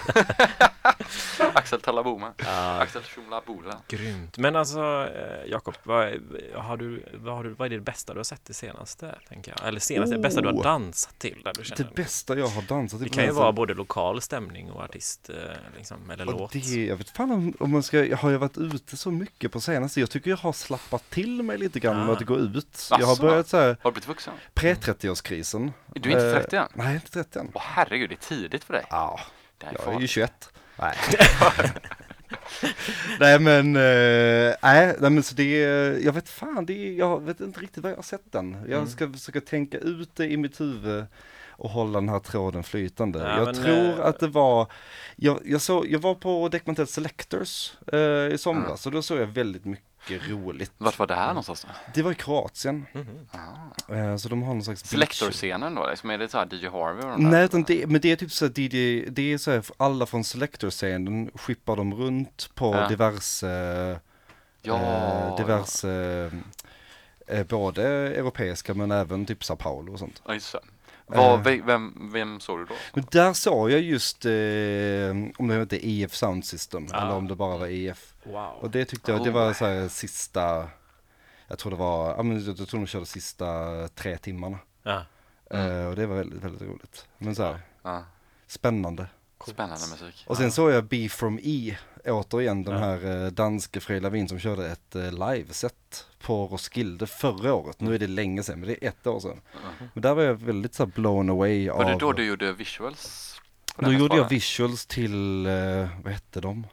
Axel 1.54 1.80
Tallaboma. 1.80 2.32
Ja, 2.36 2.78
Axel 2.80 3.02
Tjomlabola. 3.14 3.76
grymt. 3.88 4.38
Men 4.38 4.56
alltså, 4.56 4.80
eh, 5.14 5.50
Jakob, 5.50 5.74
vad, 5.82 6.06
har 6.54 6.76
du, 6.76 7.04
vad, 7.14 7.34
har 7.36 7.44
du, 7.44 7.50
vad 7.50 7.66
är 7.66 7.70
det 7.70 7.80
bästa 7.80 8.12
du 8.12 8.18
har 8.18 8.24
sett 8.24 8.44
det 8.44 8.54
senaste, 8.54 9.14
tänker 9.28 9.54
jag? 9.58 9.68
Eller 9.68 9.80
senaste, 9.80 10.14
det 10.16 10.22
bästa 10.22 10.40
du 10.40 10.46
har 10.48 10.54
Oh. 10.54 10.62
dansat 10.62 11.18
till, 11.18 11.40
där 11.44 11.52
du 11.58 11.64
känner? 11.64 11.84
Det 11.84 11.94
bästa 11.94 12.38
jag 12.38 12.46
har 12.46 12.62
dansat 12.62 13.00
till 13.00 13.08
Det 13.08 13.14
kan 13.14 13.24
ju 13.24 13.30
vara 13.30 13.52
både 13.52 13.74
lokal 13.74 14.20
stämning 14.20 14.70
och 14.70 14.82
artist, 14.82 15.30
eh, 15.30 15.36
liksom, 15.76 16.10
eller 16.10 16.26
Och 16.28 16.40
låt. 16.40 16.52
det, 16.52 16.58
jag 16.86 16.96
vet 16.96 17.10
fan 17.10 17.30
om, 17.38 17.54
om 17.60 17.70
man 17.70 17.82
ska, 17.82 18.04
jag 18.04 18.16
har 18.16 18.30
ju 18.30 18.36
varit 18.36 18.58
ute 18.58 18.96
så 18.96 19.10
mycket 19.10 19.52
på 19.52 19.60
senaste, 19.60 20.00
jag 20.00 20.10
tycker 20.10 20.30
jag 20.30 20.36
har 20.36 20.52
slappat 20.52 21.10
till 21.10 21.42
mig 21.42 21.58
lite 21.58 21.80
grann 21.80 21.96
med 21.96 22.08
Ah. 22.08 22.12
att 22.12 22.20
gå 22.26 22.38
ut. 22.38 22.88
Jag 22.90 23.06
har 23.06 23.12
Asså? 23.12 23.22
börjat 23.22 23.48
så 23.48 23.56
här, 23.56 23.76
Har 23.82 23.90
du 23.90 23.94
blivit 23.94 24.08
vuxen? 24.08 24.34
pre-30-årskrisen. 24.54 25.72
Du 25.94 26.10
är 26.12 26.14
inte 26.14 26.26
Eh, 26.36 26.42
30 26.42 26.56
än? 26.56 26.68
Nej, 26.74 26.94
inte 26.94 27.10
30 27.10 27.38
än. 27.38 27.50
Åh 27.54 27.62
herregud, 27.64 28.10
det 28.10 28.14
är 28.14 28.28
tidigt 28.36 28.64
för 28.64 28.74
dig. 28.74 28.84
Ja, 28.90 29.20
jag 29.60 29.68
är 29.68 29.72
ju 29.72 29.78
farligt. 29.78 30.10
21. 30.10 30.50
Nej. 30.78 30.94
nej 33.20 33.38
men, 33.40 33.76
eh, 33.76 34.54
nej, 34.62 34.96
nej 35.00 35.10
men 35.10 35.22
så 35.22 35.34
det, 35.34 35.62
är- 35.64 35.98
jag 36.04 36.12
vet 36.12 36.28
fan, 36.28 36.66
det, 36.66 36.94
jag 36.94 37.22
vet 37.22 37.40
inte 37.40 37.60
riktigt 37.60 37.82
vad 37.82 37.92
jag 37.92 37.96
har 37.96 38.02
sett 38.02 38.32
den. 38.32 38.52
Jag 38.52 38.72
Mm. 38.78 38.86
ska 38.88 39.12
försöka 39.12 39.40
tänka 39.40 39.78
ut 39.78 40.10
det 40.16 40.26
i 40.26 40.36
mitt 40.36 40.60
huvud 40.60 41.04
och 41.58 41.70
hålla 41.70 42.00
den 42.00 42.08
här 42.08 42.18
tråden 42.18 42.62
flytande. 42.62 43.18
Ja, 43.18 43.36
jag 43.36 43.44
men, 43.44 43.54
tror 43.54 44.00
eh, 44.00 44.06
att 44.06 44.20
det 44.20 44.28
var, 44.28 44.66
jag, 45.16 45.40
jag, 45.44 45.60
såg, 45.60 45.86
jag 45.86 45.98
var 45.98 46.14
på 46.14 46.48
Deckmantel 46.48 46.86
Selectors 46.86 47.72
eh, 47.92 47.98
i 48.34 48.36
somras 48.38 48.86
och 48.86 48.92
då 48.92 49.02
såg 49.02 49.18
jag 49.18 49.26
väldigt 49.26 49.64
mycket 49.64 50.28
roligt. 50.28 50.72
Vart 50.78 50.98
var 50.98 51.06
det 51.06 51.14
här 51.14 51.28
någonstans? 51.28 51.66
Det 51.94 52.02
var 52.02 52.12
i 52.12 52.14
Kroatien. 52.14 52.86
Ah. 53.88 53.94
eh, 53.94 54.16
så 54.16 54.28
de 54.28 54.42
har 54.42 54.54
någon 54.54 54.64
slags 54.64 54.84
Selector-scenen 54.84 55.74
då, 55.74 55.86
liksom, 55.90 56.10
är 56.10 56.18
det 56.18 56.28
så 56.28 56.38
här 56.38 56.46
DJ 56.54 56.66
Harvey 56.68 57.02
och 57.04 57.10
de 57.10 57.24
där? 57.24 57.30
Nej, 57.30 57.44
utan 57.44 57.62
det, 57.62 57.86
men 57.86 58.00
det 58.00 58.12
är 58.12 58.16
typ 58.16 58.32
så 58.32 58.44
att 58.46 58.54
det, 58.54 59.04
det 59.08 59.32
är 59.32 59.38
så 59.38 59.50
här, 59.50 59.60
för 59.60 59.76
alla 59.78 60.06
från 60.06 60.24
Selector-scenen 60.24 61.30
skippar 61.34 61.76
de 61.76 61.94
runt 61.94 62.50
på 62.54 62.74
Ja. 62.74 62.88
diverse, 62.88 64.00
Ja, 64.62 64.78
eh, 64.78 65.36
diverse, 65.36 66.30
eh, 67.26 67.44
både 67.44 67.82
europeiska 67.88 68.74
men 68.74 68.90
även 68.90 69.26
typ 69.26 69.44
Sao 69.44 69.56
Paulo 69.56 69.92
och 69.92 69.98
sånt. 69.98 70.22
ja 70.26 70.34
just 70.34 70.52
det. 70.52 70.60
Vad, 71.08 71.34
Eh. 71.38 71.42
ve- 71.42 71.62
vem, 71.66 72.10
vem 72.12 72.40
såg 72.40 72.58
du 72.58 72.64
då? 72.64 72.74
Men 72.94 73.04
där 73.10 73.32
såg 73.32 73.70
jag 73.70 73.80
just, 73.80 74.24
eh, 74.24 74.30
om 75.38 75.48
det 75.48 75.54
hette 75.54 75.88
EF 75.88 76.14
Sound 76.14 76.44
System 76.44 76.86
Ja. 76.90 77.00
eller 77.02 77.14
om 77.14 77.28
det 77.28 77.34
bara 77.36 77.56
var 77.56 77.66
EF. 77.66 78.14
Wow. 78.24 78.52
Och 78.60 78.70
det 78.70 78.84
tyckte 78.84 79.12
jag, 79.12 79.24
det 79.24 79.30
Oh. 79.30 79.34
var 79.34 79.52
så 79.52 79.66
här 79.66 79.88
sista, 79.88 80.68
jag 81.48 81.58
tror 81.58 81.70
det 81.70 81.76
var, 81.76 82.08
jag 82.56 82.68
tror 82.68 82.80
de 82.80 82.86
körde 82.86 83.06
sista 83.06 83.88
tre 83.94 84.18
timmarna. 84.18 84.58
Ja. 84.82 85.02
Eh, 85.50 85.86
och 85.86 85.96
det 85.96 86.06
var 86.06 86.16
väldigt, 86.16 86.44
väldigt 86.44 86.62
roligt. 86.62 87.06
Men 87.18 87.34
så 87.34 87.42
här, 87.42 87.60
Ja, 87.82 88.04
spännande. 88.46 89.06
Spännande 89.46 89.86
musik. 89.90 90.24
Och 90.26 90.36
sen 90.36 90.52
såg 90.52 90.70
jag 90.70 90.84
B 90.84 91.08
from 91.08 91.38
E, 91.42 91.76
återigen 92.04 92.62
den 92.62 92.74
Ja. 92.74 92.80
här 92.80 93.24
eh, 93.24 93.30
danske 93.30 93.80
Frej 93.80 94.00
Lavin 94.00 94.28
som 94.28 94.38
körde 94.38 94.66
ett 94.70 94.94
eh, 94.96 95.12
liveset 95.12 96.06
på 96.20 96.46
Roskilde 96.46 97.06
förra 97.06 97.54
året. 97.54 97.80
Nu 97.80 97.94
är 97.94 97.98
det 97.98 98.06
länge 98.06 98.42
sedan, 98.42 98.60
men 98.60 98.68
det 98.68 98.84
är 98.84 98.88
ett 98.88 99.06
år 99.06 99.20
sedan. 99.20 99.40
Mhm. 99.54 99.88
Men 99.94 100.02
där 100.02 100.14
var 100.14 100.22
jag 100.22 100.34
väldigt 100.34 100.74
så 100.74 100.86
blown 100.86 101.30
away 101.30 101.68
Var 101.70 101.84
av... 101.84 101.90
det 101.90 101.96
då 101.96 102.12
du 102.12 102.24
gjorde 102.26 102.52
visuals? 102.52 103.34
Då 103.76 103.92
gjorde 103.92 104.16
jag 104.16 104.28
visuals 104.28 104.86
till, 104.86 105.46
eh, 105.46 105.88
vad 106.04 106.12
hette 106.12 106.40
de? 106.40 106.66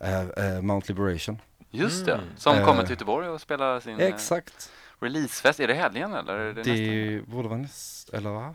Eh, 0.00 0.20
eh, 0.20 0.62
Mount 0.62 0.92
Liberation. 0.92 1.40
Just 1.70 2.06
det, 2.06 2.12
Mm. 2.14 2.26
som 2.36 2.56
Eh. 2.56 2.64
kommer 2.64 2.82
till 2.82 2.90
Göteborg 2.90 3.28
och 3.28 3.40
spelar 3.40 3.80
sin 3.80 4.00
Exakt. 4.00 4.72
releasefest. 5.00 5.60
Är 5.60 5.68
det 5.68 5.74
helgen 5.74 6.14
eller? 6.14 6.34
Är 6.38 6.52
det, 6.54 6.54
nästa? 6.54 6.72
Det 6.72 7.22
borde 7.26 7.48
vara 7.48 7.58
näst, 7.58 8.08
eller 8.08 8.30
va? 8.30 8.54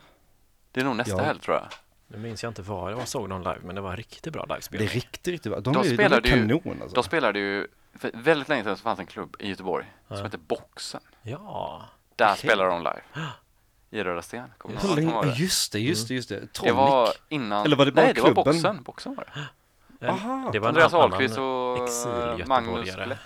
det 0.71 0.79
är 0.81 0.85
nog 0.85 0.95
nästa 0.95 1.17
Ja. 1.17 1.23
helg 1.23 1.39
tror 1.39 1.55
jag. 1.57 1.67
Nu 2.07 2.17
minns 2.17 2.43
jag 2.43 2.49
inte 2.49 2.61
var 2.61 2.89
jag 2.91 3.07
såg 3.07 3.29
dem 3.29 3.39
live, 3.41 3.59
men 3.63 3.75
det 3.75 3.81
var 3.81 3.97
riktigt 3.97 4.33
bra 4.33 4.45
Det 4.45 4.53
livespel. 4.53 4.81
är 4.81 4.87
riktigt, 4.87 5.27
riktigt 5.27 5.51
bra. 5.51 5.59
De, 5.61 5.73
Då 5.73 5.79
är, 5.79 5.83
de 5.83 5.89
är 5.89 5.93
spelade 5.93 6.29
ju- 6.29 6.35
kanon 6.59 6.81
alltså. 6.81 6.95
De 6.95 7.03
spelade 7.03 7.39
ju, 7.39 7.67
för 7.95 8.11
väldigt 8.13 8.49
länge 8.49 8.63
sedan 8.63 8.77
så 8.77 8.83
fanns 8.83 8.99
en 8.99 9.05
klubb 9.05 9.35
i 9.39 9.49
Göteborg 9.49 9.85
Ja. 10.07 10.15
som 10.15 10.25
hette 10.25 10.37
Boxen. 10.37 11.01
Ja, 11.21 11.85
Där 12.15 12.25
Okej. 12.25 12.37
spelade 12.37 12.69
de 12.69 12.79
live. 12.79 13.01
I 13.89 14.03
Röda 14.03 14.21
Sten. 14.21 14.49
Ihåg 14.97 15.25
det? 15.25 15.33
Just 15.37 15.71
det, 15.71 15.79
just 15.79 16.07
det, 16.07 16.13
just 16.13 16.29
det. 16.29 16.39
Det 16.39 16.47
Tronic. 16.47 16.73
var 16.75 17.09
innan, 17.29 17.65
Eller 17.65 17.75
var 17.75 17.85
det 17.85 17.91
bara 17.91 18.05
nej 18.05 18.13
det 18.13 18.21
var 18.21 18.27
klubben? 18.27 18.43
Boxen, 18.53 18.83
Boxen 18.83 19.15
var 19.15 19.25
det. 19.99 20.07
Aha. 20.09 20.49
det 20.53 20.59
var 20.59 20.67
Andreas 20.69 20.93
Ahlqvist 20.93 21.37
och. 21.37 22.47
Magnus 22.47 22.95
Blätt. 22.95 23.19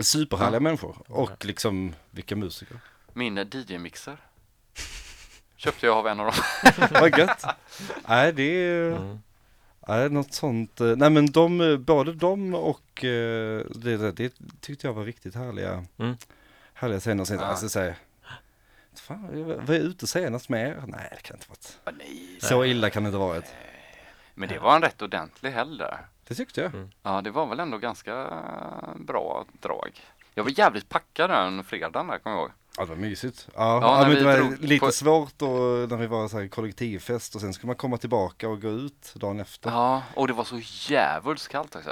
Superhärliga 0.00 0.60
människor. 0.60 0.96
Och 1.08 1.44
liksom, 1.44 1.94
vilka 2.10 2.36
musiker. 2.36 2.76
Min 3.12 3.38
DJ-mixer. 3.38 4.16
Köpte 5.64 5.86
jag 5.86 5.96
av 5.96 6.06
en 6.08 6.20
av 6.20 6.26
dem. 6.26 6.34
Vad 7.00 7.18
gött. 7.18 7.44
Nej, 8.08 8.32
det 8.32 8.42
är, 8.42 8.90
Mm. 8.92 9.18
nej, 9.88 10.10
något 10.10 10.32
sånt. 10.34 10.80
eh, 10.80 10.86
Nej, 10.96 11.10
men 11.10 11.26
de, 11.26 11.60
eh, 11.60 11.76
både 11.76 12.12
de 12.12 12.54
och 12.54 13.04
eh, 13.04 13.62
det, 13.74 13.96
det, 13.96 14.10
det 14.12 14.32
tyckte 14.60 14.86
jag 14.86 14.94
var 14.94 15.04
riktigt 15.04 15.34
härliga, 15.34 15.84
Mm. 15.98 16.16
härliga 16.74 17.00
scener. 17.00 17.24
Sen, 17.24 17.38
Ja. 17.38 17.44
Alltså 17.44 17.68
säga, 17.68 17.94
fan, 18.94 19.44
var 19.66 19.74
jag 19.74 19.82
ute 19.82 20.06
senast 20.06 20.48
med 20.48 20.68
er? 20.68 20.82
Nej, 20.86 21.08
det 21.16 21.22
kan 21.22 21.36
inte 21.36 21.48
varit. 21.48 21.78
Ah, 21.84 21.90
Nej. 21.98 22.38
Så 22.40 22.64
illa 22.64 22.90
kan 22.90 23.02
det 23.02 23.06
inte 23.08 23.18
varit. 23.18 23.44
Men 24.34 24.48
det 24.48 24.58
var 24.58 24.76
en 24.76 24.82
rätt 24.82 25.02
ordentlig 25.02 25.50
helg 25.50 25.78
där. 25.78 25.98
Det 26.28 26.34
tyckte 26.34 26.60
jag. 26.60 26.74
Mm. 26.74 26.90
Ja, 27.02 27.20
det 27.20 27.30
var 27.30 27.46
väl 27.46 27.60
ändå 27.60 27.78
ganska 27.78 28.26
bra 28.96 29.44
drag. 29.60 30.00
Jag 30.34 30.44
var 30.44 30.58
jävligt 30.58 30.88
packad 30.88 31.30
den 31.30 31.64
fredagen 31.64 32.06
där, 32.06 32.18
kommer 32.18 32.36
jag 32.36 32.42
ihåg. 32.42 32.50
Ja, 32.76 32.82
det 32.84 32.88
var 32.88 32.96
mysigt. 32.96 33.48
Ja, 33.54 33.78
Ja, 33.82 34.08
men 34.08 34.16
det 34.16 34.24
var 34.24 34.56
lite 34.66 34.86
på- 34.86 34.92
svårt 34.92 35.42
och 35.42 35.48
när 35.90 35.96
vi 35.96 36.06
var 36.06 36.28
så 36.28 36.38
här 36.40 36.48
kollektivfest 36.48 37.34
och 37.34 37.40
sen 37.40 37.52
ska 37.54 37.66
man 37.66 37.76
komma 37.76 37.96
tillbaka 37.96 38.48
och 38.48 38.62
gå 38.62 38.68
ut 38.68 39.12
dagen 39.14 39.40
efter. 39.40 39.70
Ja, 39.70 40.02
och 40.14 40.26
det 40.26 40.32
var 40.32 40.44
så 40.44 40.60
jävligt 40.92 41.48
kallt 41.48 41.76
också. 41.76 41.90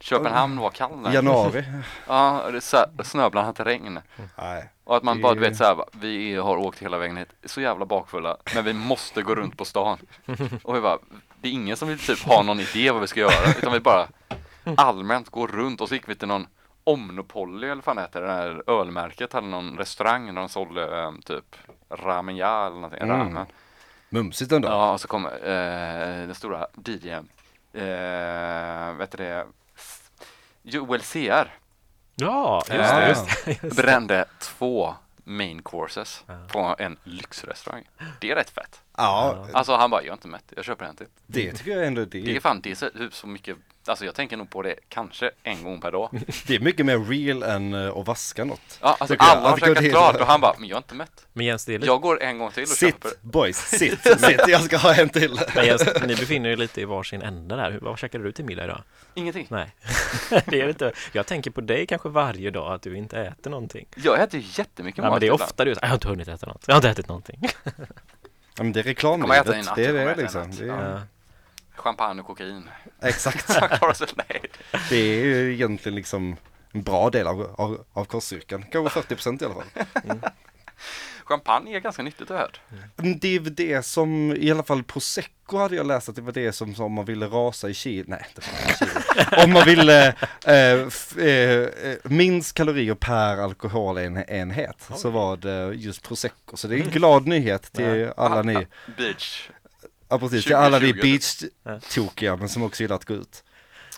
Köpenhamn 0.00 0.58
var 0.60 0.70
kall 0.70 1.02
där. 1.02 1.12
Januari. 1.12 1.64
Ja, 2.06 2.50
det 2.52 2.60
så- 2.60 2.86
snöblandat 3.04 3.60
regn. 3.60 3.98
Nej. 4.38 4.70
Och 4.84 4.96
att 4.96 5.02
man 5.02 5.20
bara, 5.22 5.34
du 5.34 5.40
vet 5.40 5.56
såhär, 5.56 5.74
bara, 5.74 5.86
vi 5.92 6.34
har 6.36 6.56
åkt 6.56 6.78
hela 6.82 6.98
vägen 6.98 7.16
hit, 7.16 7.28
så 7.44 7.60
jävla 7.60 7.86
bakfulla, 7.86 8.36
men 8.54 8.64
vi 8.64 8.72
måste 8.72 9.22
gå 9.22 9.34
runt 9.34 9.56
på 9.56 9.64
stan. 9.64 9.98
Och 10.62 10.76
vi 10.76 10.80
bara, 10.80 10.98
det 11.40 11.48
är 11.48 11.52
ingen 11.52 11.76
som 11.76 11.88
vill 11.88 11.98
typ 11.98 12.18
ha 12.22 12.42
någon 12.42 12.60
idé 12.60 12.90
vad 12.90 13.00
vi 13.00 13.06
ska 13.06 13.20
göra, 13.20 13.50
utan 13.58 13.72
vi 13.72 13.80
bara 13.80 14.06
allmänt 14.76 15.30
går 15.30 15.48
runt 15.48 15.80
och 15.80 15.88
så 15.88 15.94
gick 15.94 16.08
vi 16.08 16.14
till 16.14 16.28
någon 16.28 16.46
Omnopolly 16.92 17.66
eller 17.66 17.74
vad 17.74 17.84
fan 17.84 17.96
det 17.96 18.02
heter, 18.02 18.22
det 18.22 18.32
här 18.32 18.62
ölmärket 18.66 19.32
hade 19.32 19.46
någon 19.46 19.78
restaurang 19.78 20.26
där 20.26 20.32
de 20.32 20.48
sålde 20.48 20.98
eh, 21.02 21.12
typ 21.24 21.56
ramenja 21.90 22.48
eller 22.66 22.76
någonting, 22.76 23.00
Mm. 23.02 23.18
ramen. 23.18 23.46
Mumsigt 24.08 24.52
ändå. 24.52 24.68
Ja, 24.68 24.92
och 24.92 25.00
så 25.00 25.08
kom 25.08 25.26
eh, 25.26 25.32
den 26.26 26.34
stora 26.34 26.66
DJn, 26.86 27.28
eh, 27.72 28.92
vet 28.96 29.10
du 29.10 29.16
det, 29.16 29.46
Joel 30.62 31.00
CR 31.00 31.48
Ja, 32.14 32.62
just 32.68 32.70
Ja. 32.70 32.98
det. 33.00 33.08
Just 33.08 33.44
det. 33.44 33.50
Just 33.62 33.76
det. 33.76 33.82
brände 33.82 34.24
två 34.38 34.94
main 35.24 35.62
courses 35.62 36.24
Ja. 36.26 36.34
på 36.52 36.76
en 36.78 36.98
lyxrestaurang. 37.04 37.84
Det 38.20 38.30
är 38.30 38.34
rätt 38.34 38.50
fett. 38.50 38.82
Ja, 38.96 39.46
Alltså 39.52 39.76
han 39.76 39.90
bara, 39.90 40.02
jag 40.02 40.08
är 40.08 40.12
inte 40.12 40.28
mätt, 40.28 40.52
jag 40.56 40.64
köper 40.64 40.84
en 40.84 40.96
till. 40.96 41.06
det 41.26 41.52
tycker 41.52 41.70
jag 41.70 41.86
ändå 41.86 42.04
Det 42.04 42.20
det 42.20 42.36
är 42.36 42.40
fan, 42.40 42.60
det 42.60 42.70
är 42.70 42.74
så, 42.74 42.88
så 43.10 43.26
mycket, 43.26 43.56
alltså 43.86 44.04
jag 44.04 44.14
tänker 44.14 44.36
nog 44.36 44.50
på 44.50 44.62
det 44.62 44.74
kanske 44.88 45.30
en 45.42 45.62
gång 45.64 45.80
per 45.80 45.92
dag. 45.92 46.10
det 46.46 46.54
är 46.54 46.60
mycket 46.60 46.86
mer 46.86 46.98
real 46.98 47.42
än 47.42 47.74
eh, 47.74 47.96
att 47.96 48.06
vaska 48.06 48.44
något. 48.44 48.78
Ja, 48.80 48.88
alltså 48.88 49.06
Tycker 49.06 49.24
jag. 49.26 49.36
alla 49.36 49.48
har 49.50 49.56
dit 49.56 49.64
käkat 49.66 49.90
klart 49.90 50.16
och 50.20 50.26
han 50.26 50.40
bara, 50.40 50.54
men 50.58 50.68
jag 50.68 50.76
är 50.76 50.78
inte 50.80 50.94
mätt. 50.94 51.26
Men 51.32 51.46
Jens, 51.46 51.64
det 51.64 51.74
är 51.74 51.78
lite, 51.78 51.86
Jag 51.86 52.00
går 52.00 52.22
en 52.22 52.38
gång 52.38 52.50
till 52.50 52.62
och 52.62 52.68
Sitt 52.68 52.94
köper. 52.94 53.10
boys, 53.20 53.56
sitt, 53.56 54.00
sitt, 54.20 54.48
jag 54.48 54.62
ska 54.62 54.76
ha 54.76 54.94
en 54.94 55.08
till. 55.08 55.40
men 55.54 55.66
Jens, 55.66 55.88
ni 56.06 56.14
befinner 56.14 56.48
er 56.50 56.56
lite 56.56 56.80
i 56.80 56.84
varsin 56.84 57.22
ände 57.22 57.56
där. 57.56 57.78
Vad 57.82 57.98
käkade 57.98 58.24
du 58.24 58.32
till 58.32 58.44
middag 58.44 58.64
idag? 58.64 58.82
Ingenting. 59.14 59.46
Nej, 59.50 59.74
det 60.46 60.60
är 60.60 60.68
inte. 60.68 60.92
Jag 61.12 61.26
tänker 61.26 61.50
på 61.50 61.60
dig 61.60 61.86
kanske 61.86 62.08
varje 62.08 62.50
dag, 62.50 62.72
att 62.74 62.82
du 62.82 62.96
inte 62.96 63.20
äter 63.20 63.50
någonting. 63.50 63.86
Jag 63.96 64.20
äter 64.22 64.40
jättemycket 64.58 64.98
Ja, 64.98 65.04
mat. 65.04 65.12
men 65.12 65.20
det 65.20 65.26
är 65.26 65.28
ibland. 65.34 65.42
ofta 65.42 65.64
du 65.64 65.74
säger, 65.74 65.84
jag 65.84 65.88
har 65.88 65.94
inte 65.94 66.08
hunnit 66.08 66.28
äta 66.28 66.46
något. 66.46 66.64
Jag 66.66 66.74
har 66.74 66.78
inte 66.78 66.88
ätit 66.90 67.08
någonting. 67.08 67.48
Ja, 68.56 68.62
men 68.62 68.72
det 68.72 68.80
är 68.80 68.84
reklamlivet, 68.84 69.46
natt, 69.46 69.76
det 69.76 69.84
är 69.86 69.92
det 69.92 70.14
liksom. 70.14 70.50
Det 70.50 70.64
är, 70.64 70.92
Ja. 70.92 71.00
Champagne 71.74 72.20
och 72.20 72.26
kokain. 72.26 72.70
exakt. 73.02 73.48
Det 74.88 74.96
är 74.96 75.24
ju 75.24 75.52
egentligen 75.54 75.96
liksom 75.96 76.36
en 76.72 76.82
bra 76.82 77.10
del 77.10 77.26
av, 77.26 77.54
av, 77.58 77.84
av 77.92 78.04
koststyrkan. 78.04 78.64
Kanske 78.72 79.00
40% 79.00 79.42
i 79.42 79.44
alla 79.46 79.54
fall. 79.54 80.30
Champagne 81.30 81.76
är 81.76 81.80
ganska 81.80 82.02
nyttigt 82.02 82.28
har. 82.28 82.50
Men 82.96 83.18
Det 83.18 83.36
är 83.36 83.40
väl 83.40 83.54
det 83.54 83.82
som, 83.82 84.36
i 84.36 84.50
alla 84.50 84.62
fall 84.62 84.82
prosecco 84.82 85.56
hade 85.58 85.76
jag 85.76 85.86
läst 85.86 86.08
att 86.08 86.14
det 86.16 86.22
var 86.22 86.32
det 86.32 86.52
som, 86.52 86.74
som 86.74 86.84
om 86.84 86.92
man 86.92 87.04
ville 87.04 87.26
rasa 87.26 87.68
i 87.68 87.74
kilo, 87.74 88.04
nej 88.08 88.26
det 88.34 88.42
var 88.46 88.70
inte 88.72 88.78
kilo. 88.78 89.42
Om 89.44 89.52
man 89.52 89.64
ville 89.64 90.06
eh, 90.46 90.86
f, 90.86 91.16
eh, 91.16 91.60
eh, 91.60 91.96
minst 92.04 92.54
kalorier 92.54 92.94
per 92.94 93.36
alkoholenhet 93.36 94.88
så 94.96 95.10
var 95.10 95.36
det 95.36 95.74
just 95.74 96.02
prosecco. 96.08 96.56
Så 96.56 96.68
det 96.68 96.74
är 96.76 96.82
en 96.84 96.90
glad 96.90 97.26
nyhet 97.26 97.72
till 97.72 98.12
alla 98.16 98.42
ni, 98.42 98.66
Beach. 98.98 99.48
ja 100.08 100.18
precis, 100.18 100.44
till 100.44 100.54
alla 100.54 100.78
ni 100.78 100.92
2020. 100.92 101.06
beach-tokiga 101.06 102.36
men 102.36 102.48
som 102.48 102.62
också 102.62 102.82
gillar 102.82 102.96
att 102.96 103.04
gå 103.04 103.14
ut. 103.14 103.44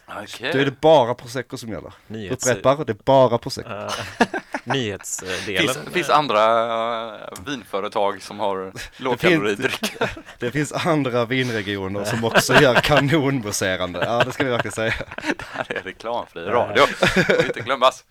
Okej. 0.06 0.50
Då 0.52 0.58
är 0.58 0.64
det 0.64 0.80
bara 0.80 1.14
prosecco 1.14 1.56
som 1.56 1.68
gäller. 1.68 1.92
Nyhets- 2.08 2.32
Upprepar, 2.32 2.84
det 2.84 2.92
är 2.92 2.96
bara 3.04 3.38
prosecco. 3.38 3.68
nyhetsdelen. 4.64 5.74
finns, 5.74 5.78
finns 5.92 6.10
andra 6.10 6.64
eh, 7.14 7.28
vinföretag 7.46 8.22
som 8.22 8.40
har 8.40 8.72
lågkaloridryck. 8.96 9.94
Det 10.38 10.50
finns 10.50 10.72
andra 10.72 11.24
vinregioner 11.24 12.04
som 12.04 12.24
också 12.24 12.54
gör 12.54 12.74
kanonmousserande. 12.74 14.04
Ja, 14.06 14.24
det 14.24 14.32
ska 14.32 14.44
vi 14.44 14.50
verkligen 14.50 14.72
säga. 14.72 14.94
Det 15.22 15.44
här 15.52 15.66
är 15.68 15.82
reklamfri 15.82 16.44
radio, 16.44 16.84
det 17.00 17.24
får 17.24 17.44
inte 17.44 17.60
glömmas. 17.60 18.04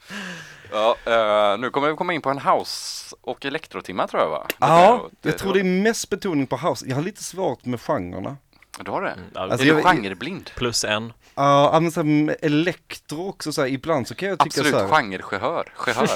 Ja, 0.72 0.96
eh, 1.06 1.60
nu 1.60 1.70
kommer 1.70 1.90
vi 1.90 1.96
komma 1.96 2.14
in 2.14 2.22
på 2.22 2.30
en 2.30 2.40
house 2.40 3.16
och 3.22 3.46
elektrotimma 3.46 4.08
tror 4.08 4.22
jag 4.22 4.30
va? 4.30 4.48
Ja, 4.60 5.10
jag 5.22 5.38
tror 5.38 5.54
det 5.54 5.60
är 5.60 5.64
mest 5.64 6.10
betoning 6.10 6.48
på 6.48 6.58
house. 6.58 6.86
Jag 6.88 6.96
har 6.96 7.04
lite 7.04 7.24
svårt 7.24 7.66
med 7.66 7.82
genrerna. 7.82 8.38
Du 8.80 8.92
har 8.92 9.02
det? 9.02 9.18
Ja, 9.34 9.40
Alltså, 9.42 9.68
är 9.68 9.76
du 9.76 9.82
genreblind? 9.84 10.52
Plus 10.56 10.84
en. 10.84 11.14
Ja, 11.36 11.80
men 11.82 11.92
så 11.92 12.00
här, 12.00 12.06
med 12.08 12.36
elektro 12.42 13.28
också 13.30 13.52
så 13.52 13.62
här, 13.62 13.68
ibland 13.70 14.08
så 14.08 14.16
kan 14.16 14.30
jag 14.30 14.40
tycka 14.40 14.48
Absolut 14.62 14.72
så 14.72 14.80
här, 14.80 14.88
genregehör. 14.88 15.74
Gehör. 15.88 16.08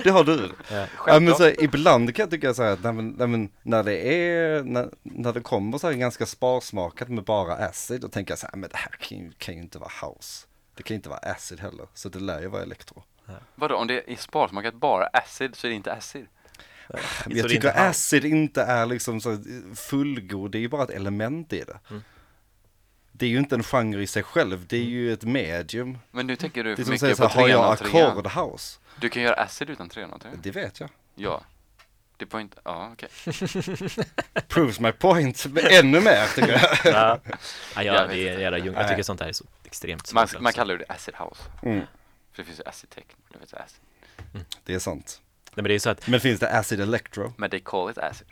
det 0.04 0.10
har 0.10 0.24
du. 0.24 0.50
Ja. 0.70 0.76
Ja, 0.76 0.78
men 0.78 0.86
Självklart. 0.96 1.36
så 1.36 1.44
här, 1.44 1.64
ibland 1.64 2.14
kan 2.16 2.22
jag 2.22 2.30
tycka 2.30 2.54
så 2.54 2.62
här, 2.62 2.70
att 2.72 2.82
när, 2.82 2.92
men- 2.92 3.10
när, 3.10 3.26
men- 3.26 3.48
när 3.62 3.82
det 3.82 3.96
är, 4.08 4.62
när, 4.62 4.88
när 5.02 5.32
det 5.32 5.40
kommer 5.40 5.78
så 5.78 5.86
här 5.86 5.94
ganska 5.94 6.26
sparsmakat 6.26 7.08
med 7.08 7.24
bara 7.24 7.54
acid, 7.54 8.00
då 8.00 8.08
tänker 8.08 8.32
jag 8.32 8.38
så 8.38 8.46
här, 8.46 8.56
men 8.56 8.70
det 8.70 8.76
här 8.76 8.90
kan 9.00 9.18
ju, 9.18 9.32
kan 9.38 9.54
ju 9.54 9.60
inte 9.60 9.78
vara 9.78 9.90
house. 10.02 10.46
Det 10.76 10.82
kan 10.82 10.94
ju 10.94 10.96
inte 10.96 11.08
vara 11.08 11.18
acid 11.18 11.60
heller, 11.60 11.86
så 11.94 12.08
det 12.08 12.18
lär 12.18 12.40
ju 12.40 12.46
vara 12.48 12.62
elektro. 12.62 13.02
Vadå, 13.54 13.76
om 13.76 13.86
det 13.86 14.12
är 14.12 14.16
sparsmakat 14.16 14.74
bara 14.74 15.06
acid 15.06 15.56
så 15.56 15.66
är 15.66 15.68
det 15.68 15.74
inte 15.74 15.92
acid? 15.92 16.26
Men 16.88 17.00
Så 17.32 17.38
jag 17.38 17.48
tycker 17.48 17.68
inte 17.68 17.72
acid 17.72 18.24
inte 18.24 18.62
är 18.62 18.86
liksom 18.86 19.20
så 19.20 19.38
fullgod, 19.74 20.50
det 20.50 20.58
är 20.58 20.60
ju 20.60 20.68
bara 20.68 20.82
ett 20.84 20.90
element 20.90 21.52
i 21.52 21.64
det. 21.64 21.78
Mm. 21.90 22.02
Det 23.12 23.26
är 23.26 23.30
ju 23.30 23.38
inte 23.38 23.54
en 23.54 23.62
genre 23.62 24.02
i 24.02 24.06
sig 24.06 24.22
själv, 24.22 24.66
det 24.66 24.76
är 24.76 24.82
ju 24.82 25.12
ett 25.12 25.24
medium. 25.24 25.98
Men 26.10 26.26
nu 26.26 26.36
tänker 26.36 26.64
du 26.64 26.76
för 26.76 26.84
mycket 26.84 27.16
så 27.16 27.22
på 27.22 27.28
här, 27.28 27.34
har 27.34 27.46
trean 27.46 27.68
jag 27.68 27.78
trean. 27.78 28.10
ackord 28.10 28.26
house? 28.26 28.78
Du 29.00 29.08
kan 29.08 29.22
göra 29.22 29.34
acid 29.34 29.70
utan 29.70 29.88
trean 29.88 30.12
och 30.12 30.20
trean. 30.20 30.38
Det 30.42 30.50
vet 30.50 30.80
jag. 30.80 30.90
Ja. 31.14 31.42
Det 32.18 32.34
inte, 32.34 32.56
ja 32.64 32.90
okej. 32.92 33.08
Proves 34.48 34.80
my 34.80 34.92
point, 34.92 35.46
ännu 35.70 36.00
mer 36.00 36.26
tycker 36.34 36.52
jag. 36.52 36.60
Ja, 36.94 37.20
ja, 37.24 37.28
ja 37.74 37.82
Jag 37.82 38.10
det 38.10 38.28
är. 38.28 38.52
Jag 38.52 38.64
Nej. 38.74 38.88
tycker 38.88 39.02
sånt 39.02 39.20
här 39.20 39.28
är 39.28 39.32
så 39.32 39.44
extremt 39.64 40.12
Man, 40.12 40.28
svårt, 40.28 40.40
man 40.40 40.46
alltså. 40.46 40.60
kallar 40.60 40.76
det 40.76 40.84
acid 40.88 41.14
house. 41.14 41.42
Mm, 41.62 41.80
För 42.32 42.42
det 42.42 42.44
finns 42.44 42.60
ju 42.60 42.64
acid 42.66 42.90
techno, 42.90 43.14
det 43.32 43.38
finns 43.38 43.54
acid. 43.54 43.80
det 44.64 44.74
är 44.74 44.78
sant. 44.78 45.20
Nej, 45.56 45.62
men 45.62 45.68
det 45.68 45.74
är 45.74 45.78
så 45.78 45.90
att 45.90 46.06
Men 46.08 46.20
finns 46.20 46.40
det 46.40 46.50
acid 46.58 46.80
electro? 46.80 47.32
Men 47.36 47.50
they 47.50 47.60
call 47.60 47.90
it 47.90 47.98
acid. 47.98 48.26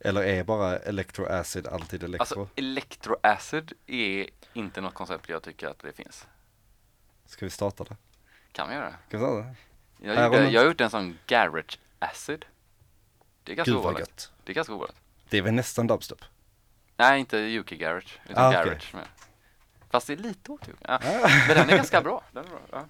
Eller 0.00 0.22
är 0.22 0.44
bara 0.44 0.78
electro 0.78 1.24
acid 1.26 1.66
alltid 1.66 2.02
elektro? 2.02 2.40
Alltså 2.40 2.48
electroacid 2.56 3.72
är 3.86 4.26
inte 4.52 4.80
något 4.80 4.94
koncept 4.94 5.28
jag 5.28 5.42
tycker 5.42 5.68
att 5.68 5.78
det 5.78 5.92
finns. 5.92 6.26
Ska 7.26 7.46
vi 7.46 7.50
starta 7.50 7.84
det? 7.84 7.96
Kan 8.52 8.68
vi 8.68 8.74
göra? 8.74 8.94
Ska 9.08 9.18
vi 9.18 9.24
starta 9.24 9.36
det? 9.36 9.54
Jag, 10.08 10.14
Här 10.14 10.24
gjorde, 10.26 10.50
jag 10.50 10.60
har 10.60 10.66
gjort 10.66 10.80
en 10.80 10.90
sån 10.90 11.18
garage 11.26 11.78
acid. 11.98 12.44
Det 13.44 13.52
är 13.52 13.56
ganska 13.56 13.76
ovanligt. 13.76 14.30
Det 14.44 14.52
är 14.52 14.54
ganska 14.54 14.74
ovanligt. 14.74 14.96
Det 15.28 15.38
är 15.38 15.42
väl 15.42 15.54
nästan 15.54 15.86
dubstep? 15.86 16.24
Nej, 16.96 17.20
inte 17.20 17.58
UK 17.58 17.70
garage, 17.70 18.20
utan 18.28 18.44
Ah, 18.44 18.52
garage. 18.52 18.94
med. 18.94 19.06
Fast 19.90 20.06
det 20.06 20.12
är 20.12 20.16
lite 20.16 20.52
åt 20.52 20.68
UK. 20.68 20.76
Ja. 20.88 20.98
Men 21.48 21.56
den 21.56 21.70
är 21.70 21.76
ganska 21.76 22.02
bra. 22.02 22.22
Den 22.32 22.44
är 22.44 22.48
bra. 22.48 22.60
Ja. 22.72 22.84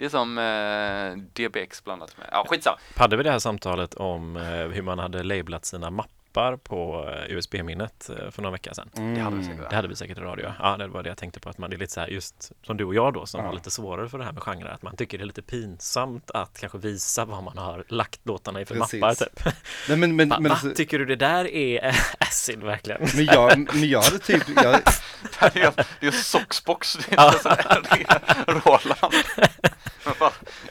Det 0.00 0.06
är 0.06 0.08
som 0.08 0.38
eh, 0.38 1.46
DBX 1.48 1.84
blandat 1.84 2.16
med, 2.18 2.28
ja 2.32 2.46
skitsamma. 2.48 2.76
hade 2.96 3.16
vi 3.16 3.22
det 3.22 3.30
här 3.30 3.38
samtalet 3.38 3.94
om 3.94 4.36
eh, 4.36 4.42
hur 4.42 4.82
man 4.82 4.98
hade 4.98 5.22
lablat 5.22 5.64
sina 5.64 5.90
mappar 5.90 6.56
på 6.56 7.08
eh, 7.28 7.36
USB-minnet 7.36 8.10
eh, 8.10 8.30
för 8.30 8.42
några 8.42 8.52
veckor 8.52 8.72
sedan. 8.72 9.14
Det 9.14 9.20
hade 9.20 9.36
vi 9.36 9.44
säkert. 9.44 9.70
Det 9.70 9.76
hade 9.76 9.88
vi 9.88 9.96
säkert 9.96 10.18
i 10.18 10.20
radio. 10.20 10.52
Ja, 10.58 10.76
det 10.76 10.86
var 10.86 11.02
det 11.02 11.08
jag 11.08 11.18
tänkte 11.18 11.40
på. 11.40 11.48
Att 11.48 11.58
man 11.58 11.72
är 11.72 11.76
lite 11.76 11.92
så 11.92 12.00
här, 12.00 12.08
just 12.08 12.52
som 12.62 12.76
du 12.76 12.84
och 12.84 12.94
jag 12.94 13.12
då, 13.14 13.26
som 13.26 13.40
Ja. 13.40 13.46
har 13.46 13.54
lite 13.54 13.70
svårare 13.70 14.08
för 14.08 14.18
det 14.18 14.24
här 14.24 14.32
med 14.32 14.42
genrer. 14.42 14.68
Att 14.70 14.82
man 14.82 14.96
tycker 14.96 15.18
det 15.18 15.24
är 15.24 15.26
lite 15.26 15.42
pinsamt 15.42 16.30
att 16.30 16.58
kanske 16.60 16.78
visa 16.78 17.24
vad 17.24 17.42
man 17.42 17.58
har 17.58 17.84
lagt 17.88 18.20
låtarna 18.26 18.60
i 18.60 18.64
för 18.64 18.74
Precis. 18.74 19.00
mappar. 19.00 19.14
Typ. 19.14 19.54
Nej 19.88 19.96
men, 19.98 20.16
men, 20.16 20.28
Va, 20.28 20.36
men, 20.40 20.52
alltså, 20.52 20.70
Tycker 20.74 20.98
du 20.98 21.04
det 21.04 21.16
där 21.16 21.44
är 21.46 21.96
acid 22.30 22.62
verkligen? 22.62 23.00
men, 23.14 23.24
jag, 23.24 23.58
men 23.74 23.88
jag 23.88 24.02
hade 24.02 24.18
typ, 24.18 24.42
jag, 24.56 24.80
Det 25.52 25.60
är, 25.60 25.86
det 26.00 26.06
är 26.06 26.10
Soxbox, 26.10 26.98
det 27.08 27.16
är 27.16 27.76
inte 27.78 28.20
Roland. 28.46 29.14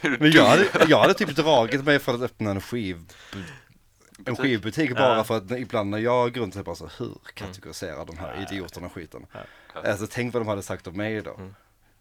Men 0.02 0.16
men 0.20 0.30
jag, 0.30 0.44
hade, 0.46 0.66
jag 0.88 1.00
hade 1.00 1.14
typ 1.14 1.36
dragit 1.36 1.84
mig 1.84 1.98
för 1.98 2.14
att 2.14 2.20
öppna 2.22 2.50
en 2.50 2.60
skiv 2.60 3.12
en 4.26 4.36
skivbutik 4.36 4.94
bara 4.96 5.16
Ja. 5.16 5.24
för 5.24 5.36
att 5.36 5.50
ibland 5.50 5.90
när 5.90 5.98
jag 5.98 6.34
går 6.34 6.40
runt 6.40 6.54
så 6.54 6.62
bara 6.62 6.74
så 6.76 6.90
hur 6.98 7.18
kategoriserar 7.34 8.04
de 8.06 8.18
här 8.18 8.46
idioterna 8.50 8.88
skiten? 8.88 9.26
Alltså 9.84 10.06
tänk 10.10 10.34
vad 10.34 10.42
de 10.42 10.48
hade 10.48 10.62
sagt 10.62 10.86
om 10.86 10.96
mig 10.96 11.22
då. 11.22 11.40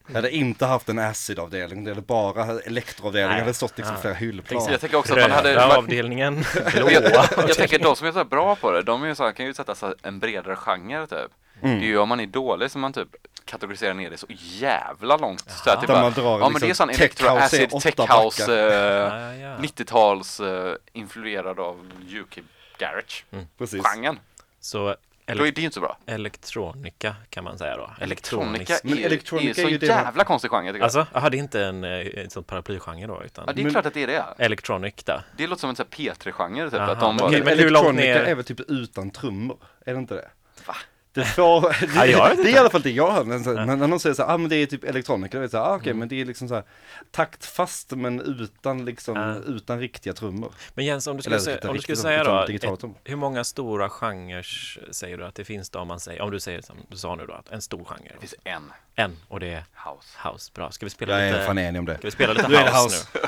Jag 0.10 0.16
hade 0.16 0.32
inte 0.36 0.66
haft 0.66 0.90
en 0.90 1.00
acid-avdelning, 1.00 1.84
det 1.84 1.92
hade 1.92 2.02
bara 2.02 2.44
elektroavdelning, 2.62 3.30
Nej. 3.30 3.38
jag 3.38 3.44
hade 3.44 3.54
stått 3.54 3.78
liksom 3.78 3.96
Ja. 3.96 4.02
flera 4.02 4.14
hyllplan. 4.14 4.68
Jag 4.72 4.82
tänker 4.82 4.98
också 4.98 5.14
att 5.14 5.20
man 5.22 5.32
hade, 5.32 5.50
Röda 5.56 5.78
avdelningen, 5.78 6.44
jag, 6.76 6.86
blåa. 7.04 7.26
jag 7.38 7.54
tänker 7.58 7.80
de 7.80 7.96
som 7.96 8.08
är 8.08 8.12
så 8.12 8.18
här 8.18 8.26
bra 8.26 8.56
på 8.56 8.72
det, 8.72 8.82
de 8.82 9.04
är 9.04 9.08
ju 9.08 9.16
så 9.16 9.24
här, 9.24 9.32
kan 9.32 9.46
ju 9.46 9.54
sätta 9.54 9.76
sig 9.76 9.94
en 10.04 10.20
bredare 10.20 10.56
genre 10.56 11.08
typ. 11.08 11.32
Mm. 11.62 11.80
Det 11.80 11.86
är 11.86 11.88
ju 11.88 11.98
om 11.98 12.10
man 12.10 12.20
är 12.20 12.26
dålig 12.28 12.72
som 12.72 12.82
man 12.82 12.94
typ 12.94 13.08
kategoriserar 13.46 13.94
ner 13.94 14.10
det 14.10 14.18
så 14.18 14.28
jävla 14.30 15.18
långt. 15.18 15.52
Så 15.52 15.70
att 15.70 15.82
det 15.82 15.88
bara, 15.88 16.02
man 16.02 16.12
drar 16.12 16.40
ja 16.40 16.50
men 16.50 16.60
det 16.60 16.66
är 16.66 16.68
liksom 16.68 16.88
sån 16.88 16.96
tech 16.96 17.00
electro 17.02 17.28
house 17.30 17.42
är 17.42 17.66
acid, 17.66 17.70
åtta 17.72 18.06
tech 18.08 18.24
house, 18.24 18.48
backar. 18.48 18.58
eh, 18.58 19.40
Ja, 19.42 19.50
ja. 19.50 19.56
90-tals 19.58 20.40
eh, 20.40 20.74
influerad 20.94 21.60
av 21.60 21.92
UK 22.22 22.40
garage. 22.78 23.26
Precis. 23.58 23.84
Genren. 23.84 24.20
Så 24.60 24.96
Då 25.38 25.44
är 25.44 25.48
ele- 25.48 25.56
det 25.56 25.62
ju 25.62 25.66
inte 25.66 25.76
så 25.76 25.80
bra. 25.82 25.98
elektronika 26.06 27.16
kan 27.30 27.44
man 27.44 27.58
säga 27.58 27.78
då. 27.78 27.90
Elektronika 28.02 28.04
Elektronisk. 28.04 28.84
Men 28.84 28.98
är, 28.98 29.06
elektronika 29.06 29.50
är 29.50 29.54
så 29.54 29.62
är 29.62 29.70
ju 29.70 29.78
det 29.78 29.88
man- 29.88 30.04
jävla 30.04 30.24
konstig 30.24 30.52
genre 30.52 30.68
tycker 30.68 30.78
jag. 30.80 30.84
Alltså, 30.84 31.08
jaha, 31.14 31.30
det 31.30 31.38
är 31.38 31.40
inte 31.40 31.64
en, 31.66 31.84
eh, 31.84 32.08
en 32.24 32.30
sån 32.30 32.44
paraplygenre 32.44 33.08
då, 33.08 33.24
utan 33.26 33.44
Ja 33.48 33.54
det 33.54 33.62
är 33.62 33.64
Men- 33.64 33.72
klart 33.72 33.86
att 33.86 33.94
det 33.94 34.04
är 34.04 34.08
det. 34.08 34.24
Electronic 34.38 34.94
där. 35.06 35.22
Det 35.38 35.48
låter 35.48 35.60
som 35.60 35.70
en 35.70 35.76
sån 35.76 35.86
här 35.92 35.98
P3-genre 36.14 36.70
typ. 36.70 36.74
Jaha, 36.74 36.92
att 36.92 37.00
de 37.00 37.08
men 37.08 37.18
bara, 37.18 37.28
okej, 37.28 37.44
Men, 37.44 37.60
hur 37.60 37.70
långt 37.70 37.86
elektronika 37.86 38.20
ner- 38.22 38.32
är 38.32 38.36
väl 38.36 38.46
typ 38.46 38.60
utan 38.60 39.12
trummor? 39.12 39.58
Är 39.86 39.94
det 39.94 40.00
inte 40.00 40.14
det? 40.14 40.30
Va? 40.68 40.76
Det, 41.20 41.26
får, 41.26 41.62
det, 42.06 42.12
Ja, 42.12 42.34
det 42.36 42.42
är 42.42 42.54
i 42.56 42.58
alla 42.58 42.70
fall 42.70 42.82
det 42.82 42.92
jag 42.92 43.12
hör. 43.12 43.24
Men, 43.24 43.42
när 43.80 43.88
någon 43.88 44.00
säger 44.00 44.14
så 44.14 44.24
här, 44.26 44.34
ah, 44.34 44.38
men 44.38 44.50
det 44.50 44.56
är 44.56 44.66
typ 44.66 44.84
elektronika, 44.84 45.38
då 45.38 45.42
är 45.42 45.42
det 45.42 45.50
så 45.50 45.58
här, 45.58 45.64
ah, 45.66 45.76
okej, 45.76 45.94
men 45.94 46.08
det 46.08 46.22
är 46.22 46.26
liksom 46.26 46.48
så 46.48 46.54
här 46.56 46.64
taktfast 47.12 47.92
men 47.92 48.22
utan 48.22 48.86
liksom, 48.86 49.16
Ja. 49.16 49.36
utan 49.54 49.80
riktiga 49.80 50.14
trummor. 50.14 50.52
Men 50.74 50.86
Jens, 50.86 51.08
om 51.08 51.16
du 51.18 51.22
skulle, 51.24 51.36
Eller 51.36 51.44
säga, 51.46 51.56
om 51.70 51.76
du 51.76 51.82
skulle 51.82 51.94
riktigt- 51.96 52.00
säga 52.00 52.24
då, 52.24 52.78
ett, 52.88 52.96
hur 53.04 53.16
många 53.16 53.44
stora 53.44 53.90
genrer 53.90 54.46
säger 54.92 55.18
du 55.18 55.26
att 55.26 55.36
det 55.36 55.46
finns 55.46 55.70
då 55.70 55.80
om 55.80 55.88
man 55.88 56.00
säger, 56.00 56.22
om 56.22 56.32
du 56.32 56.40
säger 56.40 56.62
som 56.62 56.76
du 56.88 56.98
sa 56.98 57.16
nu 57.16 57.26
då, 57.26 57.34
att 57.34 57.50
en 57.52 57.62
stor 57.62 57.86
genre? 57.86 58.12
det 58.14 58.20
finns 58.20 58.36
en 58.44 58.72
En, 59.00 59.18
och 59.28 59.40
det 59.40 59.48
är 59.54 59.64
house. 59.86 60.18
house. 60.30 60.52
Bra, 60.56 60.72
ska 60.72 60.86
vi 60.86 60.90
spela 60.90 61.20
Jag 61.20 61.28
är 61.28 61.34
lite, 61.34 61.46
fan 61.46 61.58
enig 61.58 61.80
om 61.80 61.86
det. 61.86 61.98
ska 61.98 62.08
vi 62.08 62.12
spela 62.12 62.34
lite 62.34 62.48
Nu 62.48 62.56
är 62.56 62.64
house, 62.66 62.74
det 62.74 62.84
house. 62.84 63.08
nu? 63.14 63.20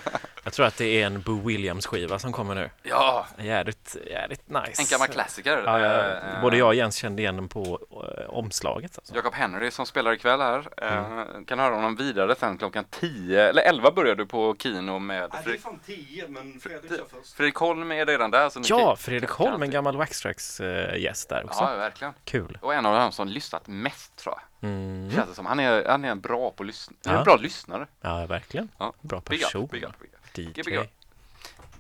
Jag 0.44 0.54
tror 0.54 0.66
att 0.66 0.78
det 0.78 1.02
är 1.02 1.06
en 1.06 1.22
Boo 1.22 1.42
Williams 1.48 1.86
skiva 1.86 2.20
som 2.20 2.32
kommer 2.32 2.56
nu. 2.56 2.70
Ja, 2.84 3.26
Jävligt, 3.38 3.98
jävligt 4.08 4.50
nice. 4.50 4.82
en 4.82 4.86
gammal 4.90 5.08
klassiker. 5.08 5.64
Ja, 5.66 5.80
ja, 5.80 6.02
Eh, 6.02 6.42
både 6.42 6.58
jag 6.58 6.68
och 6.68 6.76
Jens 6.76 6.96
kände 6.96 7.22
igen 7.22 7.36
den 7.36 7.48
på 7.48 7.80
eh, 7.92 8.30
omslaget. 8.30 8.98
Alltså. 8.98 9.16
Jakob 9.16 9.34
Henry 9.34 9.72
som 9.72 9.86
spelar 9.86 10.12
ikväll 10.14 10.42
här. 10.42 10.68
Mm. 10.78 11.20
Eh, 11.20 11.26
kan 11.48 11.60
höra 11.60 11.76
honom 11.76 11.96
vidare 11.96 12.36
sen 12.36 12.58
klockan 12.58 12.86
10, 12.90 13.50
eller 13.50 13.62
11 13.62 13.92
börjar 13.92 14.16
du 14.16 14.26
på 14.26 14.56
Kino 14.60 15.00
med 15.00 15.32
Fredrik, 15.44 15.62
fan 15.62 15.80
tio, 15.86 16.28
men 16.28 16.60
Fredrik 16.60 16.92
kör 16.92 17.06
Fredrik 17.36 17.56
Holm 17.56 17.92
är 17.92 18.06
redan 18.06 18.32
där. 18.32 18.50
Så 18.50 18.60
ni 18.60 18.66
Ja, 18.70 18.96
Fredrik 18.96 19.30
Holm, 19.30 19.64
en 19.64 19.72
gammal 19.72 19.98
Waxtrax 19.98 20.60
eh, 20.60 20.98
gäst 20.98 21.30
där 21.30 21.46
också. 21.46 21.64
Ja, 21.64 21.76
verkligen. 21.76 22.14
Kul. 22.26 22.58
Och 22.62 22.74
en 22.74 22.86
av 22.86 22.96
dem 22.96 23.12
som 23.12 23.28
lyssnat 23.28 23.68
mest 23.68 24.16
tror 24.16 24.36
jag. 24.36 24.42
Mm. 24.62 25.12
Känns 25.12 25.30
det 25.30 25.36
som. 25.36 25.46
Han 25.46 25.60
är, 25.60 25.86
han 25.86 26.06
är 26.06 26.10
en 26.12 26.20
bra 26.22 26.52
på 26.52 26.64
lyssn- 26.64 26.94
Ja. 27.04 27.18
en 27.18 27.24
bra 27.24 27.36
lyssnare. 27.36 27.88
Ja, 28.02 28.26
verkligen. 28.26 28.70
Ja. 28.78 28.94
Bra 29.02 29.22
Big 29.30 29.42
person. 29.42 29.64
up, 29.64 29.72
big 29.72 29.84
up, 29.84 29.94
big 30.36 30.46
up. 30.48 30.58
DJ. 30.58 30.62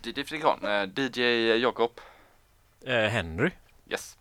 DJ 0.03 0.23
Fredrik 0.23 0.43
Holm, 0.43 0.65
eh, 0.65 0.83
DJ 0.95 1.21
Jakob. 1.61 1.91
Eh, 2.85 2.93
Henry. 3.09 3.51
Yes. 3.89 4.17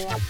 Yeah. 0.00 0.29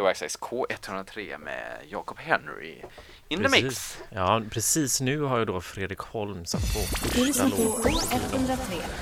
Waxxax 0.00 0.38
K103 0.38 1.38
med 1.38 1.62
Jacob 1.88 2.18
Henry 2.18 2.74
in 3.28 3.38
the 3.38 3.44
Precis. 3.48 3.62
mix. 3.64 3.98
Ja, 4.10 4.42
precis 4.50 5.00
nu 5.00 5.20
har 5.20 5.38
ju 5.38 5.44
då 5.44 5.60
Fredrik 5.60 5.98
Holm 5.98 6.44
satt 6.46 6.62
på 6.74 6.78
Du 7.14 7.24
lyssnar 7.26 7.48
första 7.48 7.82
på 7.82 7.88
låten. 7.88 8.46
K103. 8.46 8.82